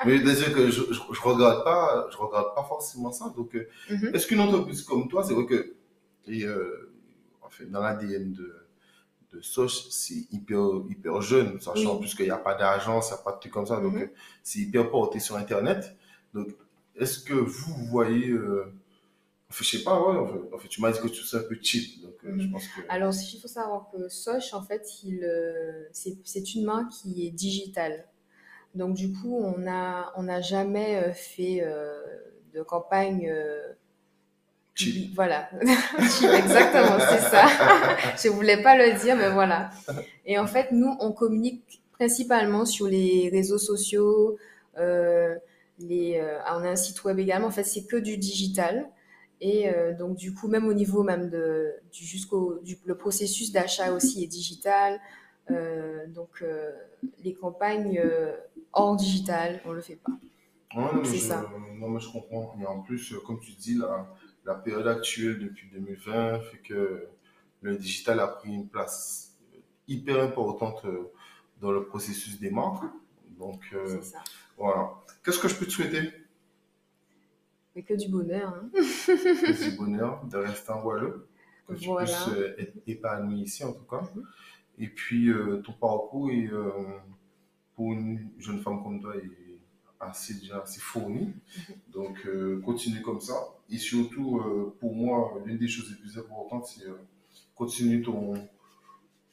mais 0.07 0.19
que 0.23 0.71
je, 0.71 0.83
je, 0.93 1.01
je 1.13 1.21
regarde 1.23 1.63
pas, 1.65 2.07
je 2.11 2.17
regarde 2.17 2.55
pas 2.55 2.65
forcément 2.65 3.13
ça. 3.13 3.33
Donc, 3.37 3.55
Mhm. 3.91 4.11
est-ce 4.15 4.27
qu'une 4.27 4.41
entreprise 4.41 4.83
comme 4.83 5.09
toi, 5.09 5.23
c'est 5.25 5.35
vrai 5.35 5.45
que, 5.47 5.75
et, 6.27 6.47
en 7.43 7.49
fait, 7.51 7.67
dans 7.71 7.81
l'ADN 7.81 8.33
de, 8.33 8.55
de 9.35 9.41
Soch, 9.43 9.89
c'est 9.91 10.27
hyper, 10.33 10.61
hyper 10.91 11.21
jeune, 11.23 11.61
sachant 11.61 11.97
Oui. 11.97 11.99
plus 11.99 12.15
qu'il 12.15 12.27
n'y 12.27 12.31
a 12.31 12.39
pas 12.39 12.55
d'agence, 12.55 13.09
il 13.11 13.15
n'y 13.15 13.21
a 13.21 13.23
pas 13.23 13.33
de 13.33 13.41
trucs 13.41 13.53
comme 13.53 13.67
ça, 13.67 13.81
donc 13.81 13.95
Mhm. 13.95 14.03
euh, 14.03 14.07
c'est 14.43 14.61
hyper 14.61 14.91
porté 14.91 15.21
sur 15.21 15.37
Internet. 15.37 15.97
Donc, 16.35 16.49
est-ce 16.97 17.19
que 17.21 17.35
vous 17.35 17.75
voyez, 17.87 18.31
euh, 18.31 18.73
enfin, 19.51 19.65
je 19.65 19.79
sais 19.79 19.85
pas, 19.85 20.01
ouais, 20.01 20.19
en 20.19 20.27
fait, 20.27 20.55
en 20.55 20.59
fait, 20.59 20.69
tu 20.69 20.81
m'as 20.81 20.93
dit 20.93 21.01
que 21.01 21.09
tu 21.09 21.23
c'est 21.25 21.39
un 21.39 21.43
peu 21.43 21.59
cheap, 21.63 22.03
donc 22.03 22.15
euh, 22.25 22.37
je 22.39 22.47
Mhm. 22.47 22.53
pense 22.53 22.69
que. 22.69 22.81
Alors, 22.89 23.13
il 23.15 23.41
faut 23.41 23.49
savoir 23.49 23.91
que 23.93 24.09
Soch, 24.09 24.55
en 24.55 24.63
fait, 24.63 24.87
il, 25.05 25.23
euh, 25.25 25.89
c'est 25.93 26.55
une 26.55 26.65
marque 26.65 26.91
qui 26.93 27.27
est 27.27 27.31
digitale. 27.31 28.07
Donc, 28.75 28.95
du 28.97 29.13
coup, 29.13 29.37
on 29.37 29.59
n'a 29.59 30.13
on 30.17 30.25
n'a 30.25 30.41
jamais 30.43 30.97
euh, 30.97 31.13
fait 31.15 31.63
de 32.55 32.63
campagne 32.63 33.33
Cheap. 34.75 35.15
Voilà, 35.15 35.49
exactement, 35.63 36.99
c'est 37.09 37.21
ça. 37.21 37.47
Je 38.23 38.29
voulais 38.29 38.63
pas 38.63 38.77
le 38.77 38.99
dire, 39.01 39.17
mais 39.17 39.31
voilà. 39.31 39.71
Et 40.27 40.39
en 40.39 40.47
fait, 40.47 40.73
nous, 40.73 40.97
on 41.01 41.13
communique 41.13 41.83
principalement 41.93 42.65
sur 42.65 42.87
les 42.89 43.29
réseaux 43.33 43.59
sociaux. 43.59 44.37
euh, 44.79 45.37
les, 45.79 46.19
euh, 46.21 46.39
on 46.49 46.65
a 46.65 46.71
un 46.71 46.77
site 46.77 47.05
web 47.05 47.19
également. 47.21 47.49
En 47.49 47.51
fait, 47.53 47.65
c'est 47.65 47.85
que 47.87 47.97
du 47.97 48.17
digital. 48.19 48.89
Et 49.41 49.69
euh, 49.69 49.95
donc, 49.95 50.17
du 50.17 50.35
coup, 50.35 50.49
même 50.49 50.67
au 50.67 50.75
niveau 50.75 51.03
même 51.05 51.31
de, 51.31 51.73
du, 51.93 52.05
jusqu'au, 52.05 52.59
du, 52.65 52.79
le 52.85 52.97
processus 52.97 53.53
d'achat 53.53 53.93
aussi 53.93 54.25
est 54.25 54.29
digital. 54.29 55.01
Donc, 56.09 56.45
les 57.23 57.35
campagnes 57.35 58.01
hors 58.73 58.97
digital, 58.97 59.61
on 59.65 59.73
le 59.73 59.83
fait 59.83 59.97
pas. 59.97 60.13
Ouais, 60.75 60.91
mais 60.95 61.05
C'est 61.05 61.19
je, 61.19 61.19
ça. 61.19 61.45
non, 61.79 61.89
mais 61.89 62.01
je 62.01 62.11
comprends. 62.11 62.57
Et 62.61 62.67
en 62.67 62.81
plus, 62.83 63.15
comme 63.27 63.41
tu 63.41 63.53
dis, 63.53 63.75
la, 63.77 64.13
la 64.45 64.55
période 64.55 64.87
actuelle 64.87 65.39
depuis 65.39 65.69
2020 65.73 66.41
fait 66.41 66.59
que 66.59 67.07
le 67.63 67.77
digital 67.77 68.21
a 68.21 68.27
pris 68.29 68.51
une 68.53 68.69
place 68.69 69.37
hyper 69.89 70.23
importante 70.23 70.85
euh, 70.85 71.11
dans 71.61 71.71
le 71.73 71.85
processus 71.87 72.39
des 72.41 72.51
marques. 72.51 72.85
Donc, 73.39 73.61
euh, 73.73 74.01
voilà. 74.59 74.93
Qu'est-ce 75.25 75.39
que 75.39 75.49
je 75.49 75.55
peux 75.57 75.67
te 75.67 75.71
souhaiter? 75.71 76.13
Mais 77.75 77.83
que 77.83 77.95
du 77.95 78.09
bonheur. 78.09 78.55
hein. 78.55 78.71
Que 78.75 79.71
du 79.71 79.77
bonheur, 79.77 80.25
de 80.27 80.37
rester 80.37 80.71
en 80.73 80.83
Guadeloupe, 80.83 81.27
que 81.67 81.75
tu 81.75 81.87
Voilà. 81.89 82.07
puisses 82.07 82.29
euh, 82.37 82.55
être 82.59 82.75
épanoui 82.87 83.41
ici 83.43 83.65
en 83.65 83.73
tout 83.73 83.85
cas. 83.85 84.03
Mhm. 84.15 84.25
Et 84.79 84.89
puis, 84.89 85.29
euh, 85.31 85.63
ton 85.63 85.73
parcours 85.73 86.31
est, 86.31 86.49
euh, 86.53 86.71
pour 87.75 87.93
une 87.93 88.31
jeune 88.39 88.61
femme 88.61 88.83
comme 88.83 89.01
toi 89.01 89.17
est 89.17 89.31
assez, 89.99 90.35
déjà 90.35 90.61
assez 90.61 90.81
fourni. 90.81 91.27
Mhm. 91.69 91.75
Donc, 91.93 92.27
continue 92.65 93.03
comme 93.03 93.21
ça. 93.21 93.35
Et 93.75 93.79
surtout, 93.79 94.39
euh, 94.39 94.77
pour 94.81 94.95
moi, 94.95 95.35
l'une 95.45 95.59
des 95.59 95.67
choses 95.69 95.91
les 95.91 95.97
plus 95.97 96.17
importantes, 96.19 96.67
c'est 96.67 96.87
euh, 96.87 96.95
continuer 97.57 98.03
ton, 98.03 98.35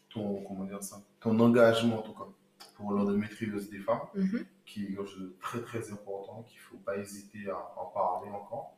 ton, 0.10 0.42
comment 0.48 0.66
dire 0.66 0.82
ça, 0.84 1.02
ton 1.20 1.40
engagement 1.40 2.00
en 2.00 2.02
tout 2.02 2.14
cas 2.14 2.28
pour 2.76 2.92
l'endométriose 2.94 3.70
des 3.70 3.78
femmes 3.80 4.00
Mhm. 4.16 4.46
qui 4.66 4.86
est 4.86 4.88
quelque 4.96 5.06
chose 5.06 5.22
de 5.22 5.36
très 5.40 5.62
très 5.62 5.92
important, 5.92 6.44
qu'il 6.48 6.58
ne 6.58 6.64
faut 6.64 6.78
pas 6.78 6.98
hésiter 6.98 7.50
à 7.50 7.58
en 7.78 7.86
parler 7.86 8.32
encore. 8.32 8.76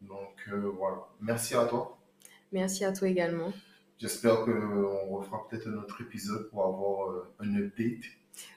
Donc 0.00 0.34
euh, 0.48 0.70
voilà, 0.78 0.98
merci 1.20 1.54
à 1.54 1.66
toi. 1.66 1.98
Merci 2.52 2.84
à 2.84 2.92
toi 2.92 3.08
également. 3.08 3.52
J'espère 3.98 4.44
qu'on 4.44 5.16
refera 5.16 5.46
peut-être 5.48 5.68
un 5.68 5.74
autre 5.74 6.00
épisode 6.00 6.48
pour 6.50 6.64
avoir 6.64 7.10
euh, 7.10 7.34
un 7.40 7.54
update 7.56 8.04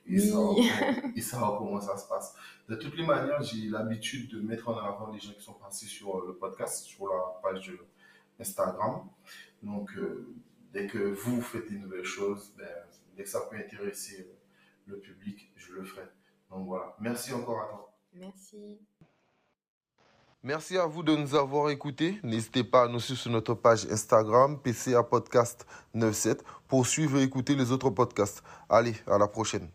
et, 0.08 0.30
comment, 0.32 0.56
et 1.16 1.22
savoir 1.22 1.58
comment 1.58 1.82
ça 1.82 1.98
se 1.98 2.08
passe. 2.08 2.36
De 2.68 2.76
toutes 2.76 2.98
les 2.98 3.06
manières, 3.06 3.42
j'ai 3.42 3.68
l'habitude 3.70 4.30
de 4.30 4.42
mettre 4.42 4.70
en 4.70 4.78
avant 4.78 5.12
les 5.12 5.20
gens 5.20 5.34
qui 5.34 5.44
sont 5.44 5.54
passés 5.54 5.86
sur 5.86 6.18
euh, 6.18 6.26
le 6.28 6.36
podcast, 6.36 6.86
sur 6.86 7.08
la 7.08 7.40
page 7.42 7.72
Instagram. 8.40 9.08
Donc 9.64 9.92
euh, 9.98 10.36
dès 10.74 10.88
que 10.88 10.98
vous 11.00 11.42
faites 11.42 11.70
des 11.70 11.78
nouvelles 11.78 12.04
choses, 12.04 12.54
ben, 12.58 12.68
dès 13.16 13.24
que 13.24 13.30
ça 13.30 13.42
peut 13.50 13.58
intéresser 13.58 14.30
le 14.86 15.00
public, 15.00 15.52
je 15.56 15.74
le 15.74 15.84
ferai. 15.84 16.08
Donc 16.50 16.68
voilà, 16.68 16.96
merci 17.00 17.34
encore 17.34 17.62
à 17.62 17.68
toi. 17.68 17.94
Merci. 18.14 18.80
Merci 20.48 20.78
à 20.78 20.86
vous 20.86 21.04
de 21.04 21.14
nous 21.14 21.36
avoir 21.36 21.70
écoutés. 21.72 22.22
N'hésitez 22.24 22.64
pas 22.64 22.84
à 22.84 22.88
nous 22.88 23.02
suivre 23.02 23.20
sur 23.20 23.30
notre 23.30 23.54
page 23.54 23.86
Instagram, 23.92 24.58
PCA 24.58 25.04
Podcast 25.04 25.66
97, 25.92 26.42
pour 26.70 26.88
suivre 26.88 27.20
et 27.20 27.24
écouter 27.24 27.54
les 27.54 27.70
autres 27.74 27.90
podcasts. 27.90 28.42
Allez, 28.70 28.96
à 29.08 29.18
la 29.18 29.28
prochaine. 29.28 29.68